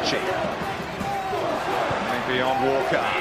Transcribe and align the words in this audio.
Ritchie. 0.00 0.16
On 2.42 2.64
Walker. 2.64 3.19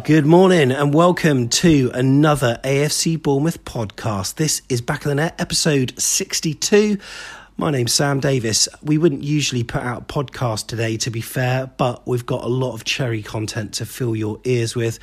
Good 0.00 0.24
morning 0.24 0.72
and 0.72 0.94
welcome 0.94 1.50
to 1.50 1.90
another 1.92 2.58
AFC 2.64 3.22
Bournemouth 3.22 3.62
podcast. 3.66 4.36
This 4.36 4.62
is 4.70 4.80
Back 4.80 5.04
of 5.04 5.10
the 5.10 5.16
Net, 5.16 5.34
episode 5.38 5.92
62. 6.00 6.96
My 7.58 7.70
name's 7.70 7.92
Sam 7.92 8.18
Davis. 8.18 8.70
We 8.82 8.96
wouldn't 8.96 9.22
usually 9.22 9.64
put 9.64 9.82
out 9.82 10.02
a 10.02 10.04
podcast 10.06 10.66
today, 10.66 10.96
to 10.96 11.10
be 11.10 11.20
fair, 11.20 11.70
but 11.76 12.08
we've 12.08 12.24
got 12.24 12.42
a 12.42 12.48
lot 12.48 12.72
of 12.72 12.84
cherry 12.84 13.22
content 13.22 13.74
to 13.74 13.86
fill 13.86 14.16
your 14.16 14.40
ears 14.44 14.74
with. 14.74 14.98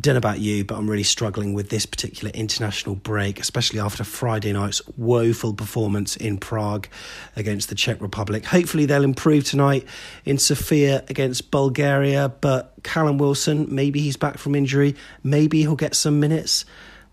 Don't 0.00 0.14
know 0.14 0.18
about 0.18 0.40
you, 0.40 0.64
but 0.64 0.78
I'm 0.78 0.88
really 0.88 1.02
struggling 1.02 1.52
with 1.52 1.68
this 1.68 1.84
particular 1.84 2.30
international 2.32 2.94
break, 2.94 3.38
especially 3.38 3.78
after 3.78 4.04
Friday 4.04 4.50
night's 4.54 4.80
woeful 4.96 5.52
performance 5.52 6.16
in 6.16 6.38
Prague 6.38 6.88
against 7.36 7.68
the 7.68 7.74
Czech 7.74 8.00
Republic. 8.00 8.46
Hopefully, 8.46 8.86
they'll 8.86 9.04
improve 9.04 9.44
tonight 9.44 9.86
in 10.24 10.38
Sofia 10.38 11.04
against 11.08 11.50
Bulgaria. 11.50 12.30
But 12.40 12.72
Callum 12.82 13.18
Wilson, 13.18 13.66
maybe 13.68 14.00
he's 14.00 14.16
back 14.16 14.38
from 14.38 14.54
injury, 14.54 14.96
maybe 15.22 15.60
he'll 15.60 15.76
get 15.76 15.94
some 15.94 16.18
minutes. 16.18 16.64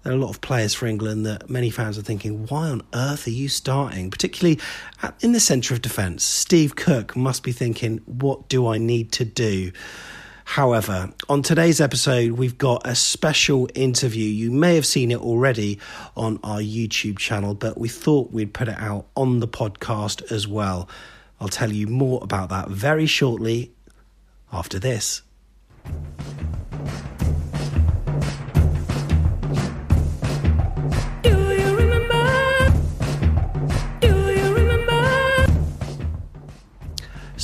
There 0.03 0.13
are 0.13 0.15
a 0.15 0.19
lot 0.19 0.29
of 0.29 0.39
players 0.39 0.73
for 0.73 0.85
England 0.85 1.25
that 1.25 1.49
many 1.49 1.69
fans 1.69 1.97
are 1.97 2.01
thinking, 2.01 2.47
why 2.47 2.69
on 2.69 2.81
earth 2.93 3.27
are 3.27 3.31
you 3.31 3.49
starting? 3.49 4.09
Particularly 4.09 4.57
in 5.19 5.33
the 5.33 5.41
centre 5.41 5.73
of 5.73 5.81
defence. 5.81 6.23
Steve 6.23 6.77
Cook 6.77 7.17
must 7.17 7.43
be 7.43 7.51
thinking, 7.51 7.97
what 8.05 8.47
do 8.47 8.67
I 8.67 8.77
need 8.77 9.11
to 9.11 9.25
do? 9.25 9.73
However, 10.53 11.11
on 11.29 11.43
today's 11.43 11.79
episode, 11.79 12.31
we've 12.31 12.57
got 12.57 12.81
a 12.83 12.95
special 12.95 13.69
interview. 13.75 14.27
You 14.27 14.49
may 14.49 14.73
have 14.73 14.85
seen 14.85 15.11
it 15.11 15.19
already 15.19 15.77
on 16.17 16.39
our 16.43 16.57
YouTube 16.57 17.19
channel, 17.19 17.53
but 17.53 17.77
we 17.77 17.87
thought 17.87 18.31
we'd 18.31 18.51
put 18.51 18.67
it 18.67 18.79
out 18.79 19.05
on 19.15 19.41
the 19.41 19.47
podcast 19.47 20.31
as 20.31 20.47
well. 20.47 20.89
I'll 21.39 21.49
tell 21.49 21.71
you 21.71 21.85
more 21.85 22.19
about 22.23 22.49
that 22.49 22.67
very 22.67 23.05
shortly 23.05 23.71
after 24.51 24.79
this. 24.79 25.21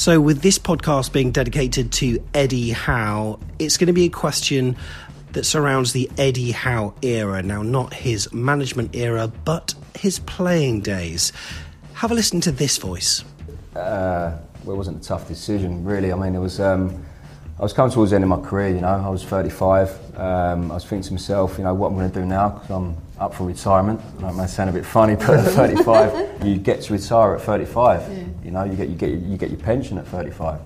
So, 0.05 0.21
with 0.21 0.43
this 0.43 0.59
podcast 0.59 1.11
being 1.11 1.31
dedicated 1.31 1.91
to 1.93 2.23
Eddie 2.35 2.69
Howe, 2.69 3.39
it's 3.57 3.75
going 3.75 3.87
to 3.87 3.93
be 3.93 4.05
a 4.05 4.09
question 4.09 4.77
that 5.31 5.45
surrounds 5.45 5.93
the 5.93 6.11
Eddie 6.15 6.51
Howe 6.51 6.93
era. 7.01 7.41
Now, 7.41 7.63
not 7.63 7.91
his 7.91 8.31
management 8.31 8.95
era, 8.95 9.31
but 9.45 9.73
his 9.97 10.19
playing 10.19 10.81
days. 10.81 11.33
Have 11.95 12.11
a 12.11 12.13
listen 12.13 12.39
to 12.41 12.51
this 12.51 12.77
voice. 12.77 13.23
Uh, 13.75 14.37
well, 14.63 14.75
it 14.75 14.77
wasn't 14.77 15.03
a 15.03 15.07
tough 15.07 15.27
decision, 15.27 15.83
really. 15.83 16.13
I 16.13 16.15
mean, 16.15 16.35
it 16.35 16.39
was. 16.39 16.59
Um, 16.59 17.03
I 17.57 17.63
was 17.63 17.73
coming 17.73 17.91
towards 17.91 18.11
the 18.11 18.17
end 18.17 18.25
of 18.25 18.29
my 18.29 18.47
career, 18.47 18.75
you 18.75 18.81
know. 18.81 19.01
I 19.03 19.09
was 19.09 19.23
35. 19.23 20.19
Um, 20.19 20.69
I 20.69 20.75
was 20.75 20.85
thinking 20.85 21.07
to 21.07 21.13
myself, 21.13 21.57
you 21.57 21.63
know, 21.63 21.73
what 21.73 21.87
I'm 21.87 21.95
going 21.95 22.11
to 22.11 22.19
do 22.19 22.27
now 22.27 22.49
because 22.49 22.69
I'm 22.69 22.95
up 23.19 23.33
for 23.33 23.45
retirement. 23.45 24.01
That 24.19 24.35
may 24.35 24.47
sound 24.47 24.69
a 24.69 24.73
bit 24.73 24.85
funny, 24.85 25.15
but 25.15 25.29
at 25.29 25.51
35, 25.53 26.45
you 26.45 26.57
get 26.57 26.81
to 26.83 26.93
retire 26.93 27.35
at 27.35 27.41
35. 27.41 28.01
Yeah. 28.01 28.23
You 28.43 28.51
know, 28.51 28.63
you 28.63 28.75
get 28.75 28.89
you 28.89 28.95
get 28.95 29.09
you 29.11 29.37
get 29.37 29.49
your 29.49 29.59
pension 29.59 29.97
at 29.97 30.07
35. 30.07 30.59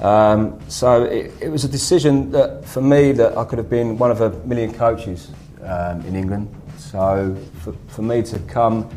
Um, 0.00 0.60
so 0.68 1.04
it, 1.04 1.32
it, 1.40 1.48
was 1.48 1.64
a 1.64 1.68
decision 1.68 2.30
that, 2.32 2.66
for 2.66 2.82
me, 2.82 3.12
that 3.12 3.36
I 3.38 3.44
could 3.44 3.56
have 3.56 3.70
been 3.70 3.96
one 3.96 4.10
of 4.10 4.20
a 4.20 4.30
million 4.44 4.74
coaches 4.74 5.30
um, 5.62 6.04
in 6.04 6.14
England. 6.14 6.54
So 6.76 7.34
for, 7.62 7.72
for 7.88 8.02
me 8.02 8.22
to 8.24 8.38
come 8.40 8.90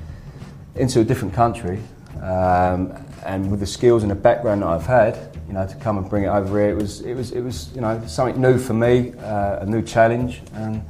into 0.75 0.99
a 0.99 1.03
different 1.05 1.33
country 1.33 1.79
um, 2.21 2.93
and 3.25 3.49
with 3.49 3.61
the 3.61 3.65
skills 3.65 4.03
and 4.03 4.11
the 4.11 4.15
background 4.15 4.61
that 4.61 4.67
I've 4.67 4.85
had, 4.85 5.37
you 5.47 5.53
know, 5.53 5.65
to 5.65 5.75
come 5.77 5.97
and 5.97 6.09
bring 6.09 6.25
it 6.25 6.27
over 6.27 6.59
here, 6.59 6.69
it 6.69 6.75
was 6.75 7.01
it 7.01 7.15
was 7.15 7.31
it 7.31 7.41
was 7.41 7.73
you 7.73 7.81
know 7.81 8.05
something 8.05 8.39
new 8.39 8.59
for 8.59 8.73
me, 8.73 9.13
uh, 9.19 9.59
a 9.61 9.65
new 9.65 9.81
challenge, 9.81 10.41
and 10.53 10.83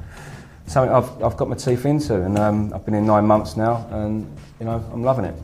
something 0.70 0.94
I've 0.94 1.22
I've 1.22 1.36
got 1.36 1.48
my 1.48 1.56
teeth 1.56 1.84
into. 1.84 2.22
And 2.22 2.38
um, 2.38 2.72
I've 2.74 2.84
been 2.84 2.94
in 2.94 3.06
nine 3.06 3.26
months 3.26 3.56
now, 3.56 3.86
and 3.90 4.26
you 4.58 4.66
know 4.66 4.84
I'm 4.92 5.02
loving 5.02 5.24
it. 5.24 5.34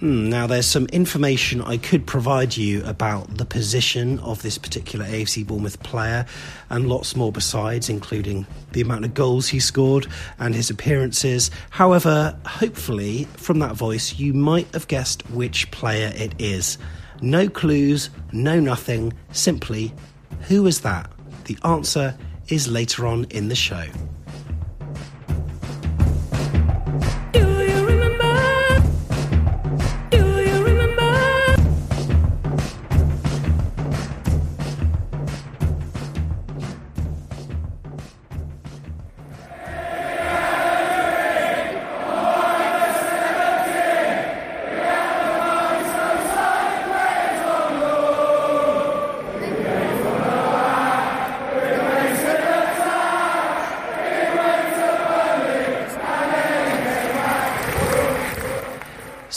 Mm, 0.00 0.28
now, 0.30 0.46
there's 0.46 0.64
some 0.64 0.86
information 0.86 1.60
I 1.60 1.76
could 1.76 2.06
provide 2.06 2.56
you 2.56 2.82
about 2.86 3.36
the 3.36 3.44
position 3.44 4.18
of 4.20 4.40
this 4.40 4.56
particular 4.56 5.04
AFC 5.04 5.46
Bournemouth 5.46 5.82
player 5.82 6.24
and 6.70 6.88
lots 6.88 7.14
more 7.16 7.30
besides, 7.30 7.90
including 7.90 8.46
the 8.72 8.80
amount 8.80 9.04
of 9.04 9.12
goals 9.12 9.48
he 9.48 9.60
scored 9.60 10.06
and 10.38 10.54
his 10.54 10.70
appearances. 10.70 11.50
However, 11.68 12.34
hopefully, 12.46 13.24
from 13.36 13.58
that 13.58 13.74
voice, 13.74 14.18
you 14.18 14.32
might 14.32 14.72
have 14.72 14.88
guessed 14.88 15.28
which 15.32 15.70
player 15.70 16.10
it 16.14 16.32
is. 16.38 16.78
No 17.20 17.50
clues, 17.50 18.08
no 18.32 18.58
nothing, 18.58 19.12
simply, 19.32 19.92
who 20.48 20.66
is 20.66 20.80
that? 20.80 21.10
The 21.44 21.58
answer 21.62 22.16
is 22.48 22.68
later 22.68 23.06
on 23.06 23.24
in 23.24 23.48
the 23.48 23.54
show. 23.54 23.84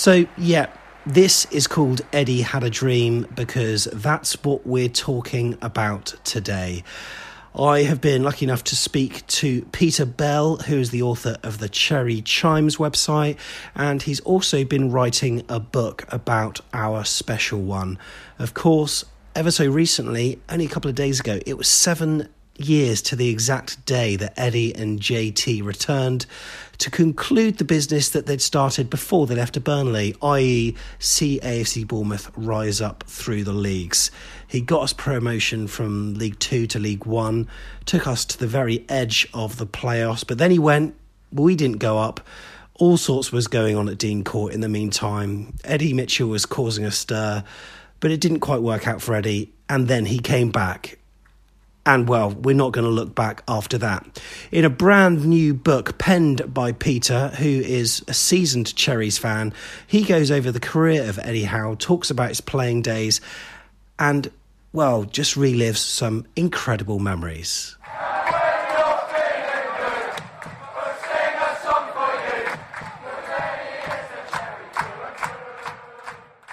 So, 0.03 0.25
yeah, 0.37 0.67
this 1.05 1.45
is 1.45 1.65
called 1.65 2.01
Eddie 2.11 2.41
Had 2.41 2.65
a 2.65 2.69
Dream 2.69 3.25
because 3.35 3.85
that's 3.85 4.33
what 4.43 4.67
we're 4.67 4.89
talking 4.89 5.57
about 5.61 6.15
today. 6.25 6.83
I 7.57 7.83
have 7.83 8.01
been 8.01 8.21
lucky 8.21 8.43
enough 8.45 8.65
to 8.65 8.75
speak 8.75 9.25
to 9.27 9.61
Peter 9.71 10.05
Bell, 10.05 10.57
who 10.57 10.75
is 10.77 10.89
the 10.89 11.01
author 11.01 11.37
of 11.41 11.59
the 11.59 11.69
Cherry 11.69 12.21
Chimes 12.21 12.75
website, 12.75 13.37
and 13.75 14.01
he's 14.01 14.19
also 14.19 14.65
been 14.65 14.91
writing 14.91 15.45
a 15.47 15.61
book 15.61 16.03
about 16.09 16.59
our 16.73 17.05
special 17.05 17.61
one. 17.61 17.97
Of 18.37 18.53
course, 18.53 19.05
ever 19.37 19.51
so 19.51 19.71
recently, 19.71 20.41
only 20.49 20.65
a 20.65 20.69
couple 20.69 20.89
of 20.89 20.95
days 20.95 21.21
ago, 21.21 21.39
it 21.45 21.57
was 21.57 21.69
seven 21.69 22.27
years 22.67 23.01
to 23.03 23.15
the 23.15 23.29
exact 23.29 23.85
day 23.85 24.15
that 24.15 24.33
Eddie 24.37 24.75
and 24.75 24.99
JT 24.99 25.63
returned 25.63 26.25
to 26.79 26.89
conclude 26.89 27.57
the 27.57 27.63
business 27.63 28.09
that 28.09 28.25
they'd 28.25 28.41
started 28.41 28.89
before 28.89 29.27
they 29.27 29.35
left 29.35 29.53
to 29.53 29.59
Burnley, 29.59 30.15
i.e., 30.21 30.75
see 30.99 31.39
AFC 31.41 31.87
Bournemouth 31.87 32.31
rise 32.35 32.81
up 32.81 33.03
through 33.07 33.43
the 33.43 33.53
leagues. 33.53 34.11
He 34.47 34.61
got 34.61 34.83
us 34.83 34.93
promotion 34.93 35.67
from 35.67 36.15
League 36.15 36.39
Two 36.39 36.67
to 36.67 36.79
League 36.79 37.05
One, 37.05 37.47
took 37.85 38.07
us 38.07 38.25
to 38.25 38.37
the 38.37 38.47
very 38.47 38.85
edge 38.89 39.27
of 39.33 39.57
the 39.57 39.67
playoffs, 39.67 40.25
but 40.27 40.37
then 40.37 40.51
he 40.51 40.59
went, 40.59 40.95
we 41.31 41.55
didn't 41.55 41.77
go 41.77 41.97
up. 41.97 42.21
All 42.75 42.97
sorts 42.97 43.31
was 43.31 43.47
going 43.47 43.77
on 43.77 43.87
at 43.87 43.97
Dean 43.97 44.23
Court 44.23 44.53
in 44.53 44.61
the 44.61 44.69
meantime. 44.69 45.55
Eddie 45.63 45.93
Mitchell 45.93 46.27
was 46.27 46.45
causing 46.45 46.85
a 46.85 46.91
stir, 46.91 47.43
but 47.99 48.11
it 48.11 48.19
didn't 48.19 48.39
quite 48.39 48.61
work 48.61 48.87
out 48.87 49.01
for 49.01 49.15
Eddie. 49.15 49.53
And 49.69 49.87
then 49.87 50.05
he 50.05 50.19
came 50.19 50.49
back 50.49 50.97
and 51.85 52.07
well, 52.07 52.31
we're 52.31 52.55
not 52.55 52.71
going 52.71 52.85
to 52.85 52.91
look 52.91 53.13
back 53.13 53.43
after 53.47 53.77
that. 53.79 54.21
In 54.51 54.63
a 54.63 54.69
brand 54.69 55.25
new 55.25 55.53
book 55.53 55.97
penned 55.97 56.53
by 56.53 56.71
Peter, 56.71 57.29
who 57.29 57.47
is 57.47 58.03
a 58.07 58.13
seasoned 58.13 58.75
Cherries 58.75 59.17
fan, 59.17 59.53
he 59.85 60.03
goes 60.03 60.31
over 60.31 60.51
the 60.51 60.59
career 60.59 61.07
of 61.09 61.19
Eddie 61.19 61.43
Howe, 61.43 61.75
talks 61.75 62.09
about 62.09 62.29
his 62.29 62.41
playing 62.41 62.83
days, 62.83 63.19
and 63.99 64.31
well, 64.71 65.03
just 65.03 65.35
relives 65.35 65.77
some 65.77 66.25
incredible 66.35 66.99
memories. 66.99 67.75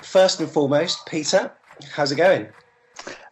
First 0.02 0.40
and 0.40 0.50
foremost, 0.50 1.06
Peter, 1.06 1.52
how's 1.92 2.10
it 2.10 2.16
going? 2.16 2.48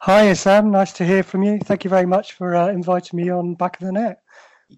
Hi, 0.08 0.32
Sam. 0.32 0.70
Nice 0.70 0.94
to 0.94 1.04
hear 1.04 1.22
from 1.22 1.42
you. 1.42 1.58
Thank 1.58 1.84
you 1.84 1.90
very 1.90 2.06
much 2.06 2.32
for 2.32 2.56
uh, 2.56 2.68
inviting 2.68 3.18
me 3.18 3.28
on 3.28 3.52
Back 3.52 3.78
of 3.78 3.84
the 3.84 3.92
Net. 3.92 4.22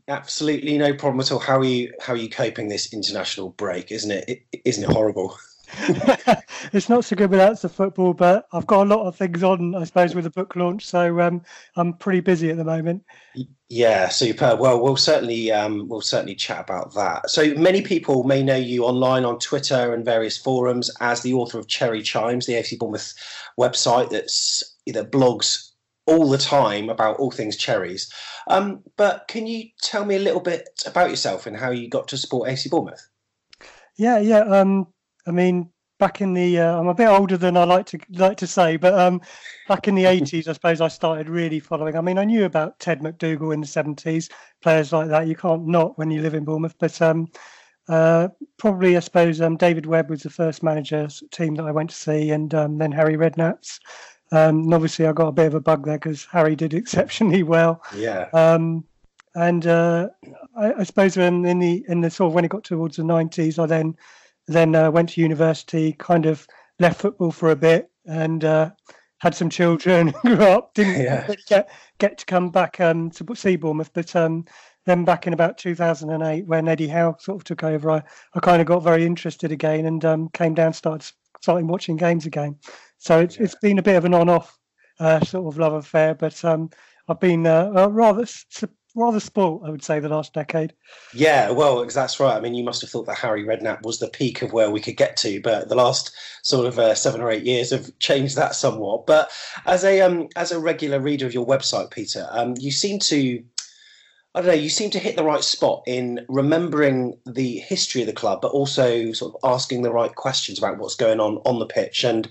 Absolutely 0.08 0.76
no 0.76 0.92
problem 0.92 1.20
at 1.20 1.30
all. 1.30 1.38
How 1.38 1.58
are 1.58 1.64
you? 1.64 1.92
How 2.00 2.14
are 2.14 2.16
you 2.16 2.28
coping 2.28 2.66
this 2.66 2.92
international 2.92 3.50
break? 3.50 3.92
Isn't 3.92 4.10
it? 4.10 4.24
it 4.28 4.60
isn't 4.64 4.82
it 4.82 4.90
horrible? 4.90 5.38
it's 6.72 6.88
not 6.88 7.04
so 7.04 7.14
good 7.14 7.30
without 7.30 7.60
the 7.60 7.68
football, 7.68 8.12
but 8.12 8.48
I've 8.52 8.66
got 8.66 8.88
a 8.88 8.92
lot 8.92 9.06
of 9.06 9.14
things 9.14 9.44
on, 9.44 9.76
I 9.76 9.84
suppose, 9.84 10.16
with 10.16 10.24
the 10.24 10.30
book 10.30 10.56
launch. 10.56 10.84
So 10.84 11.20
um, 11.20 11.42
I'm 11.76 11.92
pretty 11.92 12.18
busy 12.18 12.50
at 12.50 12.56
the 12.56 12.64
moment. 12.64 13.04
Yeah, 13.68 14.08
super. 14.08 14.56
Well, 14.56 14.82
we'll 14.82 14.96
certainly 14.96 15.52
um, 15.52 15.86
we'll 15.86 16.00
certainly 16.00 16.34
chat 16.34 16.58
about 16.58 16.92
that. 16.94 17.30
So 17.30 17.54
many 17.54 17.82
people 17.82 18.24
may 18.24 18.42
know 18.42 18.56
you 18.56 18.84
online 18.84 19.24
on 19.24 19.38
Twitter 19.38 19.94
and 19.94 20.04
various 20.04 20.36
forums 20.36 20.90
as 20.98 21.22
the 21.22 21.34
author 21.34 21.60
of 21.60 21.68
Cherry 21.68 22.02
Chimes, 22.02 22.46
the 22.46 22.54
AFC 22.54 22.80
Bournemouth 22.80 23.14
website 23.56 24.10
that's 24.10 24.76
that 24.92 25.12
blogs 25.12 25.70
all 26.06 26.28
the 26.28 26.38
time 26.38 26.88
about 26.88 27.16
all 27.18 27.30
things 27.30 27.56
cherries. 27.56 28.12
Um, 28.48 28.82
but 28.96 29.28
can 29.28 29.46
you 29.46 29.68
tell 29.82 30.04
me 30.04 30.16
a 30.16 30.20
little 30.20 30.40
bit 30.40 30.68
about 30.86 31.10
yourself 31.10 31.46
and 31.46 31.56
how 31.56 31.70
you 31.70 31.88
got 31.88 32.08
to 32.08 32.16
support 32.16 32.48
AC 32.48 32.68
Bournemouth? 32.68 33.06
Yeah, 33.96 34.18
yeah. 34.18 34.40
Um, 34.40 34.88
I 35.26 35.30
mean, 35.30 35.70
back 36.00 36.20
in 36.20 36.34
the 36.34 36.58
uh, 36.58 36.78
I'm 36.78 36.88
a 36.88 36.94
bit 36.94 37.06
older 37.06 37.36
than 37.36 37.56
I 37.56 37.64
like 37.64 37.86
to 37.86 37.98
like 38.10 38.38
to 38.38 38.46
say, 38.46 38.76
but 38.76 38.98
um, 38.98 39.20
back 39.68 39.86
in 39.86 39.94
the 39.94 40.04
80s, 40.16 40.48
I 40.48 40.52
suppose 40.54 40.80
I 40.80 40.88
started 40.88 41.28
really 41.28 41.60
following. 41.60 41.96
I 41.96 42.00
mean, 42.00 42.18
I 42.18 42.24
knew 42.24 42.44
about 42.44 42.80
Ted 42.80 43.02
MacDougall 43.02 43.52
in 43.52 43.60
the 43.60 43.66
70s, 43.66 44.30
players 44.62 44.92
like 44.92 45.08
that. 45.08 45.28
You 45.28 45.36
can't 45.36 45.66
not 45.66 45.96
when 45.98 46.10
you 46.10 46.22
live 46.22 46.34
in 46.34 46.44
Bournemouth, 46.44 46.74
but 46.80 47.00
um, 47.00 47.28
uh, 47.88 48.28
probably 48.56 48.96
I 48.96 49.00
suppose 49.00 49.40
um, 49.40 49.56
David 49.56 49.86
Webb 49.86 50.10
was 50.10 50.22
the 50.22 50.30
first 50.30 50.62
manager 50.62 51.08
team 51.30 51.54
that 51.56 51.66
I 51.66 51.72
went 51.72 51.90
to 51.90 51.96
see, 51.96 52.30
and 52.30 52.52
um, 52.54 52.78
then 52.78 52.90
Harry 52.90 53.14
Redknapp's. 53.14 53.78
Um, 54.32 54.60
and 54.60 54.74
obviously, 54.74 55.06
I 55.06 55.12
got 55.12 55.28
a 55.28 55.32
bit 55.32 55.46
of 55.46 55.54
a 55.54 55.60
bug 55.60 55.84
there 55.84 55.98
because 55.98 56.26
Harry 56.26 56.56
did 56.56 56.74
exceptionally 56.74 57.42
well. 57.42 57.82
Yeah. 57.94 58.28
Um, 58.32 58.84
and 59.34 59.66
uh, 59.66 60.08
I, 60.56 60.72
I, 60.74 60.82
suppose 60.82 61.16
in 61.16 61.42
the 61.42 61.84
in 61.88 62.00
the 62.00 62.10
sort 62.10 62.30
of 62.30 62.34
when 62.34 62.44
it 62.44 62.50
got 62.50 62.64
towards 62.64 62.96
the 62.96 63.04
nineties, 63.04 63.58
I 63.58 63.66
then 63.66 63.96
then 64.48 64.74
uh, 64.74 64.90
went 64.90 65.10
to 65.10 65.20
university, 65.20 65.92
kind 65.92 66.26
of 66.26 66.46
left 66.80 67.00
football 67.00 67.30
for 67.30 67.50
a 67.50 67.56
bit, 67.56 67.90
and 68.06 68.44
uh, 68.44 68.70
had 69.18 69.34
some 69.34 69.50
children, 69.50 70.12
grew 70.22 70.42
up, 70.42 70.74
didn't 70.74 71.02
yeah. 71.02 71.32
get 71.46 71.70
get 71.98 72.18
to 72.18 72.26
come 72.26 72.50
back 72.50 72.80
um, 72.80 73.10
to 73.10 73.34
see 73.36 73.56
Bournemouth, 73.56 73.92
but 73.92 74.16
um, 74.16 74.44
then 74.86 75.04
back 75.04 75.26
in 75.26 75.32
about 75.32 75.58
2008 75.58 76.46
when 76.46 76.68
Eddie 76.68 76.88
Howe 76.88 77.16
sort 77.20 77.36
of 77.36 77.44
took 77.44 77.62
over, 77.62 77.90
I, 77.90 78.02
I 78.34 78.40
kind 78.40 78.60
of 78.60 78.66
got 78.66 78.82
very 78.82 79.04
interested 79.04 79.52
again 79.52 79.86
and 79.86 80.04
um, 80.04 80.28
came 80.30 80.54
down, 80.54 80.72
started 80.72 81.08
starting 81.40 81.68
watching 81.68 81.96
games 81.96 82.26
again. 82.26 82.56
So 83.00 83.18
it's 83.18 83.36
it's 83.38 83.54
been 83.56 83.78
a 83.78 83.82
bit 83.82 83.96
of 83.96 84.04
an 84.04 84.14
on-off 84.14 84.58
uh, 85.00 85.20
sort 85.20 85.52
of 85.52 85.58
love 85.58 85.72
affair, 85.72 86.14
but 86.14 86.44
um, 86.44 86.70
I've 87.08 87.18
been 87.18 87.46
uh, 87.46 87.72
uh, 87.74 87.88
rather 87.88 88.26
rather 88.94 89.20
spoilt, 89.20 89.62
I 89.64 89.70
would 89.70 89.82
say, 89.82 90.00
the 90.00 90.10
last 90.10 90.34
decade. 90.34 90.74
Yeah, 91.14 91.50
well, 91.50 91.84
that's 91.86 92.20
right. 92.20 92.36
I 92.36 92.40
mean, 92.40 92.54
you 92.54 92.62
must 92.62 92.82
have 92.82 92.90
thought 92.90 93.06
that 93.06 93.16
Harry 93.16 93.42
Redknapp 93.42 93.84
was 93.84 94.00
the 94.00 94.08
peak 94.08 94.42
of 94.42 94.52
where 94.52 94.70
we 94.70 94.80
could 94.80 94.98
get 94.98 95.16
to, 95.18 95.40
but 95.40 95.70
the 95.70 95.74
last 95.74 96.12
sort 96.42 96.66
of 96.66 96.78
uh, 96.78 96.94
seven 96.94 97.22
or 97.22 97.30
eight 97.30 97.44
years 97.44 97.70
have 97.70 97.96
changed 98.00 98.36
that 98.36 98.54
somewhat. 98.54 99.06
But 99.06 99.30
as 99.64 99.82
a 99.82 100.02
um, 100.02 100.28
as 100.36 100.52
a 100.52 100.60
regular 100.60 101.00
reader 101.00 101.24
of 101.24 101.32
your 101.32 101.46
website, 101.46 101.90
Peter, 101.90 102.28
um, 102.30 102.54
you 102.58 102.70
seem 102.70 102.98
to 103.00 103.42
I 104.34 104.42
don't 104.42 104.48
know, 104.48 104.54
you 104.54 104.68
seem 104.68 104.90
to 104.90 105.00
hit 105.00 105.16
the 105.16 105.24
right 105.24 105.42
spot 105.42 105.82
in 105.86 106.24
remembering 106.28 107.18
the 107.26 107.58
history 107.58 108.02
of 108.02 108.06
the 108.06 108.12
club, 108.12 108.40
but 108.42 108.52
also 108.52 109.12
sort 109.12 109.34
of 109.34 109.50
asking 109.50 109.82
the 109.82 109.90
right 109.90 110.14
questions 110.14 110.58
about 110.58 110.78
what's 110.78 110.94
going 110.94 111.18
on 111.18 111.38
on 111.38 111.58
the 111.58 111.66
pitch. 111.66 112.04
And 112.04 112.28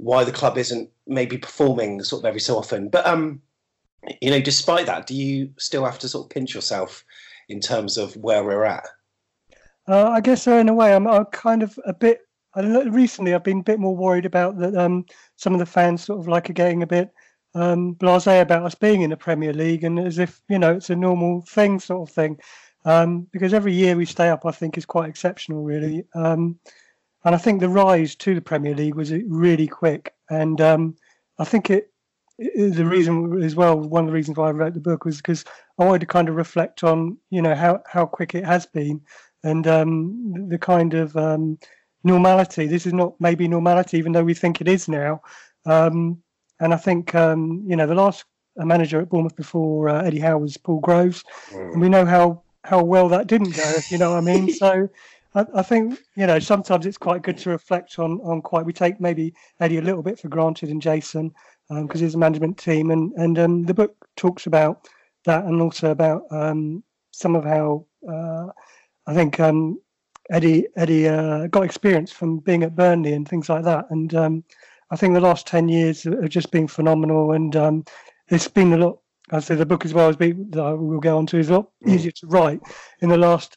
why 0.00 0.24
the 0.24 0.32
club 0.32 0.56
isn't 0.56 0.88
maybe 1.06 1.36
performing 1.36 2.02
sort 2.02 2.22
of 2.22 2.26
every 2.26 2.40
so 2.40 2.56
often. 2.56 2.88
But 2.88 3.06
um, 3.06 3.42
you 4.20 4.30
know, 4.30 4.40
despite 4.40 4.86
that, 4.86 5.06
do 5.06 5.14
you 5.14 5.50
still 5.58 5.84
have 5.84 5.98
to 6.00 6.08
sort 6.08 6.26
of 6.26 6.30
pinch 6.30 6.54
yourself 6.54 7.04
in 7.48 7.60
terms 7.60 7.98
of 7.98 8.16
where 8.16 8.42
we're 8.42 8.64
at? 8.64 8.86
Uh, 9.86 10.08
I 10.08 10.20
guess 10.20 10.42
so. 10.42 10.58
In 10.58 10.68
a 10.68 10.74
way, 10.74 10.94
I'm, 10.94 11.06
I'm 11.06 11.26
kind 11.26 11.62
of 11.62 11.78
a 11.84 11.92
bit. 11.92 12.20
I 12.54 12.62
don't 12.62 12.72
know, 12.72 12.90
recently, 12.90 13.34
I've 13.34 13.44
been 13.44 13.60
a 13.60 13.64
bit 13.64 13.78
more 13.78 13.96
worried 13.96 14.26
about 14.26 14.58
that. 14.58 14.74
Um, 14.74 15.04
some 15.36 15.52
of 15.52 15.60
the 15.60 15.66
fans 15.66 16.04
sort 16.04 16.18
of 16.18 16.26
like 16.26 16.50
are 16.50 16.54
getting 16.54 16.82
a 16.82 16.86
bit 16.86 17.10
um, 17.54 17.94
blasé 17.94 18.40
about 18.40 18.64
us 18.64 18.74
being 18.74 19.02
in 19.02 19.10
the 19.10 19.16
Premier 19.16 19.52
League, 19.52 19.84
and 19.84 19.98
as 19.98 20.18
if 20.18 20.42
you 20.48 20.58
know 20.58 20.74
it's 20.74 20.90
a 20.90 20.96
normal 20.96 21.42
thing, 21.42 21.78
sort 21.78 22.08
of 22.08 22.14
thing. 22.14 22.38
Um, 22.86 23.26
because 23.32 23.52
every 23.52 23.74
year 23.74 23.94
we 23.94 24.06
stay 24.06 24.30
up, 24.30 24.46
I 24.46 24.52
think 24.52 24.78
is 24.78 24.86
quite 24.86 25.10
exceptional, 25.10 25.62
really. 25.62 26.04
Um, 26.14 26.58
and 27.24 27.34
I 27.34 27.38
think 27.38 27.60
the 27.60 27.68
rise 27.68 28.14
to 28.16 28.34
the 28.34 28.40
Premier 28.40 28.74
League 28.74 28.94
was 28.94 29.12
really 29.12 29.66
quick. 29.66 30.14
And 30.30 30.60
um, 30.60 30.96
I 31.38 31.44
think 31.44 31.70
it, 31.70 31.92
it, 32.38 32.74
the 32.74 32.86
reason 32.86 33.42
as 33.42 33.54
well, 33.54 33.78
one 33.78 34.04
of 34.04 34.08
the 34.08 34.14
reasons 34.14 34.38
why 34.38 34.48
I 34.48 34.52
wrote 34.52 34.74
the 34.74 34.80
book 34.80 35.04
was 35.04 35.18
because 35.18 35.44
I 35.78 35.84
wanted 35.84 36.00
to 36.00 36.06
kind 36.06 36.28
of 36.28 36.36
reflect 36.36 36.82
on, 36.82 37.18
you 37.30 37.42
know, 37.42 37.54
how, 37.54 37.82
how 37.86 38.06
quick 38.06 38.34
it 38.34 38.44
has 38.44 38.64
been 38.64 39.02
and 39.44 39.66
um, 39.66 40.48
the 40.48 40.58
kind 40.58 40.94
of 40.94 41.16
um, 41.16 41.58
normality. 42.04 42.66
This 42.66 42.86
is 42.86 42.94
not 42.94 43.14
maybe 43.20 43.48
normality, 43.48 43.98
even 43.98 44.12
though 44.12 44.24
we 44.24 44.34
think 44.34 44.60
it 44.60 44.68
is 44.68 44.88
now. 44.88 45.20
Um, 45.66 46.22
and 46.58 46.72
I 46.72 46.76
think, 46.76 47.14
um, 47.14 47.64
you 47.66 47.76
know, 47.76 47.86
the 47.86 47.94
last 47.94 48.24
manager 48.56 49.00
at 49.00 49.10
Bournemouth 49.10 49.36
before 49.36 49.90
uh, 49.90 50.02
Eddie 50.02 50.20
Howe 50.20 50.38
was 50.38 50.56
Paul 50.56 50.80
Groves. 50.80 51.22
Mm. 51.50 51.72
And 51.72 51.80
we 51.82 51.88
know 51.90 52.06
how, 52.06 52.42
how 52.64 52.82
well 52.82 53.08
that 53.10 53.26
didn't 53.26 53.56
go, 53.56 53.62
if 53.76 53.90
you 53.90 53.98
know 53.98 54.10
what 54.10 54.18
I 54.18 54.20
mean. 54.22 54.50
So 54.54 54.88
I, 55.34 55.44
I, 55.54 55.62
think 55.62 55.98
you 56.16 56.26
know 56.26 56.38
sometimes 56.38 56.86
it's 56.86 56.98
quite 56.98 57.22
good 57.22 57.38
to 57.38 57.50
reflect 57.50 57.98
on 57.98 58.20
on 58.20 58.42
quite. 58.42 58.66
We 58.66 58.72
take 58.72 59.00
maybe 59.00 59.34
Eddie 59.60 59.78
a 59.78 59.82
little 59.82 60.02
bit 60.02 60.18
for 60.18 60.28
granted 60.28 60.70
and 60.70 60.82
Jason 60.82 61.32
because 61.68 62.00
um, 62.00 62.04
he's 62.04 62.14
a 62.14 62.18
management 62.18 62.58
team, 62.58 62.90
and 62.90 63.12
and 63.16 63.38
um, 63.38 63.64
the 63.64 63.74
book 63.74 63.94
talks 64.16 64.46
about 64.46 64.88
that 65.24 65.44
and 65.44 65.60
also 65.60 65.90
about 65.90 66.22
um, 66.30 66.82
some 67.12 67.36
of 67.36 67.44
how 67.44 67.86
uh, 68.08 68.46
I 69.06 69.14
think 69.14 69.38
um, 69.38 69.80
Eddie 70.30 70.66
Eddie 70.76 71.08
uh, 71.08 71.46
got 71.46 71.64
experience 71.64 72.10
from 72.10 72.38
being 72.38 72.62
at 72.62 72.76
Burnley 72.76 73.12
and 73.12 73.28
things 73.28 73.48
like 73.48 73.64
that, 73.64 73.86
and 73.90 74.14
um, 74.14 74.44
I 74.90 74.96
think 74.96 75.14
the 75.14 75.20
last 75.20 75.46
ten 75.46 75.68
years 75.68 76.02
have 76.04 76.28
just 76.28 76.50
been 76.50 76.66
phenomenal, 76.66 77.32
and 77.32 77.54
um, 77.54 77.84
it's 78.28 78.48
been 78.48 78.72
a 78.72 78.78
lot. 78.78 78.98
I 79.32 79.38
say 79.38 79.54
the 79.54 79.64
book 79.64 79.84
as 79.84 79.94
well 79.94 80.08
as 80.08 80.16
been, 80.16 80.50
we'll 80.50 80.98
go 80.98 81.16
on 81.16 81.26
to 81.26 81.38
is 81.38 81.50
a 81.50 81.58
lot 81.58 81.70
mm. 81.86 81.94
easier 81.94 82.10
to 82.10 82.26
write 82.26 82.60
in 83.00 83.08
the 83.10 83.16
last 83.16 83.56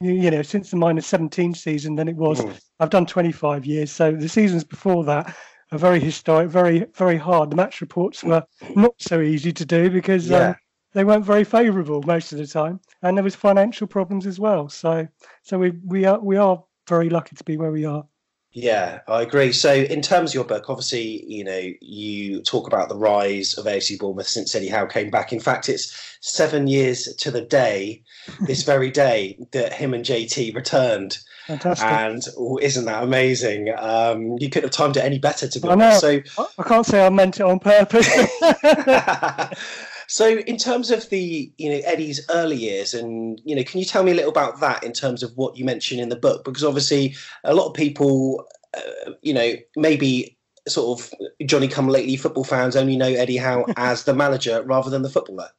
you, 0.00 0.12
you 0.12 0.30
know, 0.30 0.42
since 0.42 0.70
the 0.70 0.76
minus 0.76 1.06
17 1.06 1.54
season 1.54 1.96
than 1.96 2.08
it 2.08 2.16
was. 2.16 2.40
Mm. 2.40 2.60
I've 2.80 2.90
done 2.90 3.06
25 3.06 3.66
years. 3.66 3.90
So 3.90 4.12
the 4.12 4.28
seasons 4.28 4.64
before 4.64 5.04
that 5.04 5.34
are 5.72 5.78
very 5.78 6.00
historic, 6.00 6.48
very, 6.48 6.86
very 6.94 7.16
hard. 7.16 7.50
The 7.50 7.56
match 7.56 7.80
reports 7.80 8.22
were 8.22 8.44
not 8.76 8.94
so 8.98 9.20
easy 9.20 9.52
to 9.52 9.64
do 9.64 9.90
because 9.90 10.30
um, 10.30 10.40
yeah. 10.40 10.48
um, 10.50 10.56
they 10.94 11.04
weren't 11.04 11.24
very 11.24 11.44
favourable 11.44 12.02
most 12.02 12.32
of 12.32 12.38
the 12.38 12.46
time. 12.46 12.80
And 13.02 13.16
there 13.16 13.24
was 13.24 13.34
financial 13.34 13.86
problems 13.86 14.26
as 14.26 14.38
well. 14.38 14.68
So, 14.68 15.06
so 15.42 15.58
we, 15.58 15.70
we 15.84 16.04
are, 16.04 16.18
we 16.20 16.36
are 16.36 16.62
very 16.88 17.10
lucky 17.10 17.36
to 17.36 17.44
be 17.44 17.56
where 17.56 17.72
we 17.72 17.84
are. 17.84 18.04
Yeah, 18.52 19.00
I 19.06 19.22
agree. 19.22 19.52
So, 19.52 19.72
in 19.72 20.00
terms 20.00 20.30
of 20.30 20.34
your 20.34 20.44
book, 20.44 20.70
obviously, 20.70 21.24
you 21.26 21.44
know, 21.44 21.70
you 21.80 22.42
talk 22.42 22.66
about 22.66 22.88
the 22.88 22.96
rise 22.96 23.54
of 23.54 23.66
AFC 23.66 23.98
Bournemouth 23.98 24.26
since 24.26 24.54
Eddie 24.54 24.68
Howe 24.68 24.86
came 24.86 25.10
back. 25.10 25.32
In 25.32 25.40
fact, 25.40 25.68
it's 25.68 26.16
seven 26.20 26.66
years 26.66 27.14
to 27.18 27.30
the 27.30 27.42
day, 27.42 28.02
this 28.40 28.62
very 28.62 28.90
day, 28.90 29.38
that 29.52 29.74
him 29.74 29.92
and 29.92 30.04
JT 30.04 30.54
returned. 30.54 31.18
Fantastic. 31.46 31.88
And 31.88 32.22
oh, 32.36 32.58
isn't 32.60 32.86
that 32.86 33.02
amazing? 33.02 33.72
Um, 33.76 34.36
you 34.38 34.48
couldn't 34.48 34.68
have 34.68 34.76
timed 34.76 34.96
it 34.96 35.04
any 35.04 35.18
better, 35.18 35.46
to 35.48 35.60
be 35.60 35.68
I 35.68 35.72
honest. 35.72 36.02
Know. 36.02 36.22
So 36.24 36.46
I 36.58 36.62
can't 36.62 36.86
say 36.86 37.04
I 37.04 37.10
meant 37.10 37.40
it 37.40 37.42
on 37.42 37.58
purpose. 37.58 38.08
So, 40.08 40.38
in 40.38 40.56
terms 40.56 40.90
of 40.90 41.08
the 41.10 41.52
you 41.58 41.70
know 41.70 41.80
Eddie's 41.84 42.20
early 42.30 42.56
years, 42.56 42.94
and 42.94 43.40
you 43.44 43.54
know, 43.54 43.62
can 43.62 43.78
you 43.78 43.84
tell 43.84 44.02
me 44.02 44.12
a 44.12 44.14
little 44.14 44.30
about 44.30 44.60
that 44.60 44.82
in 44.82 44.92
terms 44.92 45.22
of 45.22 45.36
what 45.36 45.56
you 45.56 45.64
mentioned 45.64 46.00
in 46.00 46.08
the 46.08 46.16
book? 46.16 46.44
Because 46.44 46.64
obviously, 46.64 47.14
a 47.44 47.54
lot 47.54 47.66
of 47.66 47.74
people, 47.74 48.44
uh, 48.76 49.12
you 49.22 49.34
know, 49.34 49.54
maybe 49.76 50.38
sort 50.66 51.00
of 51.00 51.14
Johnny 51.46 51.68
come 51.68 51.88
lately 51.88 52.16
football 52.16 52.44
fans 52.44 52.76
only 52.76 52.96
know 52.96 53.06
Eddie 53.06 53.36
Howe 53.36 53.66
as 53.76 54.04
the 54.04 54.14
manager 54.14 54.62
rather 54.62 54.90
than 54.90 55.02
the 55.02 55.10
footballer. 55.10 55.50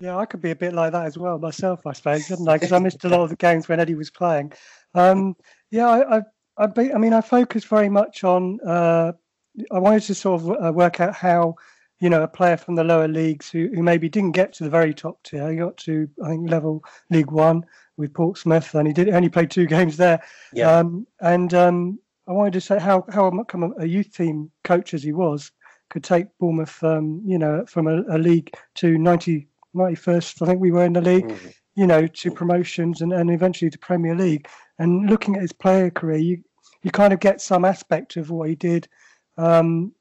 Yeah, 0.00 0.16
I 0.16 0.24
could 0.24 0.40
be 0.40 0.50
a 0.50 0.56
bit 0.56 0.72
like 0.72 0.92
that 0.92 1.04
as 1.04 1.18
well 1.18 1.38
myself, 1.38 1.86
I 1.86 1.92
suppose, 1.92 2.26
couldn't 2.26 2.48
I? 2.48 2.54
Because 2.54 2.72
I 2.72 2.78
missed 2.78 3.04
a 3.04 3.08
lot 3.10 3.20
of 3.20 3.28
the 3.28 3.36
games 3.36 3.68
when 3.68 3.80
Eddie 3.80 3.94
was 3.94 4.10
playing. 4.10 4.52
Um, 4.94 5.36
yeah, 5.70 5.88
I, 5.88 6.16
I, 6.16 6.22
I, 6.56 6.66
be, 6.66 6.92
I, 6.92 6.96
mean, 6.96 7.12
I 7.12 7.20
focused 7.20 7.66
very 7.66 7.90
much 7.90 8.24
on. 8.24 8.60
Uh, 8.66 9.12
I 9.70 9.78
wanted 9.78 10.04
to 10.04 10.14
sort 10.14 10.40
of 10.40 10.50
uh, 10.50 10.72
work 10.72 11.00
out 11.00 11.14
how, 11.14 11.56
you 12.00 12.10
know, 12.10 12.22
a 12.22 12.28
player 12.28 12.56
from 12.56 12.74
the 12.74 12.84
lower 12.84 13.08
leagues 13.08 13.50
who, 13.50 13.68
who 13.74 13.82
maybe 13.82 14.08
didn't 14.08 14.32
get 14.32 14.52
to 14.54 14.64
the 14.64 14.70
very 14.70 14.94
top 14.94 15.22
tier, 15.22 15.50
he 15.50 15.56
got 15.56 15.76
to 15.78 16.08
I 16.24 16.30
think 16.30 16.50
level 16.50 16.82
League 17.10 17.30
One 17.30 17.64
with 17.96 18.14
Portsmouth, 18.14 18.74
and 18.74 18.86
he 18.86 18.92
did 18.92 19.08
only 19.10 19.28
played 19.28 19.50
two 19.50 19.66
games 19.76 19.96
there. 19.96 20.22
Yeah. 20.52 20.78
Um, 20.78 21.06
and 21.20 21.52
um, 21.54 21.98
I 22.26 22.32
wanted 22.32 22.54
to 22.54 22.60
say 22.60 22.78
how 22.78 23.04
how 23.12 23.30
come 23.44 23.74
a 23.78 23.86
youth 23.86 24.14
team 24.14 24.50
coach 24.64 24.94
as 24.94 25.02
he 25.02 25.12
was 25.12 25.52
could 25.90 26.04
take 26.04 26.26
Bournemouth, 26.38 26.82
um, 26.84 27.20
you 27.26 27.36
know, 27.36 27.66
from 27.66 27.88
a, 27.88 28.02
a 28.08 28.16
league 28.16 28.54
to 28.76 28.96
90 28.96 29.48
91st, 29.74 30.42
I 30.42 30.46
think 30.46 30.60
we 30.60 30.70
were 30.70 30.84
in 30.84 30.92
the 30.92 31.00
league, 31.00 31.28
mm-hmm. 31.28 31.48
you 31.76 31.86
know, 31.86 32.06
to 32.06 32.30
promotions 32.30 33.00
and, 33.00 33.12
and 33.12 33.30
eventually 33.30 33.70
to 33.70 33.78
Premier 33.78 34.14
League. 34.14 34.48
And 34.78 35.08
looking 35.08 35.36
at 35.36 35.42
his 35.42 35.52
player 35.52 35.90
career, 35.90 36.18
you, 36.18 36.42
you 36.82 36.90
kind 36.90 37.12
of 37.12 37.20
get 37.20 37.40
some 37.40 37.64
aspect 37.64 38.16
of 38.16 38.30
what 38.30 38.48
he 38.48 38.54
did 38.54 38.88
um, 39.36 39.92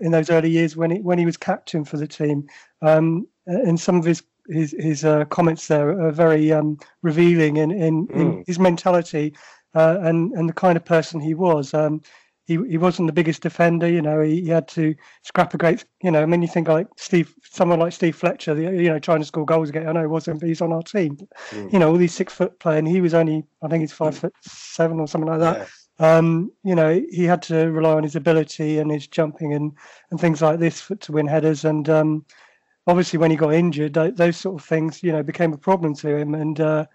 in 0.00 0.12
those 0.12 0.30
early 0.30 0.50
years 0.50 0.76
when 0.76 0.90
he, 0.90 0.98
when 1.00 1.18
he 1.18 1.26
was 1.26 1.36
captain 1.36 1.84
for 1.84 1.96
the 1.96 2.06
team. 2.06 2.46
Um, 2.82 3.26
and 3.46 3.78
some 3.78 3.96
of 3.96 4.04
his 4.04 4.22
his, 4.48 4.74
his 4.78 5.04
uh, 5.04 5.24
comments 5.26 5.68
there 5.68 5.90
are 6.00 6.10
very 6.10 6.52
um, 6.52 6.78
revealing 7.02 7.56
in, 7.56 7.70
in, 7.70 8.06
mm. 8.08 8.14
in, 8.14 8.44
his 8.46 8.58
mentality 8.58 9.32
uh, 9.74 9.98
and, 10.00 10.32
and 10.32 10.48
the 10.48 10.52
kind 10.52 10.76
of 10.76 10.84
person 10.84 11.20
he 11.20 11.34
was. 11.34 11.72
Um, 11.72 12.02
he, 12.46 12.58
he 12.68 12.78
wasn't 12.78 13.06
the 13.06 13.12
biggest 13.12 13.42
defender. 13.42 13.88
You 13.88 14.02
know, 14.02 14.20
he, 14.20 14.40
he, 14.42 14.48
had 14.48 14.66
to 14.68 14.96
scrap 15.22 15.54
a 15.54 15.58
great. 15.58 15.84
You 16.02 16.10
know, 16.10 16.20
I 16.20 16.26
mean, 16.26 16.42
you 16.42 16.48
think 16.48 16.66
like 16.66 16.88
Steve, 16.96 17.32
someone 17.44 17.78
like 17.78 17.92
Steve 17.92 18.16
Fletcher, 18.16 18.60
you 18.60 18.88
know, 18.88 18.98
trying 18.98 19.20
to 19.20 19.26
score 19.26 19.46
goals 19.46 19.68
again. 19.68 19.88
I 19.88 19.92
know 19.92 20.00
he 20.00 20.06
wasn't, 20.08 20.40
but 20.40 20.48
he's 20.48 20.60
on 20.60 20.72
our 20.72 20.82
team. 20.82 21.16
Mm. 21.50 21.72
You 21.72 21.78
know, 21.78 21.90
all 21.90 21.96
these 21.96 22.14
six 22.14 22.32
foot 22.32 22.58
play, 22.58 22.78
and 22.78 22.88
he 22.88 23.00
was 23.00 23.14
only, 23.14 23.44
I 23.62 23.68
think 23.68 23.82
he's 23.82 23.92
five 23.92 24.14
mm. 24.14 24.18
foot 24.18 24.34
seven 24.42 24.98
or 24.98 25.06
something 25.06 25.30
like 25.30 25.38
that. 25.38 25.68
Um, 26.00 26.50
you 26.64 26.74
know, 26.74 27.04
he 27.10 27.24
had 27.24 27.42
to 27.42 27.70
rely 27.70 27.92
on 27.92 28.02
his 28.02 28.16
ability 28.16 28.78
and 28.78 28.90
his 28.90 29.06
jumping 29.06 29.52
and 29.52 29.72
and 30.10 30.18
things 30.18 30.42
like 30.42 30.58
this 30.58 30.80
for, 30.80 30.96
to 30.96 31.12
win 31.12 31.26
headers. 31.26 31.64
And 31.64 31.88
um, 31.88 32.24
obviously, 32.86 33.18
when 33.18 33.30
he 33.30 33.36
got 33.36 33.52
injured, 33.52 33.94
those 33.94 34.36
sort 34.36 34.60
of 34.60 34.66
things, 34.66 35.02
you 35.02 35.12
know, 35.12 35.22
became 35.22 35.52
a 35.52 35.58
problem 35.58 35.94
to 35.96 36.16
him. 36.16 36.34
And 36.34 36.58
uh, 36.58 36.86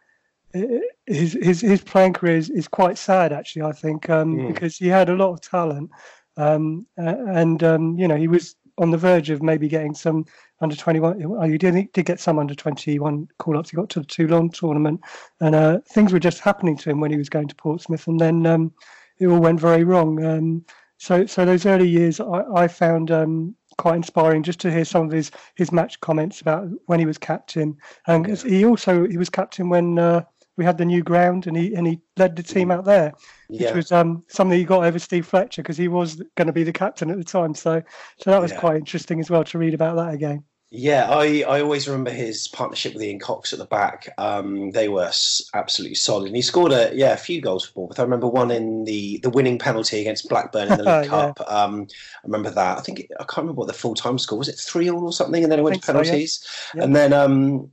his 1.06 1.38
his 1.42 1.62
his 1.62 1.82
playing 1.82 2.14
career 2.14 2.38
is, 2.38 2.50
is 2.50 2.68
quite 2.68 2.98
sad 2.98 3.32
actually. 3.32 3.62
I 3.62 3.72
think 3.72 4.10
um, 4.10 4.36
mm. 4.36 4.48
because 4.48 4.78
he 4.78 4.88
had 4.88 5.10
a 5.10 5.16
lot 5.16 5.34
of 5.34 5.42
talent, 5.42 5.92
um, 6.38 6.88
and 6.98 7.64
um, 7.64 7.98
you 7.98 8.08
know 8.08 8.16
he 8.16 8.28
was 8.28 8.56
on 8.78 8.92
the 8.92 8.98
verge 8.98 9.30
of 9.30 9.42
maybe 9.42 9.68
getting 9.68 9.94
some 9.94 10.26
under 10.62 10.76
twenty 10.76 11.00
one. 11.00 11.20
He 11.50 11.58
did 11.58 11.92
did 11.94 12.06
get 12.06 12.20
some 12.20 12.40
under 12.40 12.56
twenty 12.56 13.00
one 13.00 13.28
call 13.40 13.58
ups. 13.58 13.70
He 13.70 13.76
got 13.76 13.90
to 13.92 14.00
the 14.00 14.06
Toulon 14.06 14.50
tournament, 14.50 15.02
and 15.40 15.56
uh, 15.56 15.80
things 15.90 16.14
were 16.14 16.20
just 16.20 16.40
happening 16.40 16.78
to 16.78 16.90
him 16.90 17.00
when 17.00 17.12
he 17.12 17.18
was 17.18 17.30
going 17.30 17.48
to 17.48 17.56
Portsmouth, 17.56 18.08
and 18.08 18.20
then 18.20 18.46
um, 18.46 18.74
it 19.20 19.28
all 19.28 19.40
went 19.40 19.60
very 19.60 19.84
wrong. 19.84 20.24
Um, 20.24 20.66
so 20.98 21.26
so 21.26 21.46
those 21.46 21.66
early 21.66 21.88
years 21.88 22.20
I, 22.20 22.44
I 22.56 22.68
found 22.68 23.12
um, 23.12 23.56
quite 23.78 23.96
inspiring 23.96 24.44
just 24.44 24.60
to 24.62 24.72
hear 24.72 24.86
some 24.86 25.06
of 25.06 25.12
his 25.12 25.32
his 25.56 25.72
match 25.72 26.00
comments 26.00 26.42
about 26.42 26.68
when 26.86 27.00
he 27.00 27.06
was 27.06 27.18
captain 27.18 27.78
and 28.08 28.26
he 28.42 28.66
also 28.66 29.08
he 29.08 29.18
was 29.18 29.30
captain 29.30 29.70
when 29.70 30.00
uh, 30.00 30.22
we 30.58 30.66
had 30.66 30.78
the 30.78 30.86
new 30.86 31.04
ground 31.04 31.48
and 31.48 31.58
he 31.58 31.74
and 31.74 31.86
he 31.88 32.00
led 32.18 32.36
the 32.36 32.44
team 32.44 32.72
out 32.72 32.86
there, 32.86 33.14
which 33.48 33.62
yeah. 33.62 33.74
was 33.74 33.92
um, 33.92 34.24
something 34.28 34.58
he 34.58 34.66
got 34.66 34.86
over 34.86 35.00
Steve 35.00 35.26
Fletcher 35.26 35.62
because 35.62 35.78
he 35.78 35.88
was 35.88 36.22
going 36.36 36.48
to 36.48 36.54
be 36.54 36.64
the 36.64 36.74
captain 36.74 37.12
at 37.12 37.18
the 37.18 37.24
time. 37.24 37.54
So 37.54 37.82
so 38.18 38.32
that 38.32 38.42
was 38.42 38.52
yeah. 38.52 38.60
quite 38.60 38.78
interesting 38.78 39.20
as 39.20 39.30
well 39.30 39.44
to 39.46 39.58
read 39.58 39.74
about 39.74 39.96
that 39.98 40.14
again. 40.14 40.44
Yeah, 40.72 41.10
I, 41.10 41.46
I 41.48 41.62
always 41.62 41.88
remember 41.88 42.10
his 42.10 42.48
partnership 42.48 42.96
with 42.96 43.04
Ian 43.04 43.20
Cox 43.20 43.54
at 43.54 43.60
the 43.60 43.66
back. 43.66 44.10
Um, 44.18 44.72
they 44.72 44.90
were 44.90 45.12
absolutely 45.54 45.96
solid. 45.96 46.28
And 46.28 46.36
he 46.36 46.42
scored 46.42 46.74
a 46.74 46.92
yeah 46.94 47.14
a 47.14 47.18
few 47.18 47.40
goals 47.40 47.66
for 47.66 47.74
Bournemouth. 47.74 48.00
I 48.00 48.04
remember 48.04 48.28
one 48.28 48.52
in 48.52 48.84
the, 48.84 49.20
the 49.20 49.30
winning 49.30 49.60
penalty 49.60 50.02
against 50.02 50.28
Blackburn 50.28 50.72
in 50.72 50.78
the 50.78 50.84
League 50.84 51.06
yeah. 51.06 51.32
Cup. 51.34 51.40
Um, 51.48 51.88
I 51.92 52.26
remember 52.26 52.50
that. 52.50 52.78
I 52.78 52.82
think 52.82 53.08
I 53.20 53.24
can't 53.24 53.38
remember 53.40 53.60
what 53.60 53.68
the 53.68 53.74
full 53.74 53.96
time 53.96 54.18
score 54.18 54.40
was. 54.40 54.50
It 54.50 54.58
three 54.58 54.90
all 54.90 55.06
or 55.06 55.14
something, 55.14 55.44
and 55.44 55.52
then 55.52 55.60
it 55.60 55.64
went 55.64 55.82
to 55.82 55.86
penalties. 55.86 56.40
So, 56.44 56.80
yeah. 56.80 56.84
And 56.84 56.96
then 56.96 57.14
um, 57.14 57.72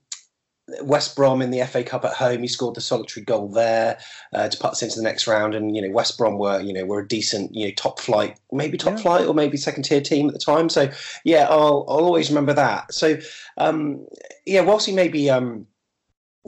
West 0.82 1.16
Brom 1.16 1.42
in 1.42 1.50
the 1.50 1.64
FA 1.66 1.82
Cup 1.82 2.04
at 2.04 2.12
home. 2.12 2.40
He 2.40 2.48
scored 2.48 2.76
the 2.76 2.80
solitary 2.80 3.24
goal 3.24 3.48
there 3.48 3.98
uh, 4.32 4.48
to 4.48 4.58
put 4.58 4.72
us 4.72 4.82
into 4.82 4.96
the 4.96 5.02
next 5.02 5.26
round. 5.26 5.54
And 5.54 5.74
you 5.74 5.82
know, 5.82 5.90
West 5.90 6.16
Brom 6.16 6.38
were 6.38 6.60
you 6.60 6.72
know 6.72 6.84
were 6.84 7.00
a 7.00 7.08
decent 7.08 7.54
you 7.54 7.66
know 7.66 7.74
top 7.76 8.00
flight, 8.00 8.38
maybe 8.52 8.78
top 8.78 8.96
yeah. 8.96 9.02
flight 9.02 9.26
or 9.26 9.34
maybe 9.34 9.56
second 9.56 9.84
tier 9.84 10.00
team 10.00 10.28
at 10.28 10.34
the 10.34 10.40
time. 10.40 10.68
So 10.68 10.90
yeah, 11.24 11.46
I'll 11.50 11.84
I'll 11.88 12.04
always 12.04 12.30
remember 12.30 12.54
that. 12.54 12.92
So 12.94 13.18
um, 13.58 14.06
yeah, 14.46 14.60
whilst 14.60 14.86
he 14.86 14.92
maybe 14.92 15.28
um, 15.30 15.66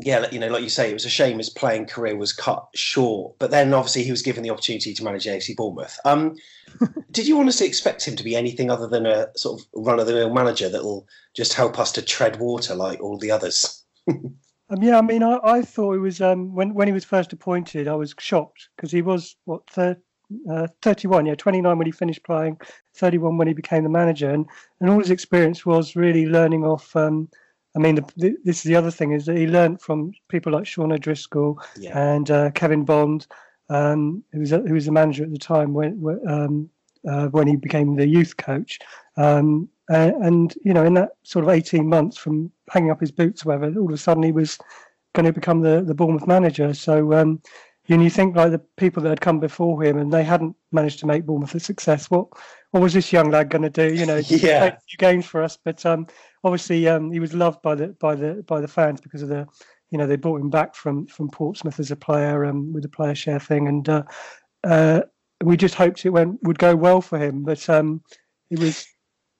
yeah, 0.02 0.28
you 0.33 0.40
know, 0.40 0.49
like 0.49 0.62
you 0.62 0.68
say, 0.68 0.90
it 0.90 0.94
was 0.94 1.04
a 1.04 1.11
shame 1.11 1.38
his 1.38 1.50
playing 1.50 1.87
career 1.87 2.16
was 2.16 2.33
cut 2.33 2.66
short. 2.75 3.38
But 3.38 3.50
then 3.50 3.73
obviously 3.73 4.02
he 4.02 4.11
was 4.11 4.23
given 4.23 4.42
the 4.42 4.50
opportunity 4.50 4.92
to 4.92 5.04
manage 5.04 5.25
AFC 5.25 5.54
Bournemouth. 5.54 5.99
Um, 6.04 6.37
did 7.12 7.28
you 7.28 7.38
honestly 7.38 7.66
expect 7.66 8.06
him 8.06 8.16
to 8.16 8.25
be 8.25 8.35
anything 8.35 8.71
other 8.71 8.88
than 8.88 9.06
a 9.06 9.28
sort 9.37 9.61
of 9.61 9.66
run 9.75 10.00
of 10.00 10.06
the 10.06 10.14
mill 10.14 10.35
manager 10.35 10.68
that 10.68 10.83
will 10.83 11.06
just 11.35 11.54
help 11.54 11.78
us 11.78 11.92
to 11.92 12.02
tread 12.02 12.40
water 12.40 12.75
like 12.75 13.00
all 13.00 13.18
the 13.18 13.30
others? 13.30 13.83
um, 14.08 14.37
yeah, 14.80 14.99
I 14.99 15.02
mean, 15.02 15.23
I, 15.23 15.38
I 15.42 15.62
thought 15.62 15.94
it 15.94 16.00
was 16.00 16.20
um, 16.20 16.54
when 16.54 16.75
when 16.75 16.88
he 16.88 16.92
was 16.92 17.04
first 17.04 17.32
appointed, 17.32 17.88
I 17.88 17.94
was 17.94 18.14
shocked 18.18 18.68
because 18.76 18.90
he 18.90 19.02
was 19.02 19.37
what 19.44 19.68
thir- 19.70 20.00
uh, 20.50 20.66
31, 20.82 21.26
yeah, 21.26 21.34
29 21.34 21.78
when 21.78 21.87
he 21.87 21.92
finished 21.92 22.25
playing, 22.25 22.58
31 22.96 23.37
when 23.38 23.49
he 23.49 23.54
became 23.54 23.84
the 23.84 23.90
manager, 23.90 24.30
and 24.30 24.46
and 24.80 24.90
all 24.90 24.99
his 24.99 25.11
experience 25.11 25.64
was 25.64 25.96
really 25.96 26.26
learning 26.26 26.64
off. 26.64 26.94
Um, 26.96 27.28
I 27.76 27.80
mean, 27.80 27.96
the, 27.96 28.12
the, 28.16 28.37
this 28.44 28.58
is 28.58 28.62
the 28.62 28.76
other 28.76 28.90
thing 28.90 29.12
is 29.12 29.26
that 29.26 29.37
he 29.37 29.46
learned 29.46 29.80
from 29.80 30.12
people 30.28 30.52
like 30.52 30.66
Sean 30.66 30.92
O'Driscoll 30.92 31.61
yeah. 31.76 31.99
and 31.99 32.30
uh, 32.30 32.50
Kevin 32.52 32.84
Bond, 32.84 33.26
um, 33.68 34.23
who 34.32 34.40
was 34.40 34.52
a, 34.52 34.61
who 34.61 34.75
was 34.75 34.87
the 34.87 34.92
manager 34.92 35.25
at 35.25 35.32
the 35.32 35.38
time 35.38 35.75
when 35.75 36.02
um, 36.28 36.70
uh, 37.08 37.28
when 37.28 37.46
he 37.46 37.56
became 37.56 37.96
the 37.96 38.06
youth 38.06 38.37
coach. 38.37 38.78
Um, 39.16 39.68
and 39.88 40.54
you 40.64 40.73
know, 40.73 40.85
in 40.85 40.94
that 40.94 41.11
sort 41.23 41.44
of 41.44 41.50
eighteen 41.50 41.88
months 41.88 42.16
from 42.16 42.50
hanging 42.71 42.90
up 42.90 43.00
his 43.00 43.12
boots, 43.12 43.44
or 43.44 43.49
whatever, 43.49 43.78
all 43.78 43.87
of 43.87 43.94
a 43.94 43.99
sudden 43.99 44.23
he 44.23 44.33
was 44.33 44.59
going 45.14 45.26
to 45.26 45.33
become 45.33 45.61
the 45.61 45.83
the 45.83 45.94
Bournemouth 45.94 46.26
manager. 46.26 46.73
So 46.75 47.12
um, 47.12 47.40
you 47.87 47.94
and 47.94 48.04
you 48.04 48.11
think 48.11 48.35
like 48.35 48.50
the 48.50 48.62
people 48.76 49.02
that 49.02 49.11
had 49.11 49.21
come 49.21 49.40
before 49.40 49.83
him 49.83 49.99
and 49.99 50.12
they 50.12 50.25
hadn't 50.25 50.56
managed 50.73 51.00
to 51.00 51.06
make 51.06 51.26
Bournemouth 51.26 51.54
a 51.54 51.61
success. 51.61 52.11
What 52.11 52.28
what 52.71 52.83
was 52.83 52.94
this 52.94 53.12
young 53.12 53.30
lad 53.30 53.50
going 53.50 53.62
to 53.62 53.71
do? 53.71 53.94
You 53.94 54.06
know, 54.06 54.16
yeah, 54.26 54.64
a 54.64 54.78
few 54.88 54.99
games 54.99 55.26
for 55.26 55.42
us, 55.42 55.59
but 55.62 55.85
um, 55.85 56.06
obviously 56.42 56.88
um, 56.88 57.12
he 57.12 57.21
was 57.21 57.35
loved 57.35 57.61
by 57.62 57.75
the 57.75 57.88
by 57.88 58.14
the 58.14 58.42
by 58.47 58.61
the 58.61 58.68
fans 58.68 59.00
because 59.00 59.23
of 59.23 59.28
the 59.28 59.47
you 59.90 59.99
know 59.99 60.06
they 60.06 60.16
brought 60.16 60.40
him 60.40 60.50
back 60.50 60.75
from 60.75 61.06
from 61.06 61.30
Portsmouth 61.30 61.78
as 61.78 61.90
a 61.90 61.97
player 61.97 62.44
um, 62.47 62.73
with 62.73 62.83
the 62.83 62.88
player 62.88 63.14
share 63.14 63.40
thing, 63.40 63.68
and 63.68 63.88
uh, 63.88 64.02
uh, 64.64 65.02
we 65.42 65.56
just 65.56 65.75
hoped 65.75 66.06
it 66.06 66.11
went 66.11 66.42
would 66.42 66.59
go 66.59 66.75
well 66.75 67.02
for 67.02 67.18
him. 67.18 67.42
But 67.44 67.68
um, 67.68 68.02
it 68.50 68.59
was 68.59 68.87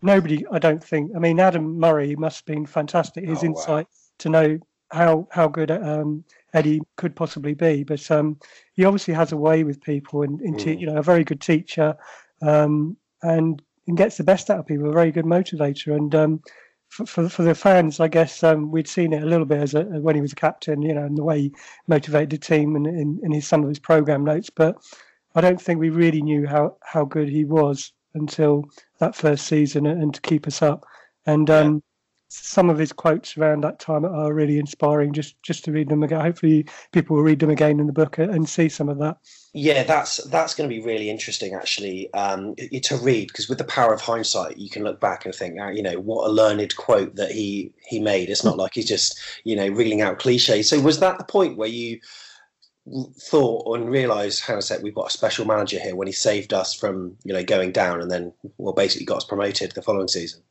nobody, 0.05 0.47
I 0.53 0.59
don't 0.59 0.85
think. 0.85 1.11
I 1.17 1.19
mean, 1.19 1.41
Adam 1.41 1.79
Murray 1.79 2.15
must 2.17 2.39
have 2.39 2.47
been 2.47 2.67
fantastic. 2.67 3.27
His 3.27 3.43
oh, 3.43 3.47
insight 3.47 3.87
wow. 3.87 4.15
to 4.19 4.29
know 4.29 4.59
how 4.93 5.27
how 5.33 5.49
good 5.49 5.71
um, 5.71 6.25
Eddie 6.53 6.81
could 6.97 7.17
possibly 7.17 7.55
be, 7.55 7.83
but 7.83 8.09
um, 8.11 8.39
he 8.75 8.85
obviously 8.85 9.15
has 9.15 9.33
a 9.33 9.37
way 9.37 9.65
with 9.65 9.81
people, 9.81 10.23
and, 10.23 10.41
and 10.41 10.57
mm. 10.57 10.79
you 10.79 10.87
know, 10.87 10.97
a 10.97 11.03
very 11.03 11.25
good 11.25 11.41
teacher, 11.41 11.97
um, 12.43 12.97
and, 13.23 13.63
and 13.89 13.97
gets 13.97 14.19
the 14.19 14.25
best 14.25 14.51
out 14.51 14.61
of 14.61 14.67
people. 14.67 14.89
A 14.89 14.93
very 14.93 15.11
good 15.11 15.25
motivator, 15.25 15.97
and 15.97 16.15
um, 16.15 16.43
for, 16.91 17.07
for, 17.07 17.29
for 17.29 17.43
the 17.43 17.55
fans, 17.55 17.99
I 17.99 18.09
guess 18.09 18.45
um, 18.45 18.71
we'd 18.71 18.87
seen 18.87 19.13
it 19.13 19.23
a 19.23 19.27
little 19.27 19.47
bit 19.47 19.61
as 19.61 19.75
a, 19.75 19.83
when 19.83 20.15
he 20.15 20.21
was 20.21 20.33
a 20.33 20.37
captain, 20.37 20.83
you 20.83 20.95
know, 20.95 21.05
and 21.05 21.19
the 21.19 21.25
way 21.25 21.41
he 21.41 21.55
motivated 21.89 22.31
the 22.31 22.39
team 22.39 22.77
and 22.77 22.87
in, 22.87 23.21
in 23.25 23.33
his 23.33 23.49
some 23.49 23.63
of 23.63 23.69
his 23.69 23.81
program 23.81 24.23
notes. 24.23 24.51
But 24.51 24.77
I 25.35 25.41
don't 25.41 25.61
think 25.61 25.81
we 25.81 25.91
really 25.91 26.23
knew 26.23 26.47
how 26.47 26.77
how 26.83 27.05
good 27.05 27.29
he 27.29 27.45
was 27.45 27.93
until 28.15 28.65
that 28.99 29.15
first 29.15 29.47
season 29.47 29.87
and 29.87 30.15
to 30.15 30.21
keep 30.21 30.47
us 30.47 30.63
up. 30.63 30.85
And 31.27 31.49
um, 31.51 31.75
yeah. 31.75 31.81
some 32.29 32.71
of 32.71 32.79
his 32.79 32.93
quotes 32.93 33.37
around 33.37 33.63
that 33.63 33.81
time 33.81 34.05
are 34.05 34.33
really 34.33 34.59
inspiring. 34.59 35.13
Just 35.13 35.41
just 35.43 35.65
to 35.65 35.73
read 35.73 35.89
them 35.89 36.03
again. 36.03 36.21
Hopefully, 36.21 36.67
people 36.93 37.17
will 37.17 37.23
read 37.23 37.39
them 37.39 37.51
again 37.51 37.81
in 37.81 37.87
the 37.87 37.93
book 37.93 38.19
and 38.19 38.49
see 38.49 38.69
some 38.69 38.89
of 38.89 38.99
that. 38.99 39.17
Yeah, 39.53 39.85
that's 39.85 40.19
that's 40.25 40.55
going 40.55 40.69
to 40.69 40.75
be 40.75 40.83
really 40.83 41.09
interesting 41.09 41.55
actually 41.55 42.13
um, 42.13 42.55
to 42.57 42.97
read 42.99 43.29
because 43.29 43.49
with 43.49 43.59
the 43.59 43.65
power 43.65 43.95
of 43.95 44.01
hindsight, 44.01 44.59
you 44.59 44.69
can 44.69 44.85
look 44.85 45.01
back 45.01 45.25
and 45.25 45.35
think, 45.35 45.57
ah, 45.61 45.69
you 45.69 45.83
know, 45.83 45.99
what 46.01 46.29
a 46.29 46.33
learned 46.33 46.77
quote 46.77 47.15
that 47.17 47.31
he 47.31 47.73
he 47.87 48.01
made. 48.01 48.29
It's 48.29 48.45
not 48.45 48.59
like 48.59 48.73
he's 48.75 48.89
just 48.89 49.19
you 49.45 49.57
know 49.57 49.69
reeling 49.69 50.03
out 50.03 50.19
cliches. 50.19 50.69
So 50.69 50.81
was 50.81 51.01
that 51.01 51.19
the 51.19 51.25
point 51.25 51.57
where 51.57 51.69
you? 51.69 52.01
Thought 53.19 53.77
and 53.77 53.91
realised, 53.91 54.45
a 54.45 54.83
we've 54.83 54.95
got 54.95 55.09
a 55.09 55.13
special 55.13 55.47
manager 55.47 55.79
here 55.79 55.97
when 55.97 56.07
he 56.07 56.13
saved 56.13 56.53
us 56.53 56.75
from, 56.75 57.17
you 57.25 57.33
know, 57.33 57.45
going 57.45 57.73
down 57.73 58.01
and 58.01 58.11
then, 58.11 58.33
well, 58.59 58.75
basically 58.75 59.07
got 59.07 59.19
us 59.19 59.25
promoted 59.25 59.73
the 59.73 59.83
following 59.83 60.09
season. 60.09 60.43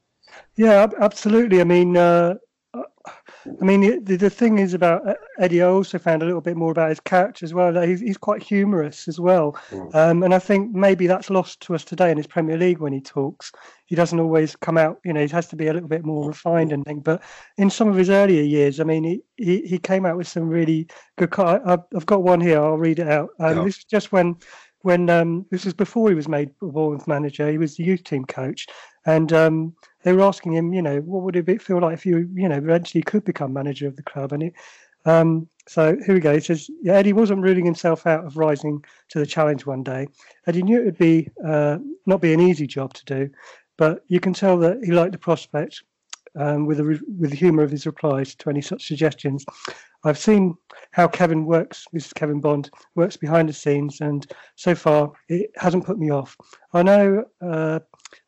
Yeah, 0.55 0.87
absolutely. 0.99 1.61
I 1.61 1.63
mean, 1.63 1.95
uh, 1.97 2.35
I 3.45 3.63
mean, 3.63 4.03
the, 4.03 4.15
the 4.15 4.29
thing 4.29 4.59
is 4.59 4.73
about 4.73 5.07
uh, 5.07 5.15
Eddie. 5.39 5.61
I 5.61 5.67
also 5.67 5.97
found 5.99 6.21
a 6.21 6.25
little 6.25 6.41
bit 6.41 6.57
more 6.57 6.71
about 6.71 6.89
his 6.89 6.99
character 6.99 7.45
as 7.45 7.53
well. 7.53 7.73
That 7.73 7.87
he's, 7.87 7.99
he's 7.99 8.17
quite 8.17 8.41
humorous 8.41 9.07
as 9.07 9.19
well, 9.19 9.57
mm. 9.69 9.93
um, 9.95 10.23
and 10.23 10.33
I 10.33 10.39
think 10.39 10.73
maybe 10.73 11.07
that's 11.07 11.29
lost 11.29 11.61
to 11.61 11.75
us 11.75 11.83
today 11.83 12.11
in 12.11 12.17
his 12.17 12.27
Premier 12.27 12.57
League 12.57 12.79
when 12.79 12.93
he 12.93 13.01
talks. 13.01 13.51
He 13.85 13.95
doesn't 13.95 14.19
always 14.19 14.55
come 14.55 14.77
out. 14.77 14.99
You 15.03 15.13
know, 15.13 15.21
he 15.21 15.27
has 15.27 15.47
to 15.47 15.55
be 15.55 15.67
a 15.67 15.73
little 15.73 15.89
bit 15.89 16.05
more 16.05 16.27
refined 16.27 16.71
and 16.71 16.85
thing. 16.85 16.99
But 16.99 17.21
in 17.57 17.69
some 17.69 17.87
of 17.87 17.95
his 17.95 18.09
earlier 18.09 18.43
years, 18.43 18.79
I 18.79 18.83
mean, 18.83 19.03
he 19.03 19.21
he, 19.37 19.61
he 19.61 19.77
came 19.77 20.05
out 20.05 20.17
with 20.17 20.27
some 20.27 20.47
really 20.47 20.87
good. 21.17 21.33
I, 21.37 21.77
I've 21.95 22.05
got 22.05 22.23
one 22.23 22.41
here. 22.41 22.61
I'll 22.61 22.77
read 22.77 22.99
it 22.99 23.07
out. 23.07 23.29
Um, 23.39 23.57
yeah. 23.57 23.63
This 23.63 23.77
is 23.77 23.85
just 23.85 24.11
when 24.11 24.37
when 24.83 25.09
um, 25.09 25.45
this 25.49 25.65
was 25.65 25.73
before 25.73 26.09
he 26.09 26.15
was 26.15 26.27
made 26.27 26.49
Bournemouth 26.59 27.07
manager. 27.07 27.49
He 27.49 27.57
was 27.57 27.75
the 27.75 27.83
youth 27.83 28.03
team 28.03 28.25
coach, 28.25 28.67
and 29.05 29.33
um, 29.33 29.75
they 30.03 30.13
were 30.13 30.23
asking 30.23 30.53
him, 30.53 30.73
you 30.73 30.81
know, 30.81 30.99
what 30.99 31.23
would 31.23 31.35
it 31.35 31.61
feel 31.61 31.79
like 31.79 31.93
if 31.93 32.05
you, 32.05 32.29
you 32.33 32.47
know, 32.47 32.57
eventually 32.57 33.01
could 33.01 33.25
become 33.25 33.53
manager 33.53 33.87
of 33.87 33.95
the 33.95 34.03
club? 34.03 34.33
And 34.33 34.43
it, 34.43 34.53
um, 35.05 35.47
so 35.67 35.97
here 36.05 36.15
we 36.15 36.21
go. 36.21 36.33
He 36.33 36.39
says, 36.39 36.69
yeah, 36.81 36.93
Eddie 36.93 37.13
wasn't 37.13 37.41
ruling 37.41 37.65
himself 37.65 38.05
out 38.07 38.25
of 38.25 38.37
rising 38.37 38.83
to 39.09 39.19
the 39.19 39.25
challenge 39.25 39.65
one 39.65 39.83
day. 39.83 40.07
Eddie 40.47 40.63
knew 40.63 40.81
it 40.81 40.85
would 40.85 40.97
be 40.97 41.29
uh, 41.45 41.77
not 42.05 42.21
be 42.21 42.33
an 42.33 42.41
easy 42.41 42.67
job 42.67 42.93
to 42.93 43.05
do, 43.05 43.29
but 43.77 44.03
you 44.07 44.19
can 44.19 44.33
tell 44.33 44.57
that 44.59 44.77
he 44.83 44.91
liked 44.91 45.11
the 45.13 45.17
prospect 45.17 45.83
um, 46.37 46.65
with, 46.65 46.77
the, 46.77 46.99
with 47.17 47.31
the 47.31 47.35
humour 47.35 47.63
of 47.63 47.71
his 47.71 47.85
replies 47.85 48.35
to 48.35 48.49
any 48.49 48.61
such 48.61 48.87
suggestions. 48.87 49.45
I've 50.03 50.17
seen 50.17 50.55
how 50.91 51.07
Kevin 51.07 51.45
works, 51.45 51.85
This 51.93 52.07
is 52.07 52.13
Kevin 52.13 52.41
Bond, 52.41 52.69
works 52.95 53.15
behind 53.15 53.47
the 53.47 53.53
scenes, 53.53 54.01
and 54.01 54.25
so 54.55 54.75
far 54.75 55.11
it 55.29 55.51
hasn't 55.55 55.85
put 55.85 55.97
me 55.97 56.11
off. 56.11 56.35
I 56.73 56.83
know 56.83 57.23
uh, 57.41 57.79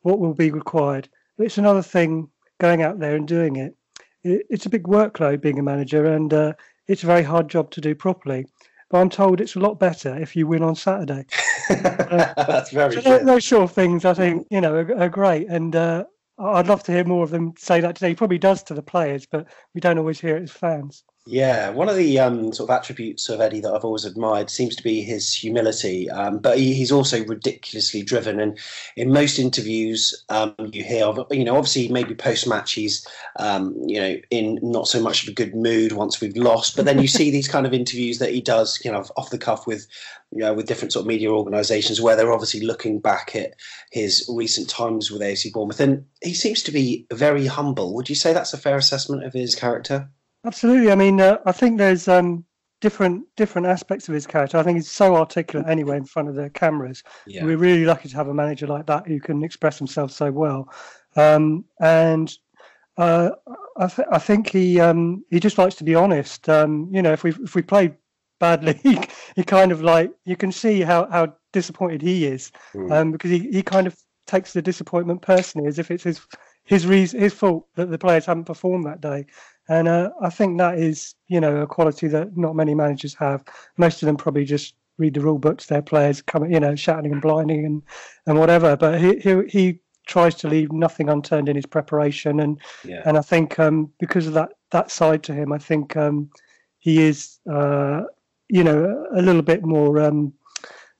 what 0.02 0.18
will 0.18 0.34
be 0.34 0.50
required, 0.50 1.08
but 1.36 1.46
it's 1.46 1.58
another 1.58 1.82
thing 1.82 2.28
going 2.58 2.82
out 2.82 2.98
there 2.98 3.16
and 3.16 3.28
doing 3.28 3.56
it. 3.56 3.76
it 4.24 4.46
it's 4.48 4.66
a 4.66 4.70
big 4.70 4.84
workload 4.84 5.42
being 5.42 5.58
a 5.58 5.62
manager, 5.62 6.06
and 6.06 6.32
uh, 6.32 6.52
it's 6.88 7.02
a 7.02 7.06
very 7.06 7.22
hard 7.22 7.48
job 7.48 7.70
to 7.72 7.80
do 7.80 7.94
properly. 7.94 8.46
But 8.88 9.00
I'm 9.00 9.10
told 9.10 9.40
it's 9.40 9.56
a 9.56 9.60
lot 9.60 9.80
better 9.80 10.16
if 10.16 10.36
you 10.36 10.46
win 10.46 10.62
on 10.62 10.76
Saturday. 10.76 11.26
uh, 11.70 12.32
That's 12.36 12.70
very 12.70 13.02
so 13.02 13.18
those 13.18 13.44
sort 13.44 13.64
of 13.64 13.72
things, 13.72 14.04
I 14.04 14.14
think, 14.14 14.46
you 14.50 14.60
know, 14.60 14.74
are, 14.74 15.02
are 15.02 15.08
great, 15.08 15.48
and 15.48 15.74
uh, 15.74 16.04
I'd 16.38 16.66
love 16.68 16.82
to 16.84 16.92
hear 16.92 17.04
more 17.04 17.24
of 17.24 17.30
them 17.30 17.54
say 17.58 17.80
that 17.80 17.96
today. 17.96 18.10
He 18.10 18.14
probably 18.14 18.38
does 18.38 18.62
to 18.64 18.74
the 18.74 18.82
players, 18.82 19.26
but 19.26 19.48
we 19.74 19.80
don't 19.80 19.98
always 19.98 20.20
hear 20.20 20.36
it 20.36 20.42
as 20.42 20.52
fans. 20.52 21.04
Yeah, 21.28 21.70
one 21.70 21.88
of 21.88 21.96
the 21.96 22.20
um, 22.20 22.52
sort 22.52 22.70
of 22.70 22.76
attributes 22.76 23.28
of 23.28 23.40
Eddie 23.40 23.58
that 23.58 23.72
I've 23.72 23.84
always 23.84 24.04
admired 24.04 24.48
seems 24.48 24.76
to 24.76 24.82
be 24.84 25.02
his 25.02 25.34
humility, 25.34 26.08
um, 26.08 26.38
but 26.38 26.56
he, 26.56 26.72
he's 26.72 26.92
also 26.92 27.24
ridiculously 27.24 28.02
driven. 28.02 28.38
And 28.38 28.56
in 28.94 29.12
most 29.12 29.40
interviews, 29.40 30.24
um, 30.28 30.54
you 30.70 30.84
hear 30.84 31.04
of, 31.04 31.26
you 31.32 31.42
know, 31.42 31.56
obviously 31.56 31.88
maybe 31.88 32.14
post 32.14 32.46
match 32.46 32.74
he's, 32.74 33.04
um, 33.40 33.74
you 33.88 33.98
know, 33.98 34.14
in 34.30 34.60
not 34.62 34.86
so 34.86 35.02
much 35.02 35.24
of 35.24 35.28
a 35.30 35.32
good 35.32 35.52
mood 35.56 35.90
once 35.90 36.20
we've 36.20 36.36
lost, 36.36 36.76
but 36.76 36.84
then 36.84 37.02
you 37.02 37.08
see 37.08 37.32
these 37.32 37.48
kind 37.48 37.66
of 37.66 37.74
interviews 37.74 38.20
that 38.20 38.30
he 38.30 38.40
does, 38.40 38.80
you 38.84 38.92
know, 38.92 39.04
off 39.16 39.30
the 39.30 39.38
cuff 39.38 39.66
with, 39.66 39.88
you 40.30 40.38
know, 40.38 40.54
with 40.54 40.68
different 40.68 40.92
sort 40.92 41.02
of 41.02 41.08
media 41.08 41.28
organisations 41.28 42.00
where 42.00 42.14
they're 42.14 42.32
obviously 42.32 42.60
looking 42.60 43.00
back 43.00 43.34
at 43.34 43.54
his 43.90 44.30
recent 44.32 44.70
times 44.70 45.10
with 45.10 45.22
AFC 45.22 45.52
Bournemouth, 45.52 45.80
and 45.80 46.04
he 46.22 46.34
seems 46.34 46.62
to 46.62 46.70
be 46.70 47.04
very 47.12 47.46
humble. 47.46 47.96
Would 47.96 48.08
you 48.08 48.14
say 48.14 48.32
that's 48.32 48.54
a 48.54 48.58
fair 48.58 48.76
assessment 48.76 49.24
of 49.24 49.32
his 49.32 49.56
character? 49.56 50.08
Absolutely. 50.46 50.92
I 50.92 50.94
mean, 50.94 51.20
uh, 51.20 51.38
I 51.44 51.52
think 51.52 51.78
there's 51.78 52.06
um, 52.08 52.44
different 52.80 53.24
different 53.36 53.66
aspects 53.66 54.08
of 54.08 54.14
his 54.14 54.26
character. 54.26 54.58
I 54.58 54.62
think 54.62 54.76
he's 54.76 54.90
so 54.90 55.16
articulate 55.16 55.68
anyway 55.68 55.96
in 55.96 56.04
front 56.04 56.28
of 56.28 56.34
the 56.34 56.50
cameras. 56.50 57.02
Yeah. 57.26 57.44
We're 57.44 57.56
really 57.56 57.84
lucky 57.84 58.08
to 58.08 58.16
have 58.16 58.28
a 58.28 58.34
manager 58.34 58.66
like 58.66 58.86
that 58.86 59.06
who 59.06 59.18
can 59.20 59.42
express 59.42 59.78
himself 59.78 60.12
so 60.12 60.30
well. 60.30 60.72
Um, 61.16 61.64
and 61.80 62.32
uh, 62.96 63.30
I, 63.76 63.86
th- 63.88 64.08
I, 64.10 64.18
think 64.18 64.48
he 64.48 64.80
um, 64.80 65.24
he 65.30 65.40
just 65.40 65.58
likes 65.58 65.74
to 65.76 65.84
be 65.84 65.94
honest. 65.94 66.48
Um, 66.48 66.88
you 66.92 67.02
know, 67.02 67.12
if 67.12 67.24
we 67.24 67.30
if 67.42 67.54
we 67.54 67.62
play 67.62 67.94
badly, 68.38 68.78
he, 69.36 69.42
kind 69.42 69.72
of 69.72 69.82
like 69.82 70.12
you 70.24 70.36
can 70.36 70.52
see 70.52 70.80
how, 70.80 71.10
how 71.10 71.34
disappointed 71.52 72.02
he 72.02 72.26
is 72.26 72.52
mm. 72.74 73.12
because 73.12 73.30
he, 73.30 73.50
he 73.50 73.62
kind 73.62 73.86
of 73.86 73.96
takes 74.26 74.52
the 74.52 74.62
disappointment 74.62 75.22
personally 75.22 75.68
as 75.68 75.78
if 75.78 75.90
it's 75.90 76.04
his 76.04 76.20
his 76.64 76.86
reason, 76.86 77.20
his 77.20 77.32
fault 77.32 77.66
that 77.76 77.90
the 77.90 77.98
players 77.98 78.26
haven't 78.26 78.44
performed 78.44 78.84
that 78.86 79.00
day. 79.00 79.24
And 79.68 79.88
uh, 79.88 80.10
I 80.22 80.30
think 80.30 80.58
that 80.58 80.78
is, 80.78 81.14
you 81.28 81.40
know, 81.40 81.56
a 81.56 81.66
quality 81.66 82.08
that 82.08 82.36
not 82.36 82.54
many 82.54 82.74
managers 82.74 83.14
have. 83.14 83.44
Most 83.76 84.02
of 84.02 84.06
them 84.06 84.16
probably 84.16 84.44
just 84.44 84.74
read 84.98 85.14
the 85.14 85.20
rule 85.20 85.38
books. 85.38 85.66
Their 85.66 85.82
players 85.82 86.22
coming, 86.22 86.52
you 86.52 86.60
know, 86.60 86.76
shouting 86.76 87.12
and 87.12 87.20
blinding 87.20 87.64
and, 87.66 87.82
and 88.26 88.38
whatever. 88.38 88.76
But 88.76 89.00
he, 89.00 89.18
he 89.18 89.42
he 89.48 89.80
tries 90.06 90.36
to 90.36 90.48
leave 90.48 90.72
nothing 90.72 91.08
unturned 91.08 91.48
in 91.48 91.56
his 91.56 91.66
preparation, 91.66 92.40
and 92.40 92.60
yeah. 92.84 93.02
and 93.04 93.18
I 93.18 93.22
think 93.22 93.58
um, 93.58 93.90
because 93.98 94.26
of 94.26 94.34
that 94.34 94.50
that 94.70 94.90
side 94.90 95.22
to 95.24 95.34
him, 95.34 95.52
I 95.52 95.58
think 95.58 95.96
um, 95.96 96.30
he 96.78 97.02
is, 97.02 97.38
uh, 97.50 98.02
you 98.48 98.64
know, 98.64 99.06
a 99.14 99.22
little 99.22 99.42
bit 99.42 99.64
more. 99.64 100.00
Um, 100.00 100.32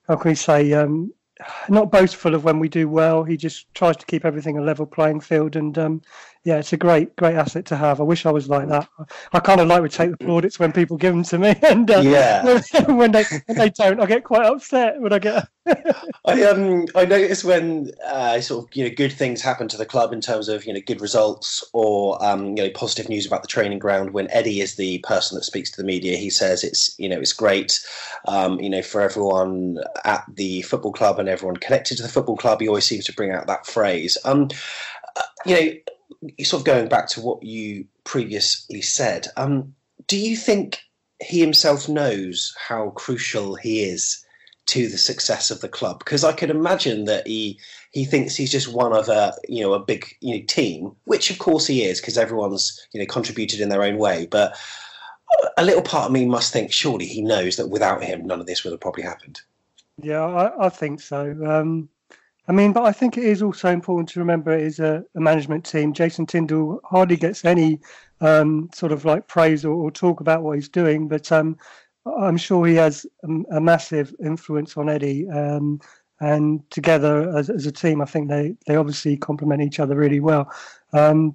how 0.08 0.16
can 0.16 0.30
we 0.30 0.34
say? 0.34 0.72
Um, 0.72 1.12
not 1.68 1.92
boastful 1.92 2.34
of 2.34 2.44
when 2.44 2.58
we 2.58 2.68
do 2.68 2.88
well. 2.88 3.22
He 3.22 3.36
just 3.36 3.72
tries 3.74 3.96
to 3.98 4.06
keep 4.06 4.24
everything 4.24 4.56
a 4.56 4.62
level 4.62 4.86
playing 4.86 5.20
field, 5.20 5.56
and 5.56 5.76
um, 5.78 6.02
yeah, 6.46 6.58
it's 6.58 6.72
a 6.72 6.76
great, 6.76 7.16
great 7.16 7.34
asset 7.34 7.64
to 7.66 7.76
have. 7.76 8.00
I 8.00 8.04
wish 8.04 8.24
I 8.24 8.30
was 8.30 8.48
like 8.48 8.68
that. 8.68 8.88
I 9.32 9.40
kind 9.40 9.60
of 9.60 9.66
like 9.66 9.82
to 9.82 9.88
take 9.88 10.12
the 10.12 10.16
plaudits 10.16 10.60
when 10.60 10.70
people 10.70 10.96
give 10.96 11.12
them 11.12 11.24
to 11.24 11.38
me, 11.38 11.56
and 11.62 11.90
uh, 11.90 12.02
yeah, 12.04 12.60
when 12.86 13.10
they 13.10 13.24
when 13.46 13.58
they 13.58 13.70
don't, 13.70 13.98
I 13.98 14.06
get 14.06 14.22
quite 14.22 14.46
upset 14.46 15.00
when 15.00 15.12
I 15.12 15.18
get. 15.18 15.48
I 16.24 16.42
um 16.44 16.86
I 16.94 17.04
notice 17.04 17.42
when 17.42 17.90
uh, 18.06 18.40
sort 18.40 18.64
of 18.64 18.76
you 18.76 18.84
know 18.84 18.94
good 18.94 19.12
things 19.12 19.42
happen 19.42 19.66
to 19.66 19.76
the 19.76 19.84
club 19.84 20.12
in 20.12 20.20
terms 20.20 20.48
of 20.48 20.64
you 20.66 20.72
know 20.72 20.78
good 20.86 21.00
results 21.00 21.68
or 21.72 22.24
um 22.24 22.56
you 22.56 22.62
know 22.62 22.70
positive 22.70 23.08
news 23.08 23.26
about 23.26 23.42
the 23.42 23.48
training 23.48 23.80
ground. 23.80 24.12
When 24.12 24.30
Eddie 24.30 24.60
is 24.60 24.76
the 24.76 24.98
person 24.98 25.34
that 25.34 25.42
speaks 25.42 25.72
to 25.72 25.82
the 25.82 25.86
media, 25.86 26.16
he 26.16 26.30
says 26.30 26.62
it's 26.62 26.96
you 26.96 27.08
know 27.08 27.18
it's 27.18 27.32
great, 27.32 27.84
um 28.28 28.60
you 28.60 28.70
know 28.70 28.82
for 28.82 29.00
everyone 29.00 29.78
at 30.04 30.24
the 30.32 30.62
football 30.62 30.92
club 30.92 31.18
and 31.18 31.28
everyone 31.28 31.56
connected 31.56 31.96
to 31.96 32.04
the 32.04 32.08
football 32.08 32.36
club. 32.36 32.60
He 32.60 32.68
always 32.68 32.86
seems 32.86 33.04
to 33.06 33.12
bring 33.12 33.32
out 33.32 33.48
that 33.48 33.66
phrase. 33.66 34.16
Um, 34.24 34.48
uh, 35.16 35.22
you 35.44 35.54
know 35.56 35.72
sort 36.42 36.60
of 36.60 36.66
going 36.66 36.88
back 36.88 37.08
to 37.08 37.20
what 37.20 37.42
you 37.42 37.86
previously 38.04 38.82
said, 38.82 39.28
um, 39.36 39.74
do 40.06 40.16
you 40.16 40.36
think 40.36 40.80
he 41.22 41.40
himself 41.40 41.88
knows 41.88 42.54
how 42.58 42.90
crucial 42.90 43.54
he 43.54 43.82
is 43.82 44.24
to 44.66 44.88
the 44.88 44.98
success 44.98 45.50
of 45.50 45.60
the 45.60 45.68
club? 45.68 46.00
Because 46.00 46.24
I 46.24 46.32
could 46.32 46.50
imagine 46.50 47.04
that 47.04 47.26
he 47.26 47.58
he 47.92 48.04
thinks 48.04 48.36
he's 48.36 48.52
just 48.52 48.72
one 48.72 48.92
of 48.92 49.08
a 49.08 49.34
you 49.48 49.62
know 49.62 49.72
a 49.72 49.80
big 49.80 50.06
you 50.20 50.36
know, 50.36 50.44
team, 50.46 50.94
which 51.04 51.30
of 51.30 51.38
course 51.38 51.66
he 51.66 51.84
is 51.84 52.00
because 52.00 52.18
everyone's 52.18 52.86
you 52.92 53.00
know 53.00 53.06
contributed 53.06 53.60
in 53.60 53.68
their 53.68 53.82
own 53.82 53.98
way. 53.98 54.26
But 54.26 54.56
a 55.56 55.64
little 55.64 55.82
part 55.82 56.06
of 56.06 56.12
me 56.12 56.26
must 56.26 56.52
think 56.52 56.72
surely 56.72 57.06
he 57.06 57.22
knows 57.22 57.56
that 57.56 57.68
without 57.68 58.02
him, 58.02 58.26
none 58.26 58.40
of 58.40 58.46
this 58.46 58.64
would 58.64 58.72
have 58.72 58.80
probably 58.80 59.02
happened. 59.02 59.40
Yeah, 60.02 60.24
I, 60.24 60.66
I 60.66 60.68
think 60.68 61.00
so. 61.00 61.36
Um, 61.44 61.88
I 62.48 62.52
mean, 62.52 62.72
but 62.72 62.84
I 62.84 62.92
think 62.92 63.18
it 63.18 63.24
is 63.24 63.42
also 63.42 63.70
important 63.70 64.08
to 64.10 64.20
remember 64.20 64.52
it 64.52 64.62
is 64.62 64.78
a, 64.78 65.04
a 65.16 65.20
management 65.20 65.64
team. 65.64 65.92
Jason 65.92 66.26
Tindall 66.26 66.80
hardly 66.84 67.16
gets 67.16 67.44
any 67.44 67.80
um, 68.20 68.70
sort 68.72 68.92
of 68.92 69.04
like 69.04 69.26
praise 69.26 69.64
or, 69.64 69.74
or, 69.74 69.90
talk 69.90 70.20
about 70.20 70.42
what 70.42 70.56
he's 70.56 70.68
doing, 70.68 71.08
but 71.08 71.30
um, 71.32 71.56
I'm 72.18 72.36
sure 72.36 72.66
he 72.66 72.76
has 72.76 73.04
a, 73.24 73.56
a 73.56 73.60
massive 73.60 74.14
influence 74.24 74.76
on 74.76 74.88
Eddie. 74.88 75.28
Um, 75.28 75.80
and 76.20 76.68
together 76.70 77.36
as, 77.36 77.50
as, 77.50 77.66
a 77.66 77.72
team, 77.72 78.00
I 78.00 78.06
think 78.06 78.28
they, 78.28 78.54
they 78.66 78.76
obviously 78.76 79.16
complement 79.16 79.62
each 79.62 79.80
other 79.80 79.96
really 79.96 80.20
well. 80.20 80.50
Um, 80.92 81.34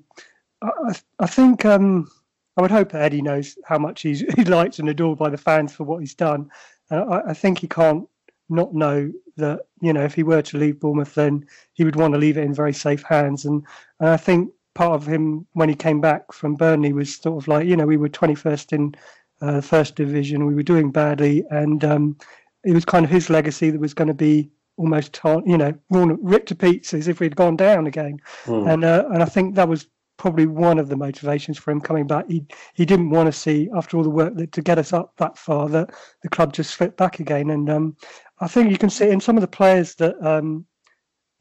I, 0.62 0.96
I, 1.20 1.28
think 1.28 1.66
um, 1.66 2.10
I 2.58 2.62
would 2.62 2.72
hope 2.72 2.92
that 2.92 3.02
Eddie 3.04 3.22
knows 3.22 3.58
how 3.66 3.78
much 3.78 4.02
he's 4.02 4.22
he 4.36 4.44
liked 4.44 4.80
and 4.80 4.90
adored 4.90 5.20
by 5.20 5.30
the 5.30 5.38
fans 5.38 5.74
for 5.74 5.84
what 5.84 6.00
he's 6.00 6.16
done. 6.16 6.50
Uh, 6.90 7.04
I, 7.04 7.30
I 7.30 7.34
think 7.34 7.60
he 7.60 7.68
can't 7.68 8.08
not 8.52 8.74
know 8.74 9.12
that 9.38 9.62
you 9.82 9.94
know 9.94 10.04
if 10.04 10.14
he 10.14 10.24
were 10.24 10.42
to 10.42 10.58
leave 10.58 10.80
Bournemouth, 10.80 11.16
then 11.16 11.46
he 11.74 11.84
would 11.84 11.96
want 11.96 12.14
to 12.14 12.20
leave 12.20 12.38
it 12.38 12.44
in 12.44 12.54
very 12.54 12.74
safe 12.74 13.04
hands. 13.04 13.46
And, 13.46 13.66
and 14.00 14.10
I 14.10 14.18
think 14.18 14.52
part 14.74 14.94
of 14.94 15.06
him 15.06 15.46
when 15.54 15.70
he 15.70 15.76
came 15.76 16.02
back 16.02 16.32
from 16.32 16.56
Burnley 16.56 16.94
was 16.94 17.16
sort 17.16 17.42
of 17.42 17.48
like 17.48 17.68
you 17.68 17.76
know 17.76 17.86
we 17.86 17.98
were 17.98 18.10
21st 18.10 18.74
in 18.74 18.96
uh, 19.42 19.62
first 19.62 19.96
division, 19.96 20.46
we 20.46 20.54
were 20.54 20.64
doing 20.64 20.92
badly, 20.92 21.44
and 21.50 21.84
um, 21.84 22.18
it 22.64 22.74
was 22.74 22.86
kind 22.86 23.04
of 23.04 23.12
his 23.12 23.30
legacy 23.30 23.72
that 23.72 23.80
was 23.80 23.94
going 23.94 24.08
to 24.08 24.14
be 24.14 24.52
almost 24.78 25.20
you 25.46 25.58
know 25.58 25.74
ripped 25.90 26.48
to 26.48 26.56
pieces 26.56 27.08
if 27.08 27.20
we'd 27.20 27.36
gone 27.36 27.56
down 27.56 27.88
again. 27.88 28.20
Mm. 28.46 28.72
And 28.72 28.86
uh, 28.86 29.06
and 29.12 29.24
I 29.24 29.26
think 29.26 29.56
that 29.56 29.68
was 29.68 29.88
probably 30.22 30.46
one 30.46 30.78
of 30.78 30.88
the 30.88 30.96
motivations 30.96 31.58
for 31.58 31.72
him 31.72 31.82
coming 31.82 32.06
back. 32.06 32.26
He 32.30 32.46
he 32.76 32.86
didn't 32.86 33.10
want 33.10 33.26
to 33.26 33.32
see 33.32 33.70
after 33.76 33.98
all 33.98 34.04
the 34.04 34.10
work 34.12 34.36
that, 34.36 34.52
to 34.52 34.62
get 34.62 34.78
us 34.78 34.94
up 34.94 35.18
that 35.18 35.36
far 35.36 35.68
that 35.70 35.90
the 36.22 36.30
club 36.30 36.54
just 36.54 36.76
slipped 36.76 36.96
back 36.96 37.20
again. 37.20 37.50
And 37.50 37.68
um, 37.72 37.98
I 38.40 38.48
think 38.48 38.70
you 38.70 38.78
can 38.78 38.92
see 38.92 39.10
in 39.10 39.20
some 39.20 39.36
of 39.36 39.42
the 39.42 39.48
players 39.48 39.96
that 39.96 40.16
um, 40.24 40.68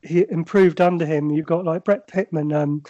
he 0.01 0.25
improved 0.31 0.81
under 0.81 1.05
him. 1.05 1.31
You've 1.31 1.45
got 1.45 1.67
like 1.67 1.85
Brett 1.85 2.09
Pitman, 2.09 2.55
um, 2.55 2.83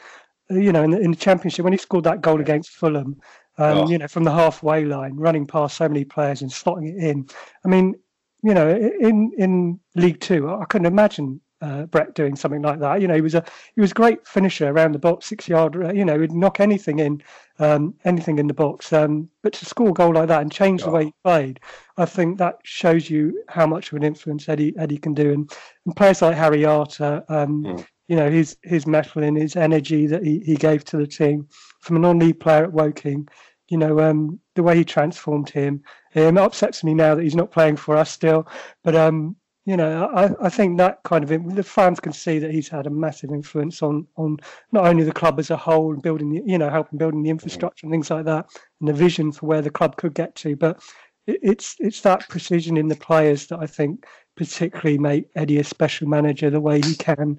you 0.48 0.70
know, 0.70 0.84
in 0.84 0.92
the, 0.92 1.00
in 1.00 1.10
the 1.10 1.16
championship 1.16 1.64
when 1.64 1.72
he 1.72 1.78
scored 1.78 2.04
that 2.04 2.20
goal 2.20 2.40
against 2.40 2.70
Fulham, 2.70 3.20
um, 3.58 3.78
oh. 3.78 3.88
you 3.90 3.98
know, 3.98 4.06
from 4.06 4.22
the 4.22 4.30
halfway 4.30 4.84
line, 4.84 5.16
running 5.16 5.44
past 5.44 5.76
so 5.76 5.88
many 5.88 6.04
players 6.04 6.40
and 6.40 6.52
slotting 6.52 6.88
it 6.88 7.02
in. 7.02 7.28
I 7.64 7.68
mean, 7.68 7.96
you 8.44 8.54
know, 8.54 8.70
in 9.00 9.32
in 9.36 9.80
League 9.96 10.20
Two, 10.20 10.48
I 10.50 10.66
couldn't 10.66 10.86
imagine 10.86 11.40
uh, 11.60 11.84
Brett 11.84 12.14
doing 12.14 12.36
something 12.36 12.62
like 12.62 12.80
that. 12.80 13.00
You 13.00 13.08
know, 13.08 13.14
he 13.14 13.20
was 13.20 13.34
a 13.34 13.44
he 13.74 13.80
was 13.80 13.90
a 13.90 13.94
great 13.94 14.26
finisher 14.26 14.68
around 14.68 14.92
the 14.92 14.98
box, 14.98 15.26
six 15.26 15.48
yard. 15.48 15.74
You 15.94 16.04
know, 16.04 16.20
he'd 16.20 16.32
knock 16.32 16.60
anything 16.60 16.98
in, 16.98 17.22
um, 17.58 17.94
anything 18.04 18.38
in 18.38 18.46
the 18.46 18.54
box. 18.54 18.92
Um, 18.92 19.28
but 19.42 19.52
to 19.54 19.64
score 19.64 19.90
a 19.90 19.92
goal 19.92 20.14
like 20.14 20.28
that 20.28 20.42
and 20.42 20.50
change 20.50 20.82
the 20.82 20.90
way 20.90 21.06
he 21.06 21.14
played, 21.24 21.60
I 21.96 22.04
think 22.04 22.38
that 22.38 22.56
shows 22.62 23.10
you 23.10 23.42
how 23.48 23.66
much 23.66 23.92
of 23.92 23.96
an 23.96 24.04
influence 24.04 24.48
Eddie 24.48 24.76
Eddie 24.78 24.98
can 24.98 25.14
do. 25.14 25.32
And, 25.32 25.52
and 25.86 25.96
players 25.96 26.22
like 26.22 26.36
Harry 26.36 26.64
Arter, 26.64 27.24
um, 27.28 27.64
mm. 27.64 27.86
you 28.08 28.16
know, 28.16 28.30
his 28.30 28.56
his 28.62 28.86
mettle 28.86 29.22
and 29.22 29.36
his 29.36 29.56
energy 29.56 30.06
that 30.06 30.24
he, 30.24 30.40
he 30.40 30.56
gave 30.56 30.84
to 30.86 30.96
the 30.96 31.06
team 31.06 31.46
from 31.80 31.96
a 31.96 32.00
non-league 32.00 32.40
player 32.40 32.64
at 32.64 32.72
Woking. 32.72 33.28
You 33.68 33.78
know, 33.78 34.00
um, 34.00 34.40
the 34.56 34.64
way 34.64 34.76
he 34.76 34.84
transformed 34.84 35.48
him. 35.48 35.82
It 36.12 36.36
upsets 36.36 36.82
me 36.82 36.92
now 36.92 37.14
that 37.14 37.22
he's 37.22 37.36
not 37.36 37.52
playing 37.52 37.76
for 37.76 37.96
us 37.96 38.10
still, 38.10 38.48
but 38.82 38.96
um, 38.96 39.36
you 39.66 39.76
know, 39.76 40.06
I, 40.06 40.46
I 40.46 40.48
think 40.48 40.78
that 40.78 41.02
kind 41.04 41.22
of 41.22 41.54
the 41.54 41.62
fans 41.62 42.00
can 42.00 42.12
see 42.12 42.38
that 42.38 42.50
he's 42.50 42.68
had 42.68 42.86
a 42.86 42.90
massive 42.90 43.30
influence 43.30 43.82
on 43.82 44.06
on 44.16 44.38
not 44.72 44.86
only 44.86 45.04
the 45.04 45.12
club 45.12 45.38
as 45.38 45.50
a 45.50 45.56
whole, 45.56 45.92
and 45.92 46.02
building 46.02 46.30
the, 46.30 46.42
you 46.46 46.58
know, 46.58 46.70
helping 46.70 46.98
building 46.98 47.22
the 47.22 47.30
infrastructure 47.30 47.86
and 47.86 47.92
things 47.92 48.10
like 48.10 48.24
that, 48.24 48.46
and 48.80 48.88
the 48.88 48.92
vision 48.92 49.32
for 49.32 49.46
where 49.46 49.62
the 49.62 49.70
club 49.70 49.96
could 49.96 50.14
get 50.14 50.34
to. 50.36 50.56
But 50.56 50.82
it, 51.26 51.40
it's 51.42 51.76
it's 51.78 52.00
that 52.02 52.28
precision 52.28 52.76
in 52.76 52.88
the 52.88 52.96
players 52.96 53.46
that 53.48 53.58
I 53.60 53.66
think 53.66 54.06
particularly 54.34 54.98
make 54.98 55.28
Eddie 55.36 55.58
a 55.58 55.64
special 55.64 56.08
manager. 56.08 56.48
The 56.48 56.60
way 56.60 56.80
he 56.80 56.94
can 56.94 57.38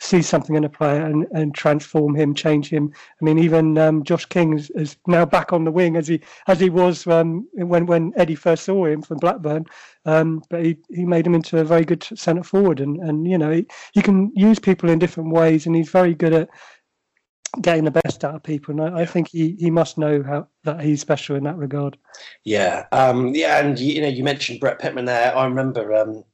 see 0.00 0.22
something 0.22 0.56
in 0.56 0.64
a 0.64 0.68
player 0.68 1.04
and, 1.04 1.26
and 1.32 1.54
transform 1.54 2.14
him, 2.16 2.34
change 2.34 2.68
him. 2.68 2.92
I 3.20 3.24
mean, 3.24 3.38
even 3.38 3.76
um, 3.78 4.02
Josh 4.02 4.24
King 4.24 4.58
is, 4.58 4.70
is, 4.70 4.96
now 5.06 5.24
back 5.24 5.52
on 5.52 5.64
the 5.64 5.70
wing 5.70 5.96
as 5.96 6.08
he 6.08 6.20
as 6.48 6.58
he 6.58 6.70
was 6.70 7.06
um, 7.06 7.46
when 7.52 7.86
when 7.86 8.12
Eddie 8.16 8.34
first 8.34 8.64
saw 8.64 8.86
him 8.86 9.02
from 9.02 9.18
Blackburn. 9.18 9.66
Um, 10.06 10.42
but 10.48 10.64
he, 10.64 10.78
he 10.88 11.04
made 11.04 11.26
him 11.26 11.34
into 11.34 11.58
a 11.58 11.64
very 11.64 11.84
good 11.84 12.02
centre 12.02 12.42
forward, 12.42 12.80
and 12.80 12.96
and 12.98 13.30
you 13.30 13.38
know 13.38 13.50
he, 13.50 13.66
he 13.92 14.02
can 14.02 14.32
use 14.34 14.58
people 14.58 14.88
in 14.88 14.98
different 14.98 15.32
ways, 15.32 15.66
and 15.66 15.76
he's 15.76 15.90
very 15.90 16.14
good 16.14 16.32
at 16.32 16.48
getting 17.60 17.84
the 17.84 17.90
best 17.90 18.24
out 18.24 18.34
of 18.34 18.42
people. 18.42 18.72
And 18.72 18.96
I, 18.96 19.00
I, 19.00 19.06
think 19.06 19.28
he, 19.28 19.56
he 19.58 19.70
must 19.70 19.98
know 19.98 20.22
how 20.22 20.46
that 20.64 20.80
he's 20.80 21.00
special 21.00 21.36
in 21.36 21.44
that 21.44 21.56
regard. 21.56 21.96
Yeah, 22.44 22.86
um, 22.92 23.34
yeah, 23.34 23.58
and 23.64 23.78
you 23.78 24.00
know 24.00 24.08
you 24.08 24.24
mentioned 24.24 24.60
Brett 24.60 24.78
Pitman 24.78 25.04
there. 25.04 25.36
I 25.36 25.44
remember 25.44 25.94
um, 25.94 26.24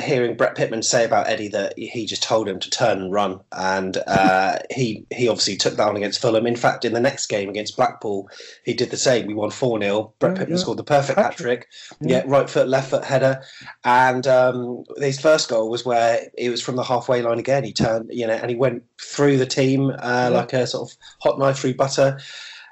hearing 0.00 0.36
Brett 0.36 0.54
Pitman 0.54 0.82
say 0.82 1.04
about 1.04 1.28
Eddie 1.28 1.48
that 1.48 1.76
he 1.76 2.06
just 2.06 2.22
told 2.22 2.48
him 2.48 2.60
to 2.60 2.70
turn 2.70 2.98
and 2.98 3.12
run, 3.12 3.40
and 3.52 3.96
uh, 4.06 4.58
he 4.70 5.06
he 5.10 5.28
obviously 5.28 5.56
took 5.56 5.74
that 5.76 5.88
on 5.88 5.96
against 5.96 6.20
Fulham. 6.20 6.46
In 6.46 6.56
fact, 6.56 6.84
in 6.84 6.92
the 6.92 7.00
next 7.00 7.26
game 7.26 7.48
against 7.48 7.76
Blackpool, 7.76 8.28
he 8.64 8.74
did 8.74 8.90
the 8.90 8.96
same. 8.96 9.26
We 9.26 9.34
won 9.34 9.50
four 9.50 9.80
0 9.80 10.12
Brett 10.18 10.36
Pitman 10.36 10.56
yeah. 10.56 10.62
scored 10.62 10.78
the 10.78 10.84
perfect 10.84 11.18
hat 11.18 11.36
trick. 11.36 11.66
Yeah. 12.00 12.18
yeah. 12.18 12.24
right 12.26 12.48
foot, 12.48 12.68
left 12.68 12.90
foot 12.90 13.04
header, 13.04 13.42
and 13.84 14.26
um, 14.26 14.84
his 14.98 15.20
first 15.20 15.48
goal 15.48 15.68
was 15.68 15.84
where 15.84 16.20
it 16.38 16.50
was 16.50 16.62
from 16.62 16.76
the 16.76 16.84
halfway 16.84 17.22
line 17.22 17.38
again. 17.38 17.64
He 17.64 17.72
turned, 17.72 18.10
you 18.12 18.26
know, 18.26 18.34
and 18.34 18.50
he 18.50 18.56
went 18.56 18.84
through 19.00 19.36
the 19.36 19.46
team 19.46 19.90
uh, 19.90 19.94
yeah. 19.98 20.28
like 20.28 20.52
a 20.52 20.66
sort 20.66 20.90
of 20.90 20.96
hot 21.20 21.38
knife 21.38 21.58
through 21.58 21.74
butter, 21.74 22.20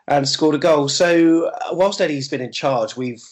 and 0.07 0.29
scored 0.29 0.55
a 0.55 0.59
goal. 0.59 0.89
So 0.89 1.47
uh, 1.47 1.75
whilst 1.75 2.01
Eddie's 2.01 2.29
been 2.29 2.41
in 2.41 2.53
charge, 2.53 2.97
we've 2.97 3.25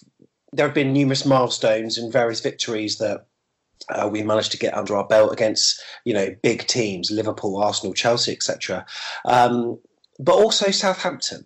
there 0.52 0.66
have 0.66 0.74
been 0.74 0.92
numerous 0.92 1.24
milestones 1.24 1.96
and 1.96 2.12
various 2.12 2.40
victories 2.40 2.98
that 2.98 3.26
uh, 3.88 4.08
we 4.08 4.22
managed 4.22 4.52
to 4.52 4.58
get 4.58 4.74
under 4.74 4.96
our 4.96 5.06
belt 5.06 5.32
against 5.32 5.82
you 6.04 6.14
know 6.14 6.34
big 6.42 6.66
teams, 6.66 7.10
Liverpool, 7.10 7.62
Arsenal, 7.62 7.94
Chelsea, 7.94 8.32
etc. 8.32 8.84
Um, 9.24 9.78
but 10.18 10.34
also 10.34 10.70
Southampton, 10.70 11.44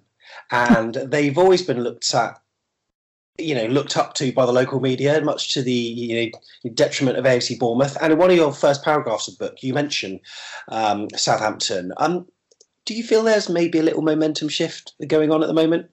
and 0.51 0.95
they've 1.07 1.39
always 1.39 1.63
been 1.63 1.83
looked 1.83 2.15
at. 2.15 2.41
You 3.39 3.55
know, 3.55 3.67
looked 3.67 3.99
up 3.99 4.15
to 4.15 4.33
by 4.33 4.47
the 4.47 4.53
local 4.53 4.81
media, 4.81 5.21
much 5.21 5.53
to 5.53 5.63
the 5.63 5.71
you 5.71 6.33
know, 6.65 6.71
detriment 6.73 7.19
of 7.19 7.27
AFC 7.27 7.59
Bournemouth. 7.59 7.99
And 8.01 8.15
in 8.15 8.19
one 8.19 8.31
of 8.31 8.37
your 8.37 8.51
first 8.51 8.83
paragraphs 8.83 9.29
of 9.29 9.37
the 9.37 9.45
book, 9.45 9.63
you 9.63 9.75
mention 9.75 10.21
um, 10.69 11.09
Southampton. 11.15 11.93
Um, 11.99 12.27
do 12.87 12.95
you 12.95 13.05
feel 13.05 13.23
there's 13.23 13.51
maybe 13.51 13.79
a 13.79 13.83
little 13.83 14.01
momentum 14.01 14.49
shift 14.49 14.95
going 15.07 15.31
on 15.31 15.43
at 15.43 15.49
the 15.49 15.53
moment? 15.53 15.91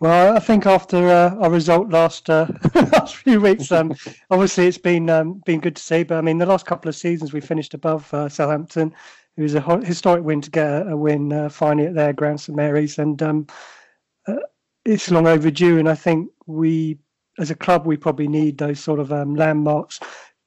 Well, 0.00 0.36
I 0.36 0.38
think 0.38 0.64
after 0.64 1.08
uh, 1.08 1.34
our 1.36 1.50
result 1.50 1.88
last 1.90 2.30
uh, 2.30 2.46
last 2.74 3.16
few 3.16 3.40
weeks, 3.40 3.72
um, 3.72 3.94
obviously 4.30 4.68
it's 4.68 4.78
been 4.78 5.10
um, 5.10 5.42
been 5.44 5.58
good 5.60 5.74
to 5.74 5.82
see. 5.82 6.04
But 6.04 6.18
I 6.18 6.20
mean, 6.20 6.38
the 6.38 6.46
last 6.46 6.66
couple 6.66 6.88
of 6.88 6.94
seasons 6.94 7.32
we 7.32 7.40
finished 7.40 7.74
above 7.74 8.12
uh, 8.14 8.28
Southampton. 8.28 8.94
It 9.36 9.42
was 9.42 9.54
a 9.54 9.60
historic 9.84 10.24
win 10.24 10.40
to 10.40 10.50
get 10.50 10.88
a, 10.88 10.96
win 10.96 11.32
uh, 11.32 11.48
finally 11.48 11.86
at 11.86 11.94
their 11.94 12.12
ground 12.12 12.40
St 12.40 12.56
Mary's, 12.56 12.98
and 12.98 13.20
um, 13.22 13.46
uh, 14.26 14.36
it's 14.84 15.10
long 15.10 15.26
overdue. 15.26 15.78
And 15.78 15.88
I 15.88 15.94
think 15.94 16.30
we, 16.46 16.98
as 17.38 17.50
a 17.50 17.54
club, 17.56 17.86
we 17.86 17.96
probably 17.96 18.28
need 18.28 18.58
those 18.58 18.80
sort 18.80 19.00
of 19.00 19.12
um, 19.12 19.34
landmarks 19.34 20.00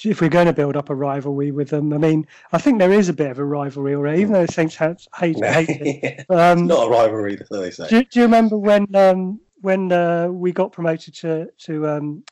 if 0.10 0.22
we're 0.22 0.30
going 0.30 0.48
to 0.48 0.54
build 0.54 0.76
up 0.76 0.90
a 0.90 0.96
rivalry 0.96 1.52
with 1.52 1.70
them. 1.70 1.94
I 1.94 1.98
mean, 1.98 2.28
I 2.52 2.58
think 2.58 2.80
there 2.80 2.92
is 2.92 3.10
a 3.10 3.14
bit 3.14 3.32
of 3.32 3.40
a 3.40 3.46
rivalry 3.46 3.96
already, 3.96 4.22
even 4.22 4.34
though 4.34 4.46
Saints 4.46 4.76
hate, 4.76 5.08
hate, 5.16 5.38
it. 5.40 6.26
Um, 6.30 6.68
not 6.68 6.88
a 6.88 6.90
rivalry, 6.90 7.38
they 7.50 7.72
say. 7.72 7.88
Do, 7.88 8.04
do 8.04 8.20
you 8.20 8.26
remember 8.26 8.58
when 8.58 8.94
um, 8.96 9.40
when 9.62 9.92
uh, 9.92 10.28
we 10.28 10.52
got 10.52 10.72
promoted 10.72 11.14
to 11.16 11.48
to 11.60 11.88
um, 11.88 12.24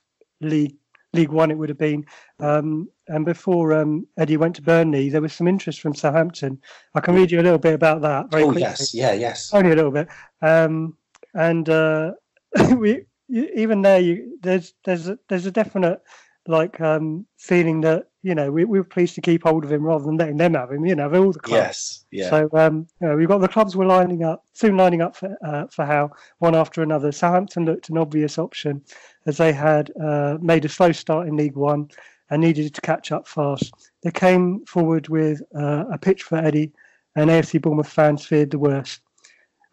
League 0.41 0.77
League 1.13 1.29
One? 1.29 1.51
It 1.51 1.57
would 1.57 1.69
have 1.69 1.77
been, 1.77 2.05
um, 2.39 2.89
and 3.07 3.25
before 3.25 3.73
um, 3.73 4.07
Eddie 4.17 4.37
went 4.37 4.55
to 4.55 4.61
Burnley, 4.61 5.09
there 5.09 5.21
was 5.21 5.33
some 5.33 5.47
interest 5.47 5.81
from 5.81 5.93
Southampton. 5.93 6.59
I 6.95 7.01
can 7.01 7.15
read 7.15 7.31
you 7.31 7.39
a 7.39 7.43
little 7.43 7.59
bit 7.59 7.73
about 7.73 8.01
that. 8.01 8.25
oh 8.33 8.45
quickly. 8.45 8.61
yes, 8.61 8.93
yeah, 8.93 9.13
yes, 9.13 9.53
only 9.53 9.71
a 9.71 9.75
little 9.75 9.91
bit. 9.91 10.07
Um, 10.41 10.97
and 11.33 11.69
uh, 11.69 12.13
we 12.75 13.05
even 13.29 13.81
there, 13.81 13.99
you, 13.99 14.37
there's 14.41 14.73
there's 14.83 15.07
a, 15.07 15.19
there's 15.27 15.45
a 15.45 15.51
definite 15.51 16.01
like 16.49 16.81
um, 16.81 17.25
feeling 17.37 17.81
that 17.81 18.07
you 18.23 18.35
know 18.35 18.51
we, 18.51 18.65
we 18.65 18.79
were 18.79 18.83
pleased 18.83 19.15
to 19.15 19.21
keep 19.21 19.43
hold 19.43 19.63
of 19.63 19.71
him 19.71 19.83
rather 19.83 20.03
than 20.03 20.17
letting 20.17 20.37
them 20.37 20.55
have 20.55 20.71
him. 20.71 20.85
You 20.85 20.95
know, 20.95 21.09
all 21.13 21.31
the 21.31 21.39
clubs. 21.39 21.55
Yes, 21.61 22.05
yeah. 22.11 22.29
So 22.29 22.49
um, 22.53 22.87
you 23.01 23.07
know, 23.07 23.15
we've 23.15 23.27
got 23.27 23.37
the 23.39 23.47
clubs 23.47 23.75
were 23.75 23.85
lining 23.85 24.23
up 24.23 24.43
soon, 24.53 24.75
lining 24.75 25.01
up 25.01 25.15
for 25.15 25.37
uh, 25.45 25.67
for 25.67 25.85
Howe 25.85 26.11
one 26.39 26.55
after 26.55 26.81
another. 26.81 27.11
Southampton 27.11 27.65
looked 27.65 27.89
an 27.89 27.97
obvious 27.97 28.37
option 28.37 28.83
as 29.25 29.37
they 29.37 29.53
had 29.53 29.91
uh, 30.01 30.37
made 30.41 30.65
a 30.65 30.69
slow 30.69 30.91
start 30.91 31.27
in 31.27 31.37
League 31.37 31.55
One 31.55 31.89
and 32.29 32.41
needed 32.41 32.73
to 32.75 32.81
catch 32.81 33.11
up 33.11 33.27
fast. 33.27 33.73
They 34.03 34.11
came 34.11 34.65
forward 34.65 35.07
with 35.09 35.41
uh, 35.55 35.85
a 35.91 35.97
pitch 35.97 36.23
for 36.23 36.37
Eddie, 36.37 36.71
and 37.15 37.29
AFC 37.29 37.61
Bournemouth 37.61 37.89
fans 37.89 38.25
feared 38.25 38.51
the 38.51 38.59
worst. 38.59 39.01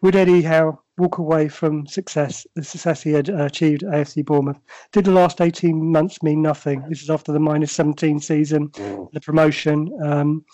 Would 0.03 0.17
Eddie 0.17 0.43
Howe 0.43 0.81
walk 0.99 1.19
away 1.19 1.49
from 1.49 1.87
success, 1.87 2.47
the 2.55 2.65
success 2.65 3.03
he 3.03 3.13
had 3.13 3.29
achieved 3.29 3.83
at 3.83 3.91
AFC 3.91 4.25
Bournemouth. 4.25 4.59
Did 4.93 5.05
the 5.05 5.11
last 5.13 5.41
18 5.41 5.93
months 5.93 6.23
mean 6.23 6.43
nothing? 6.43 6.85
This 6.89 7.03
is 7.03 7.11
after 7.11 7.33
the 7.33 7.41
minus 7.41 7.73
17 7.73 8.21
season, 8.21 8.69
mm. 8.71 9.13
the 9.13 9.21
promotion. 9.21 9.91
Um, 10.03 10.45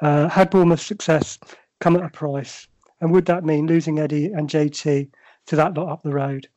uh, 0.00 0.28
had 0.28 0.50
Bournemouth's 0.50 0.86
success 0.86 1.38
come 1.80 1.96
at 1.96 2.04
a 2.04 2.10
price? 2.10 2.68
And 3.00 3.12
would 3.12 3.26
that 3.26 3.44
mean 3.44 3.66
losing 3.66 3.98
Eddie 3.98 4.26
and 4.26 4.48
JT 4.48 5.08
to 5.46 5.56
that 5.56 5.74
lot 5.74 5.88
up 5.88 6.02
the 6.02 6.12
road? 6.12 6.48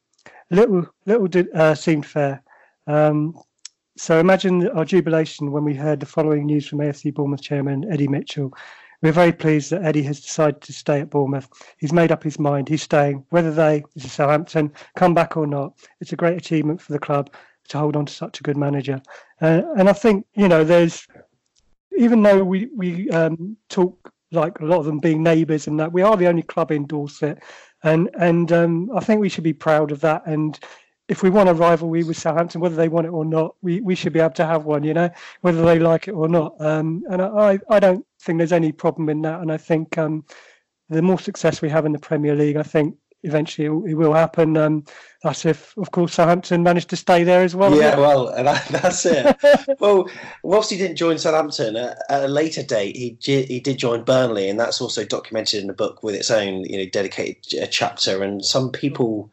Little, 0.49 0.87
little 1.05 1.27
did, 1.27 1.49
uh, 1.53 1.75
seemed 1.75 2.05
fair. 2.05 2.43
Um, 2.87 3.39
so 3.97 4.19
imagine 4.19 4.67
our 4.69 4.85
jubilation 4.85 5.51
when 5.51 5.63
we 5.63 5.75
heard 5.75 5.99
the 5.99 6.05
following 6.05 6.45
news 6.45 6.67
from 6.67 6.79
AFC 6.79 7.13
Bournemouth 7.13 7.41
chairman 7.41 7.91
Eddie 7.91 8.07
Mitchell. 8.07 8.53
We're 9.01 9.11
very 9.11 9.31
pleased 9.31 9.71
that 9.71 9.83
Eddie 9.83 10.03
has 10.03 10.21
decided 10.21 10.61
to 10.61 10.73
stay 10.73 11.01
at 11.01 11.09
Bournemouth. 11.09 11.49
He's 11.77 11.91
made 11.93 12.11
up 12.11 12.23
his 12.23 12.37
mind. 12.37 12.69
He's 12.69 12.83
staying, 12.83 13.25
whether 13.29 13.51
they, 13.51 13.83
this 13.95 14.05
is 14.05 14.11
Southampton, 14.11 14.71
come 14.95 15.13
back 15.13 15.37
or 15.37 15.47
not. 15.47 15.73
It's 15.99 16.13
a 16.13 16.17
great 16.17 16.37
achievement 16.37 16.79
for 16.79 16.93
the 16.93 16.99
club 16.99 17.33
to 17.69 17.79
hold 17.79 17.95
on 17.95 18.05
to 18.05 18.13
such 18.13 18.39
a 18.39 18.43
good 18.43 18.57
manager. 18.57 19.01
Uh, 19.41 19.63
and 19.77 19.89
I 19.89 19.93
think, 19.93 20.27
you 20.35 20.47
know, 20.47 20.63
there's, 20.63 21.07
even 21.97 22.21
though 22.21 22.43
we, 22.43 22.69
we 22.75 23.09
um, 23.09 23.57
talk 23.69 24.13
like 24.31 24.59
a 24.59 24.65
lot 24.65 24.79
of 24.79 24.85
them 24.85 24.99
being 24.99 25.23
neighbours 25.23 25.67
and 25.67 25.79
that, 25.79 25.91
we 25.91 26.03
are 26.03 26.15
the 26.15 26.27
only 26.27 26.43
club 26.43 26.71
in 26.71 26.85
Dorset. 26.85 27.41
And, 27.83 28.09
and 28.19 28.51
um, 28.51 28.91
I 28.95 28.99
think 28.99 29.19
we 29.19 29.29
should 29.29 29.43
be 29.43 29.53
proud 29.53 29.91
of 29.91 30.01
that. 30.01 30.27
And 30.27 30.59
if 31.11 31.23
we 31.23 31.29
want 31.29 31.49
a 31.49 31.53
rivalry 31.53 32.05
with 32.05 32.15
Southampton, 32.15 32.61
whether 32.61 32.77
they 32.77 32.87
want 32.87 33.05
it 33.05 33.09
or 33.09 33.25
not, 33.25 33.55
we, 33.61 33.81
we 33.81 33.95
should 33.95 34.13
be 34.13 34.21
able 34.21 34.33
to 34.35 34.45
have 34.45 34.63
one, 34.63 34.81
you 34.81 34.93
know, 34.93 35.09
whether 35.41 35.61
they 35.61 35.77
like 35.77 36.07
it 36.07 36.13
or 36.13 36.29
not. 36.29 36.55
Um, 36.61 37.03
and 37.09 37.21
I, 37.21 37.59
I 37.69 37.81
don't 37.81 38.05
think 38.21 38.37
there's 38.37 38.53
any 38.53 38.71
problem 38.71 39.09
in 39.09 39.21
that. 39.23 39.41
And 39.41 39.51
I 39.51 39.57
think 39.57 39.97
um, 39.97 40.23
the 40.87 41.01
more 41.01 41.19
success 41.19 41.61
we 41.61 41.67
have 41.67 41.85
in 41.85 41.91
the 41.91 41.99
Premier 41.99 42.33
League, 42.33 42.55
I 42.55 42.63
think 42.63 42.95
eventually 43.23 43.65
it, 43.65 43.95
will 43.95 44.13
happen. 44.13 44.55
Um, 44.55 44.85
that's 45.21 45.45
if, 45.45 45.77
of 45.77 45.91
course, 45.91 46.13
Southampton 46.13 46.63
managed 46.63 46.89
to 46.91 46.95
stay 46.95 47.25
there 47.25 47.43
as 47.43 47.57
well. 47.57 47.75
Yeah, 47.75 47.97
well, 47.97 48.27
that, 48.33 48.65
that's 48.69 49.05
it. 49.05 49.35
well, 49.81 50.09
whilst 50.43 50.71
he 50.71 50.77
didn't 50.77 50.95
join 50.95 51.17
Southampton, 51.17 51.75
at, 51.75 51.97
at, 52.07 52.23
a 52.23 52.29
later 52.29 52.63
date, 52.63 52.95
he 52.95 53.17
he 53.19 53.59
did 53.59 53.77
join 53.77 54.05
Burnley, 54.05 54.47
and 54.47 54.57
that's 54.57 54.79
also 54.79 55.03
documented 55.03 55.59
in 55.59 55.67
the 55.67 55.73
book 55.73 56.03
with 56.03 56.15
its 56.15 56.31
own, 56.31 56.63
you 56.63 56.77
know, 56.77 56.89
dedicated 56.89 57.61
uh, 57.61 57.67
chapter. 57.67 58.23
And 58.23 58.45
some 58.45 58.71
people 58.71 59.29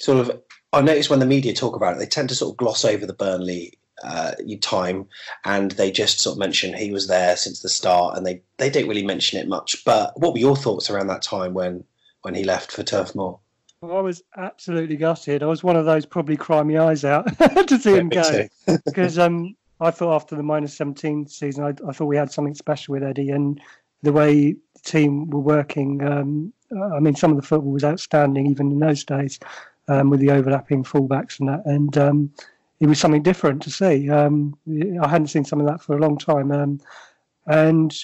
sort 0.00 0.18
of 0.18 0.40
I 0.72 0.80
notice 0.80 1.10
when 1.10 1.18
the 1.18 1.26
media 1.26 1.52
talk 1.52 1.74
about 1.74 1.94
it, 1.94 1.98
they 1.98 2.06
tend 2.06 2.28
to 2.28 2.34
sort 2.34 2.52
of 2.52 2.56
gloss 2.56 2.84
over 2.84 3.04
the 3.04 3.12
Burnley 3.12 3.78
uh, 4.04 4.32
time, 4.60 5.06
and 5.44 5.72
they 5.72 5.90
just 5.90 6.20
sort 6.20 6.34
of 6.34 6.38
mention 6.38 6.74
he 6.74 6.92
was 6.92 7.08
there 7.08 7.36
since 7.36 7.60
the 7.60 7.68
start, 7.68 8.16
and 8.16 8.26
they 8.26 8.42
they 8.56 8.70
don't 8.70 8.88
really 8.88 9.04
mention 9.04 9.38
it 9.38 9.48
much. 9.48 9.84
But 9.84 10.18
what 10.18 10.32
were 10.32 10.38
your 10.38 10.56
thoughts 10.56 10.88
around 10.88 11.08
that 11.08 11.22
time 11.22 11.54
when 11.54 11.84
when 12.22 12.34
he 12.34 12.44
left 12.44 12.72
for 12.72 12.82
Turf 12.82 13.14
Moor? 13.14 13.38
Well, 13.80 13.96
I 13.96 14.00
was 14.00 14.22
absolutely 14.36 14.96
gutted. 14.96 15.42
I 15.42 15.46
was 15.46 15.64
one 15.64 15.76
of 15.76 15.86
those 15.86 16.04
probably 16.04 16.36
cry 16.36 16.62
my 16.62 16.78
eyes 16.78 17.04
out 17.04 17.26
to 17.66 17.78
see 17.78 17.94
him 17.94 18.08
go 18.10 18.46
because 18.84 19.18
um, 19.26 19.56
I 19.80 19.90
thought 19.90 20.14
after 20.14 20.36
the 20.36 20.42
minus 20.42 20.76
17 20.76 21.26
season, 21.28 21.64
I, 21.64 21.88
I, 21.88 21.92
thought 21.92 22.04
we 22.04 22.16
had 22.16 22.30
something 22.30 22.54
special 22.54 22.92
with 22.92 23.02
Eddie 23.02 23.30
and 23.30 23.58
the 24.02 24.12
way 24.12 24.52
the 24.52 24.80
team 24.84 25.30
were 25.30 25.40
working. 25.40 26.06
Um, 26.06 26.52
I 26.92 27.00
mean, 27.00 27.16
some 27.16 27.30
of 27.30 27.38
the 27.38 27.46
football 27.46 27.72
was 27.72 27.82
outstanding 27.82 28.46
even 28.46 28.70
in 28.70 28.80
those 28.80 29.02
days 29.02 29.40
um, 29.90 30.10
with 30.10 30.20
the 30.20 30.30
overlapping 30.30 30.84
fullbacks 30.84 31.40
and 31.40 31.48
that. 31.48 31.62
And 31.66 31.96
um, 31.98 32.32
it 32.80 32.86
was 32.86 32.98
something 32.98 33.22
different 33.22 33.62
to 33.62 33.70
see. 33.70 34.08
Um, 34.08 34.56
I 35.02 35.08
hadn't 35.08 35.28
seen 35.28 35.44
some 35.44 35.60
of 35.60 35.66
that 35.66 35.82
for 35.82 35.96
a 35.96 36.00
long 36.00 36.16
time. 36.16 36.50
Um, 36.50 36.80
and 37.46 37.94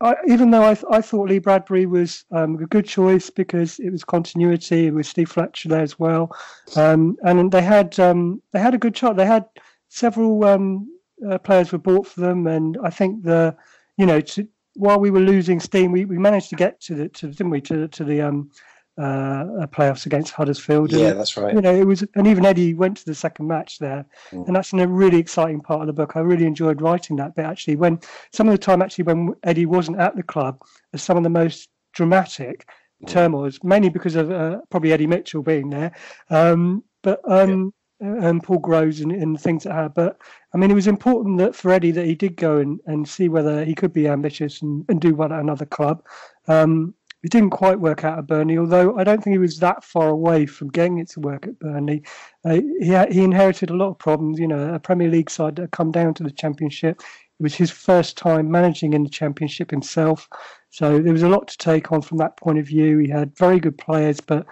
I, 0.00 0.14
even 0.28 0.50
though 0.50 0.62
I, 0.62 0.76
I 0.90 1.00
thought 1.00 1.28
Lee 1.28 1.38
Bradbury 1.38 1.86
was 1.86 2.24
um, 2.30 2.56
a 2.62 2.66
good 2.66 2.86
choice 2.86 3.30
because 3.30 3.78
it 3.78 3.90
was 3.90 4.04
continuity 4.04 4.90
with 4.90 5.06
Steve 5.06 5.30
Fletcher 5.30 5.68
there 5.68 5.82
as 5.82 5.98
well, 5.98 6.36
um, 6.76 7.16
and 7.24 7.50
they 7.50 7.62
had 7.62 7.92
they 7.92 8.60
had 8.60 8.74
a 8.74 8.78
good 8.78 8.94
chart. 8.94 9.16
They 9.16 9.24
had 9.24 9.46
several 9.88 10.44
uh, 10.44 11.38
players 11.38 11.72
were 11.72 11.78
bought 11.78 12.06
for 12.06 12.20
them, 12.20 12.46
and 12.46 12.76
I 12.82 12.90
think 12.90 13.22
the 13.22 13.56
you 13.96 14.04
know 14.04 14.20
to, 14.20 14.46
while 14.74 14.98
we 14.98 15.10
were 15.10 15.20
losing 15.20 15.60
steam, 15.60 15.92
we, 15.92 16.04
we 16.04 16.18
managed 16.18 16.50
to 16.50 16.56
get 16.56 16.80
to 16.82 16.94
the 16.94 17.08
to 17.10 17.28
didn't 17.28 17.50
we 17.50 17.60
to 17.62 17.88
to 17.88 18.04
the 18.04 18.20
um, 18.20 18.50
uh, 18.98 19.66
playoffs 19.66 20.06
against 20.06 20.32
Huddersfield. 20.32 20.92
And, 20.92 21.00
yeah, 21.00 21.12
that's 21.12 21.36
right. 21.36 21.54
You 21.54 21.60
know, 21.60 21.74
it 21.74 21.86
was, 21.86 22.04
and 22.14 22.26
even 22.26 22.44
Eddie 22.44 22.74
went 22.74 22.96
to 22.98 23.04
the 23.04 23.14
second 23.14 23.48
match 23.48 23.78
there, 23.78 24.04
mm. 24.30 24.46
and 24.46 24.54
that's 24.54 24.72
a 24.72 24.86
really 24.86 25.18
exciting 25.18 25.60
part 25.60 25.80
of 25.80 25.86
the 25.86 25.92
book. 25.92 26.16
I 26.16 26.20
really 26.20 26.46
enjoyed 26.46 26.80
writing 26.80 27.16
that 27.16 27.34
bit. 27.34 27.44
Actually, 27.44 27.76
when 27.76 27.98
some 28.32 28.48
of 28.48 28.52
the 28.52 28.58
time, 28.58 28.82
actually, 28.82 29.04
when 29.04 29.34
Eddie 29.42 29.66
wasn't 29.66 29.98
at 29.98 30.16
the 30.16 30.22
club, 30.22 30.60
as 30.92 31.02
some 31.02 31.16
of 31.16 31.22
the 31.22 31.30
most 31.30 31.68
dramatic 31.92 32.68
mm. 33.02 33.08
turmoils, 33.08 33.58
mainly 33.62 33.88
because 33.88 34.14
of 34.16 34.30
uh, 34.30 34.60
probably 34.70 34.92
Eddie 34.92 35.06
Mitchell 35.06 35.42
being 35.42 35.70
there, 35.70 35.92
um, 36.30 36.84
but 37.02 37.20
um, 37.24 37.72
yeah. 38.00 38.28
and 38.28 38.42
Paul 38.42 38.58
Groves 38.58 39.00
and, 39.00 39.12
and 39.12 39.40
things 39.40 39.64
that 39.64 39.74
had. 39.74 39.94
But 39.94 40.18
I 40.52 40.56
mean, 40.56 40.70
it 40.70 40.74
was 40.74 40.86
important 40.86 41.38
that 41.38 41.54
for 41.56 41.72
Eddie 41.72 41.90
that 41.92 42.06
he 42.06 42.14
did 42.14 42.36
go 42.36 42.58
and, 42.58 42.80
and 42.86 43.08
see 43.08 43.28
whether 43.28 43.64
he 43.64 43.74
could 43.74 43.92
be 43.92 44.06
ambitious 44.06 44.62
and, 44.62 44.84
and 44.88 45.00
do 45.00 45.14
well 45.14 45.32
at 45.32 45.40
another 45.40 45.66
club. 45.66 46.04
Um, 46.46 46.94
it 47.24 47.30
didn't 47.30 47.50
quite 47.50 47.80
work 47.80 48.04
out 48.04 48.18
at 48.18 48.26
Burnley, 48.26 48.58
although 48.58 48.98
I 48.98 49.02
don't 49.02 49.24
think 49.24 49.32
he 49.32 49.38
was 49.38 49.58
that 49.60 49.82
far 49.82 50.10
away 50.10 50.44
from 50.44 50.68
getting 50.68 50.98
it 50.98 51.08
to 51.10 51.20
work 51.20 51.46
at 51.46 51.58
Burnley. 51.58 52.02
Uh, 52.44 52.60
he, 52.80 52.94
he 53.10 53.24
inherited 53.24 53.70
a 53.70 53.74
lot 53.74 53.88
of 53.88 53.98
problems, 53.98 54.38
you 54.38 54.46
know, 54.46 54.74
a 54.74 54.78
Premier 54.78 55.08
League 55.08 55.30
side 55.30 55.56
that 55.56 55.62
had 55.62 55.70
come 55.70 55.90
down 55.90 56.12
to 56.14 56.22
the 56.22 56.30
Championship. 56.30 57.00
It 57.00 57.42
was 57.42 57.54
his 57.54 57.70
first 57.70 58.18
time 58.18 58.50
managing 58.50 58.92
in 58.92 59.04
the 59.04 59.08
Championship 59.08 59.70
himself. 59.70 60.28
So 60.68 61.00
there 61.00 61.14
was 61.14 61.22
a 61.22 61.28
lot 61.28 61.48
to 61.48 61.56
take 61.56 61.92
on 61.92 62.02
from 62.02 62.18
that 62.18 62.36
point 62.36 62.58
of 62.58 62.66
view. 62.66 62.98
He 62.98 63.08
had 63.08 63.36
very 63.38 63.58
good 63.58 63.78
players, 63.78 64.20
but 64.20 64.44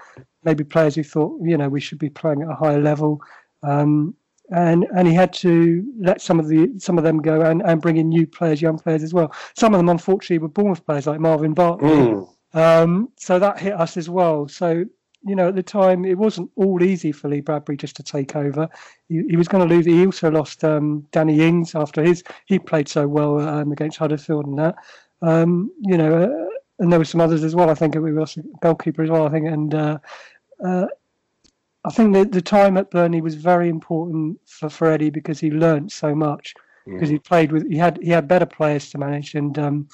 maybe 0.42 0.64
players 0.64 0.94
who 0.94 1.02
thought, 1.02 1.38
you 1.44 1.58
know, 1.58 1.68
we 1.68 1.80
should 1.80 1.98
be 1.98 2.08
playing 2.08 2.40
at 2.40 2.50
a 2.50 2.54
higher 2.54 2.80
level. 2.80 3.20
Um, 3.62 4.14
and 4.50 4.86
and 4.94 5.06
he 5.06 5.14
had 5.14 5.32
to 5.34 5.84
let 5.98 6.20
some 6.20 6.40
of 6.40 6.48
the 6.48 6.70
some 6.78 6.96
of 6.98 7.04
them 7.04 7.20
go 7.20 7.42
and, 7.42 7.62
and 7.62 7.80
bring 7.82 7.98
in 7.98 8.08
new 8.08 8.26
players, 8.26 8.62
young 8.62 8.78
players 8.78 9.02
as 9.02 9.12
well. 9.12 9.32
Some 9.56 9.74
of 9.74 9.78
them, 9.78 9.88
unfortunately, 9.88 10.38
were 10.38 10.48
Bournemouth 10.48 10.84
players 10.84 11.06
like 11.06 11.20
Marvin 11.20 11.54
Bartley. 11.54 11.88
Mm. 11.88 12.28
Um, 12.54 13.10
so 13.16 13.38
that 13.38 13.58
hit 13.58 13.74
us 13.74 13.96
as 13.96 14.08
well. 14.10 14.48
So 14.48 14.84
you 15.24 15.36
know, 15.36 15.48
at 15.48 15.54
the 15.54 15.62
time, 15.62 16.04
it 16.04 16.18
wasn't 16.18 16.50
all 16.56 16.82
easy 16.82 17.12
for 17.12 17.28
Lee 17.28 17.40
Bradbury 17.40 17.76
just 17.76 17.96
to 17.96 18.02
take 18.02 18.34
over. 18.34 18.68
He, 19.08 19.22
he 19.28 19.36
was 19.36 19.48
going 19.48 19.66
to 19.66 19.72
lose. 19.72 19.86
He 19.86 20.04
also 20.04 20.30
lost 20.30 20.64
um, 20.64 21.06
Danny 21.12 21.40
Ings 21.40 21.74
after 21.74 22.02
his 22.02 22.24
he 22.46 22.58
played 22.58 22.88
so 22.88 23.06
well 23.06 23.38
um, 23.38 23.72
against 23.72 23.98
Huddersfield 23.98 24.46
and 24.46 24.58
that. 24.58 24.74
Um, 25.22 25.70
you 25.80 25.96
know, 25.96 26.24
uh, 26.24 26.48
and 26.80 26.90
there 26.90 26.98
were 26.98 27.04
some 27.04 27.20
others 27.20 27.44
as 27.44 27.54
well. 27.54 27.70
I 27.70 27.74
think 27.74 27.94
we 27.94 28.10
lost 28.10 28.36
a 28.38 28.42
goalkeeper 28.60 29.02
as 29.02 29.10
well. 29.10 29.26
I 29.26 29.30
think, 29.30 29.46
and 29.46 29.74
uh, 29.74 29.98
uh, 30.64 30.86
I 31.84 31.90
think 31.90 32.14
the 32.14 32.24
the 32.24 32.42
time 32.42 32.76
at 32.76 32.90
Burnley 32.90 33.20
was 33.20 33.36
very 33.36 33.68
important 33.68 34.40
for, 34.46 34.68
for 34.68 34.90
Eddie 34.90 35.10
because 35.10 35.38
he 35.38 35.50
learned 35.50 35.92
so 35.92 36.14
much. 36.14 36.54
Because 36.84 37.08
he 37.08 37.18
played 37.20 37.52
with, 37.52 37.70
he 37.70 37.76
had 37.76 38.00
he 38.02 38.10
had 38.10 38.26
better 38.26 38.46
players 38.46 38.90
to 38.90 38.98
manage, 38.98 39.36
and 39.36 39.56
um, 39.56 39.88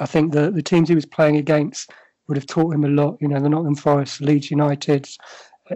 I 0.00 0.06
think 0.06 0.32
the 0.32 0.50
the 0.50 0.62
teams 0.62 0.88
he 0.88 0.94
was 0.94 1.06
playing 1.06 1.36
against 1.36 1.90
would 2.26 2.36
have 2.36 2.46
taught 2.46 2.74
him 2.74 2.84
a 2.84 2.88
lot. 2.88 3.18
You 3.20 3.28
know, 3.28 3.40
the 3.40 3.48
Nottingham 3.48 3.76
Forest, 3.76 4.20
Leeds 4.20 4.50
United. 4.50 5.08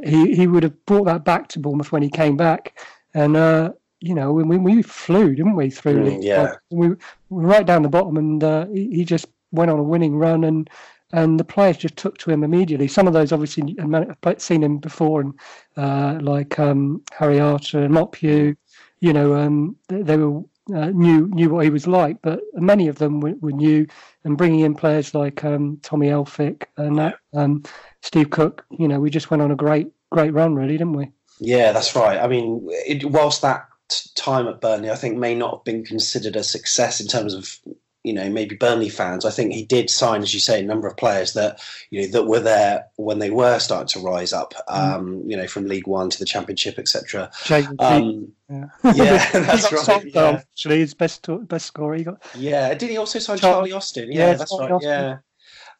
He 0.04 0.34
he 0.34 0.46
would 0.46 0.64
have 0.64 0.86
brought 0.86 1.04
that 1.04 1.24
back 1.24 1.48
to 1.48 1.60
Bournemouth 1.60 1.92
when 1.92 2.02
he 2.02 2.10
came 2.10 2.36
back, 2.36 2.78
and 3.14 3.36
uh, 3.36 3.72
you 4.00 4.14
know, 4.14 4.32
we, 4.32 4.58
we 4.58 4.82
flew, 4.82 5.34
didn't 5.34 5.56
we, 5.56 5.70
through 5.70 6.00
mm, 6.00 6.04
Leeds? 6.04 6.24
Yeah, 6.24 6.54
we, 6.70 6.88
we 6.88 6.96
were 7.30 7.42
right 7.42 7.64
down 7.64 7.82
the 7.82 7.88
bottom, 7.88 8.16
and 8.16 8.42
uh, 8.42 8.66
he, 8.66 8.96
he 8.96 9.04
just 9.04 9.26
went 9.52 9.70
on 9.70 9.78
a 9.78 9.82
winning 9.82 10.16
run, 10.16 10.44
and 10.44 10.68
and 11.12 11.38
the 11.38 11.44
players 11.44 11.76
just 11.76 11.96
took 11.96 12.18
to 12.18 12.30
him 12.30 12.42
immediately. 12.42 12.88
Some 12.88 13.06
of 13.06 13.12
those 13.12 13.32
obviously 13.32 13.76
I've 13.80 14.42
seen 14.42 14.62
him 14.62 14.78
before, 14.78 15.20
and 15.20 15.34
uh, 15.76 16.18
like 16.20 16.58
um, 16.58 17.02
Harry 17.12 17.40
Arter 17.40 17.82
and 17.82 17.94
Marc 17.94 18.12
Pugh, 18.12 18.56
you 19.00 19.12
know, 19.12 19.36
um, 19.36 19.76
they, 19.88 20.02
they, 20.02 20.16
were 20.16 20.42
uh, 20.72 20.86
knew 20.90 21.26
knew 21.28 21.50
what 21.50 21.64
he 21.64 21.70
was 21.70 21.86
like, 21.86 22.22
but 22.22 22.40
many 22.54 22.88
of 22.88 22.98
them 22.98 23.20
were, 23.20 23.34
were 23.40 23.52
new. 23.52 23.86
And 24.24 24.38
bringing 24.38 24.60
in 24.60 24.74
players 24.74 25.14
like 25.14 25.44
um, 25.44 25.78
Tommy 25.82 26.08
Elphick 26.08 26.64
and 26.76 26.98
that, 26.98 27.18
um, 27.34 27.62
Steve 28.02 28.30
Cook, 28.30 28.64
you 28.70 28.88
know, 28.88 29.00
we 29.00 29.10
just 29.10 29.30
went 29.30 29.42
on 29.42 29.50
a 29.50 29.56
great 29.56 29.88
great 30.10 30.32
run, 30.32 30.54
really, 30.54 30.78
didn't 30.78 30.94
we? 30.94 31.10
Yeah, 31.40 31.72
that's 31.72 31.94
right. 31.96 32.18
I 32.18 32.28
mean, 32.28 32.66
it, 32.70 33.04
whilst 33.04 33.42
that 33.42 33.66
time 34.14 34.48
at 34.48 34.60
Burnley, 34.60 34.90
I 34.90 34.94
think 34.94 35.18
may 35.18 35.34
not 35.34 35.54
have 35.54 35.64
been 35.64 35.84
considered 35.84 36.36
a 36.36 36.44
success 36.44 37.00
in 37.00 37.06
terms 37.06 37.34
of 37.34 37.58
you 38.04 38.12
know 38.12 38.28
maybe 38.30 38.54
Burnley 38.54 38.90
fans. 38.90 39.24
I 39.24 39.30
think 39.30 39.52
he 39.52 39.64
did 39.64 39.90
sign, 39.90 40.22
as 40.22 40.32
you 40.32 40.40
say, 40.40 40.60
a 40.60 40.62
number 40.62 40.86
of 40.86 40.96
players 40.96 41.32
that 41.32 41.60
you 41.90 42.02
know 42.02 42.08
that 42.08 42.26
were 42.26 42.40
there 42.40 42.86
when 42.96 43.18
they 43.18 43.30
were 43.30 43.58
starting 43.58 43.88
to 43.88 44.06
rise 44.06 44.32
up. 44.32 44.54
Mm. 44.68 44.94
Um, 44.94 45.06
mm. 45.06 45.30
You 45.30 45.36
know, 45.38 45.46
from 45.46 45.66
League 45.66 45.86
One 45.86 46.10
to 46.10 46.18
the 46.18 46.24
Championship, 46.24 46.78
etc. 46.78 47.30
Um, 47.78 48.32
yeah, 48.48 48.66
yeah 48.94 49.30
that's 49.32 49.88
right. 49.88 50.04
Yeah. 50.14 50.42
Actually, 50.42 50.78
his 50.80 50.94
best 50.94 51.26
best 51.48 51.66
scorer. 51.66 51.96
He 51.96 52.04
got. 52.04 52.22
Yeah, 52.34 52.74
did 52.74 52.90
he 52.90 52.98
also 52.98 53.18
sign 53.18 53.38
Charlie, 53.38 53.54
Charlie 53.54 53.72
Austin? 53.72 54.12
Yeah, 54.12 54.18
yeah 54.28 54.34
that's 54.34 54.50
Charlie 54.50 54.64
right. 54.64 54.72
Austin. 54.72 54.90
Yeah. 54.90 55.16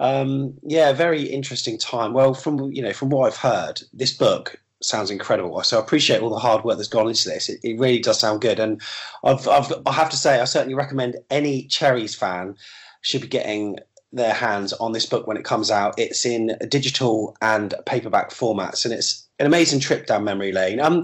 Um, 0.01 0.55
yeah, 0.65 0.93
very 0.93 1.23
interesting 1.23 1.79
time. 1.79 2.15
Well, 2.15 2.35
from 2.35 2.73
you 2.73 2.83
know, 2.83 2.93
from 2.93 3.11
what 3.11 3.27
I've 3.27 3.39
heard, 3.39 3.83
this 3.93 4.13
book 4.13 4.61
sounds 4.85 5.11
incredible. 5.11 5.63
So 5.63 5.79
I 5.79 5.83
appreciate 5.83 6.21
all 6.21 6.31
the 6.31 6.39
hard 6.39 6.65
work 6.65 6.77
that's 6.77 6.89
gone 6.89 7.09
into 7.09 7.29
this. 7.29 7.49
It, 7.49 7.61
it 7.63 7.79
really 7.79 7.99
does 7.99 8.19
sound 8.19 8.41
good, 8.41 8.59
and 8.59 8.81
I've, 9.25 9.47
I've, 9.49 9.73
I 9.87 9.93
have 9.93 10.11
to 10.11 10.17
say, 10.17 10.41
I 10.41 10.45
certainly 10.45 10.75
recommend 10.75 11.17
any 11.31 11.67
Cherries 11.67 12.15
fan 12.15 12.57
should 13.01 13.23
be 13.23 13.29
getting 13.29 13.79
their 14.13 14.33
hands 14.33 14.73
on 14.75 14.93
this 14.93 15.07
book 15.07 15.27
when 15.27 15.37
it 15.37 15.45
comes 15.45 15.71
out. 15.71 15.99
It's 15.99 16.25
in 16.25 16.57
digital 16.69 17.37
and 17.43 17.75
paperback 17.87 18.31
formats, 18.31 18.85
and 18.85 18.95
it's 18.95 19.29
an 19.39 19.47
amazing 19.47 19.81
trip 19.81 20.07
down 20.07 20.25
memory 20.25 20.53
lane. 20.53 20.81
Um, 20.81 21.03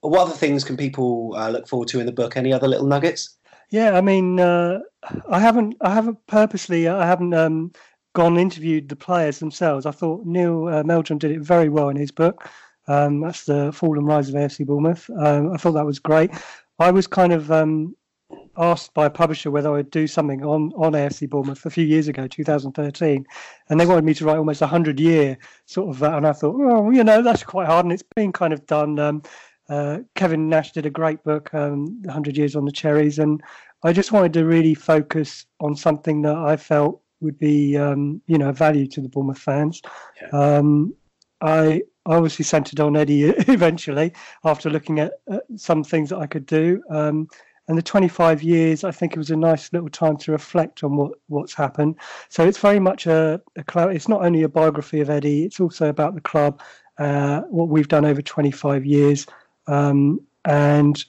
what 0.00 0.22
other 0.22 0.36
things 0.36 0.64
can 0.64 0.76
people 0.76 1.34
uh, 1.36 1.50
look 1.50 1.68
forward 1.68 1.88
to 1.88 2.00
in 2.00 2.06
the 2.06 2.12
book? 2.12 2.36
Any 2.36 2.52
other 2.52 2.68
little 2.68 2.86
nuggets? 2.86 3.36
Yeah, 3.70 3.96
I 3.96 4.00
mean, 4.00 4.40
uh, 4.40 4.80
I 5.28 5.40
haven't, 5.40 5.76
I 5.80 5.92
haven't 5.92 6.18
purposely, 6.26 6.88
I 6.88 7.06
haven't 7.06 7.34
um, 7.34 7.72
gone 8.14 8.32
and 8.32 8.40
interviewed 8.40 8.88
the 8.88 8.96
players 8.96 9.38
themselves. 9.38 9.86
I 9.86 9.90
thought 9.90 10.26
Neil 10.26 10.68
uh, 10.68 10.82
Meldrum 10.82 11.18
did 11.18 11.30
it 11.30 11.40
very 11.40 11.68
well 11.68 11.88
in 11.88 11.96
his 11.96 12.10
book. 12.10 12.48
Um, 12.88 13.20
that's 13.20 13.44
the 13.44 13.72
fall 13.72 13.98
and 13.98 14.06
rise 14.06 14.28
of 14.28 14.34
AFC 14.34 14.66
Bournemouth. 14.66 15.08
Um, 15.18 15.52
I 15.52 15.56
thought 15.56 15.72
that 15.72 15.86
was 15.86 15.98
great. 15.98 16.30
I 16.78 16.90
was 16.90 17.06
kind 17.06 17.32
of 17.32 17.52
um, 17.52 17.94
asked 18.56 18.94
by 18.94 19.06
a 19.06 19.10
publisher 19.10 19.50
whether 19.50 19.74
I'd 19.74 19.90
do 19.90 20.06
something 20.06 20.44
on, 20.44 20.72
on 20.76 20.92
AFC 20.92 21.28
Bournemouth 21.28 21.64
a 21.64 21.70
few 21.70 21.84
years 21.84 22.08
ago, 22.08 22.26
2013, 22.26 23.26
and 23.68 23.80
they 23.80 23.86
wanted 23.86 24.04
me 24.04 24.14
to 24.14 24.24
write 24.24 24.38
almost 24.38 24.62
a 24.62 24.66
hundred 24.66 24.98
year 24.98 25.38
sort 25.66 25.88
of 25.90 25.98
that, 26.00 26.14
and 26.14 26.26
I 26.26 26.32
thought, 26.32 26.58
well, 26.58 26.92
you 26.92 27.04
know, 27.04 27.22
that's 27.22 27.42
quite 27.42 27.66
hard, 27.66 27.84
and 27.84 27.92
it's 27.92 28.04
been 28.16 28.32
kind 28.32 28.52
of 28.52 28.66
done. 28.66 28.98
Um, 28.98 29.22
uh, 29.68 29.98
Kevin 30.14 30.48
Nash 30.48 30.72
did 30.72 30.86
a 30.86 30.90
great 30.90 31.22
book, 31.24 31.52
um, 31.52 32.00
100 32.02 32.36
Years 32.36 32.56
on 32.56 32.64
the 32.64 32.72
Cherries, 32.72 33.18
and 33.18 33.42
I 33.84 33.92
just 33.92 34.12
wanted 34.12 34.32
to 34.34 34.44
really 34.44 34.74
focus 34.74 35.46
on 35.60 35.76
something 35.76 36.22
that 36.22 36.36
I 36.36 36.56
felt 36.56 37.00
would 37.20 37.38
be, 37.38 37.76
um, 37.76 38.22
you 38.26 38.38
know, 38.38 38.52
value 38.52 38.86
to 38.86 39.00
the 39.00 39.08
Bournemouth 39.08 39.38
fans. 39.38 39.82
Yeah. 40.20 40.28
Um, 40.28 40.94
I 42.08 42.16
obviously 42.16 42.44
centered 42.44 42.80
on 42.80 42.96
Eddie 42.96 43.24
eventually 43.48 44.12
after 44.44 44.70
looking 44.70 44.98
at, 44.98 45.12
some 45.56 45.84
things 45.84 46.10
that 46.10 46.18
I 46.18 46.26
could 46.26 46.46
do. 46.46 46.82
Um, 46.90 47.28
and 47.68 47.76
the 47.76 47.82
25 47.82 48.42
years, 48.42 48.82
I 48.82 48.90
think 48.90 49.12
it 49.12 49.18
was 49.18 49.30
a 49.30 49.36
nice 49.36 49.70
little 49.74 49.90
time 49.90 50.16
to 50.18 50.32
reflect 50.32 50.82
on 50.82 50.96
what, 50.96 51.12
what's 51.26 51.52
happened. 51.52 51.96
So 52.30 52.46
it's 52.46 52.58
very 52.58 52.80
much 52.80 53.06
a, 53.06 53.40
a 53.56 53.88
it's 53.88 54.08
not 54.08 54.24
only 54.24 54.42
a 54.42 54.48
biography 54.48 55.00
of 55.00 55.10
Eddie, 55.10 55.44
it's 55.44 55.60
also 55.60 55.88
about 55.88 56.14
the 56.14 56.22
club, 56.22 56.62
uh, 56.96 57.42
what 57.42 57.68
we've 57.68 57.88
done 57.88 58.06
over 58.06 58.22
25 58.22 58.86
years. 58.86 59.26
Um, 59.66 60.20
and 60.46 61.04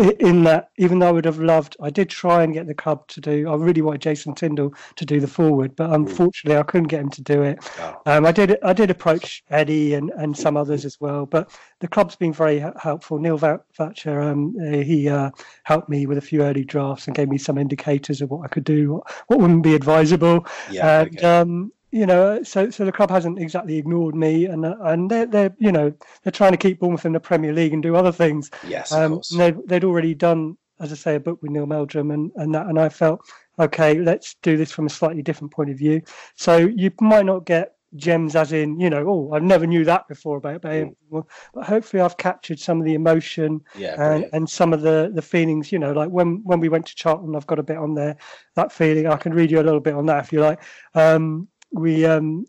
in 0.00 0.44
that, 0.44 0.70
even 0.78 0.98
though 0.98 1.08
I 1.08 1.12
would 1.12 1.24
have 1.24 1.38
loved, 1.38 1.76
I 1.80 1.90
did 1.90 2.08
try 2.08 2.42
and 2.42 2.54
get 2.54 2.66
the 2.66 2.74
club 2.74 3.06
to 3.08 3.20
do. 3.20 3.48
I 3.50 3.54
really 3.54 3.82
wanted 3.82 4.00
Jason 4.00 4.34
Tindall 4.34 4.74
to 4.96 5.04
do 5.04 5.20
the 5.20 5.26
forward, 5.26 5.76
but 5.76 5.90
unfortunately, 5.90 6.58
I 6.58 6.62
couldn't 6.62 6.88
get 6.88 7.00
him 7.00 7.10
to 7.10 7.22
do 7.22 7.42
it. 7.42 7.58
Um, 8.06 8.24
I 8.26 8.32
did. 8.32 8.56
I 8.62 8.72
did 8.72 8.90
approach 8.90 9.44
Eddie 9.50 9.94
and, 9.94 10.10
and 10.16 10.36
some 10.36 10.56
others 10.56 10.84
as 10.84 11.00
well, 11.00 11.26
but 11.26 11.56
the 11.80 11.88
club's 11.88 12.16
been 12.16 12.32
very 12.32 12.64
helpful. 12.80 13.18
Neil 13.18 13.38
Thatcher, 13.38 14.20
um, 14.20 14.54
he 14.58 15.08
uh, 15.08 15.30
helped 15.64 15.88
me 15.88 16.06
with 16.06 16.18
a 16.18 16.22
few 16.22 16.42
early 16.42 16.64
drafts 16.64 17.06
and 17.06 17.16
gave 17.16 17.28
me 17.28 17.38
some 17.38 17.58
indicators 17.58 18.20
of 18.22 18.30
what 18.30 18.44
I 18.44 18.48
could 18.48 18.64
do, 18.64 18.94
what, 18.94 19.12
what 19.26 19.40
wouldn't 19.40 19.62
be 19.62 19.74
advisable. 19.74 20.46
Yeah, 20.70 21.02
and 21.02 21.16
okay. 21.16 21.26
um, 21.26 21.72
you 21.90 22.06
know, 22.06 22.42
so 22.42 22.70
so 22.70 22.84
the 22.84 22.92
club 22.92 23.10
hasn't 23.10 23.38
exactly 23.38 23.76
ignored 23.76 24.14
me, 24.14 24.46
and 24.46 24.64
and 24.64 25.10
they're 25.10 25.26
they're 25.26 25.54
you 25.58 25.72
know 25.72 25.92
they're 26.22 26.32
trying 26.32 26.52
to 26.52 26.58
keep 26.58 26.80
Bournemouth 26.80 27.06
in 27.06 27.12
the 27.12 27.20
Premier 27.20 27.52
League 27.52 27.72
and 27.72 27.82
do 27.82 27.96
other 27.96 28.12
things. 28.12 28.50
Yes, 28.66 28.92
um, 28.92 29.20
they'd 29.36 29.56
they'd 29.66 29.84
already 29.84 30.14
done 30.14 30.56
as 30.80 30.92
I 30.92 30.96
say, 30.96 31.14
a 31.14 31.20
book 31.20 31.40
with 31.42 31.50
Neil 31.50 31.66
Meldrum 31.66 32.10
and, 32.10 32.32
and 32.36 32.54
that, 32.54 32.66
and 32.66 32.80
I 32.80 32.88
felt, 32.88 33.20
okay, 33.58 33.98
let's 33.98 34.34
do 34.42 34.56
this 34.56 34.72
from 34.72 34.86
a 34.86 34.90
slightly 34.90 35.22
different 35.22 35.52
point 35.52 35.68
of 35.70 35.76
view. 35.76 36.00
So 36.36 36.56
you 36.56 36.90
might 37.00 37.26
not 37.26 37.44
get 37.44 37.74
gems 37.96 38.36
as 38.36 38.52
in 38.52 38.78
you 38.78 38.88
know 38.88 39.04
oh 39.08 39.34
i 39.34 39.40
never 39.40 39.66
knew 39.66 39.84
that 39.84 40.06
before 40.06 40.36
about, 40.36 40.54
about 40.54 40.86
mm. 41.10 41.26
but 41.52 41.64
hopefully 41.64 42.00
i've 42.00 42.16
captured 42.16 42.58
some 42.60 42.78
of 42.78 42.84
the 42.84 42.94
emotion 42.94 43.60
yeah, 43.74 44.00
and, 44.14 44.26
and 44.32 44.48
some 44.48 44.72
of 44.72 44.82
the 44.82 45.10
the 45.12 45.20
feelings 45.20 45.72
you 45.72 45.78
know 45.78 45.90
like 45.90 46.08
when 46.08 46.40
when 46.44 46.60
we 46.60 46.68
went 46.68 46.86
to 46.86 46.94
charlton 46.94 47.34
i've 47.34 47.48
got 47.48 47.58
a 47.58 47.64
bit 47.64 47.76
on 47.76 47.94
there 47.94 48.16
that 48.54 48.70
feeling 48.70 49.08
i 49.08 49.16
can 49.16 49.34
read 49.34 49.50
you 49.50 49.60
a 49.60 49.62
little 49.64 49.80
bit 49.80 49.94
on 49.94 50.06
that 50.06 50.22
if 50.22 50.32
you 50.32 50.40
like 50.40 50.62
um 50.94 51.48
we 51.72 52.04
um 52.04 52.44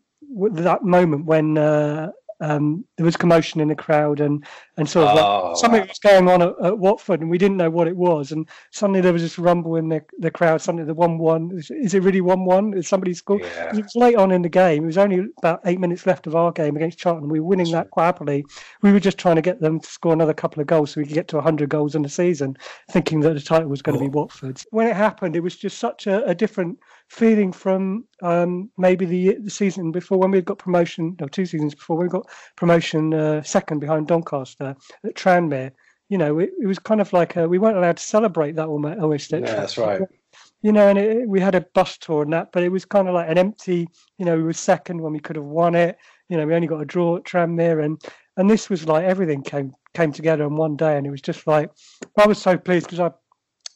that 0.53 0.83
moment 0.83 1.25
when 1.25 1.57
uh, 1.57 2.09
um, 2.41 2.83
there 2.97 3.05
was 3.05 3.15
commotion 3.15 3.61
in 3.61 3.67
the 3.67 3.75
crowd 3.75 4.19
and 4.19 4.45
and 4.77 4.89
sort 4.89 5.07
of 5.07 5.17
oh, 5.17 5.47
like 5.49 5.57
something 5.57 5.81
wow. 5.81 5.87
was 5.87 5.99
going 5.99 6.27
on 6.27 6.41
at, 6.41 6.53
at, 6.63 6.79
Watford 6.79 7.21
and 7.21 7.29
we 7.29 7.37
didn't 7.37 7.57
know 7.57 7.69
what 7.69 7.87
it 7.87 7.95
was 7.95 8.31
and 8.31 8.49
suddenly 8.71 8.99
there 8.99 9.13
was 9.13 9.21
this 9.21 9.37
rumble 9.37 9.75
in 9.75 9.89
the, 9.89 10.01
the 10.17 10.31
crowd 10.31 10.59
suddenly 10.59 10.85
the 10.85 10.93
one 10.93 11.19
one 11.19 11.51
is, 11.53 11.69
is, 11.69 11.93
it 11.93 12.01
really 12.01 12.19
one 12.19 12.45
one 12.45 12.73
is 12.73 12.87
somebody 12.87 13.13
scored? 13.13 13.41
Yeah. 13.41 13.75
it 13.75 13.83
was 13.83 13.95
late 13.95 14.15
on 14.15 14.31
in 14.31 14.41
the 14.41 14.49
game. 14.49 14.83
It 14.83 14.87
was 14.87 14.97
only 14.97 15.27
about 15.37 15.61
eight 15.65 15.79
minutes 15.79 16.07
left 16.07 16.25
of 16.25 16.35
our 16.35 16.51
game 16.51 16.75
against 16.75 16.97
Charlton. 16.97 17.29
We 17.29 17.39
were 17.39 17.45
winning 17.45 17.71
That's 17.71 17.85
that 17.85 17.91
quite 17.91 18.05
happily 18.05 18.43
we 18.81 18.91
were 18.91 18.99
just 18.99 19.19
trying 19.19 19.35
to 19.35 19.41
get 19.41 19.61
them 19.61 19.79
to 19.79 19.87
score 19.87 20.13
another 20.13 20.33
couple 20.33 20.61
of 20.61 20.67
goals 20.67 20.91
so 20.91 21.01
we 21.01 21.05
could 21.05 21.13
get 21.13 21.27
to 21.29 21.35
100 21.35 21.69
goals 21.69 21.93
in 21.93 22.01
the 22.01 22.09
season 22.09 22.57
thinking 22.89 23.19
that 23.21 23.35
the 23.35 23.39
title 23.39 23.69
was 23.69 23.83
going 23.83 23.97
oh. 23.97 24.01
to 24.01 24.09
be 24.09 24.09
Watford's. 24.09 24.65
When 24.71 24.87
it 24.87 24.95
happened 24.95 25.35
it 25.35 25.41
was 25.41 25.55
just 25.55 25.77
such 25.77 26.07
a, 26.07 26.25
a 26.25 26.33
different 26.33 26.79
feeling 27.11 27.51
from 27.51 28.05
um, 28.21 28.71
maybe 28.77 29.05
the, 29.05 29.35
the 29.43 29.49
season 29.49 29.91
before 29.91 30.17
when 30.17 30.31
we 30.31 30.39
got 30.39 30.57
promotion, 30.57 31.13
no, 31.19 31.27
two 31.27 31.45
seasons 31.45 31.75
before 31.75 31.97
we 31.97 32.07
got 32.07 32.25
promotion 32.55 33.13
uh, 33.13 33.43
second 33.43 33.79
behind 33.79 34.07
Doncaster 34.07 34.73
at 35.03 35.15
Tranmere. 35.15 35.71
You 36.07 36.17
know, 36.17 36.39
it, 36.39 36.51
it 36.61 36.67
was 36.67 36.79
kind 36.79 37.01
of 37.01 37.11
like 37.11 37.35
a, 37.35 37.49
we 37.49 37.59
weren't 37.59 37.75
allowed 37.75 37.97
to 37.97 38.03
celebrate 38.03 38.55
that 38.55 38.67
almost. 38.67 39.29
Yeah, 39.29 39.41
that's 39.41 39.77
right. 39.77 40.01
You 40.61 40.71
know, 40.71 40.87
and 40.87 40.97
it, 40.97 41.27
we 41.27 41.41
had 41.41 41.53
a 41.53 41.61
bus 41.73 41.97
tour 41.97 42.23
and 42.23 42.31
that, 42.31 42.53
but 42.53 42.63
it 42.63 42.69
was 42.69 42.85
kind 42.85 43.09
of 43.09 43.13
like 43.13 43.29
an 43.29 43.37
empty. 43.37 43.89
You 44.17 44.25
know, 44.25 44.37
we 44.37 44.43
were 44.43 44.53
second 44.53 45.01
when 45.01 45.11
we 45.11 45.19
could 45.19 45.35
have 45.35 45.43
won 45.43 45.75
it. 45.75 45.97
You 46.29 46.37
know, 46.37 46.47
we 46.47 46.55
only 46.55 46.67
got 46.67 46.81
a 46.81 46.85
draw 46.85 47.17
at 47.17 47.25
Tranmere, 47.25 47.83
and 47.83 48.01
and 48.37 48.49
this 48.49 48.69
was 48.69 48.85
like 48.85 49.03
everything 49.03 49.43
came 49.43 49.73
came 49.93 50.13
together 50.13 50.45
in 50.45 50.55
one 50.55 50.77
day, 50.77 50.97
and 50.97 51.05
it 51.05 51.11
was 51.11 51.21
just 51.21 51.45
like 51.45 51.71
I 52.17 52.25
was 52.25 52.41
so 52.41 52.57
pleased 52.57 52.85
because 52.85 53.01
I 53.01 53.11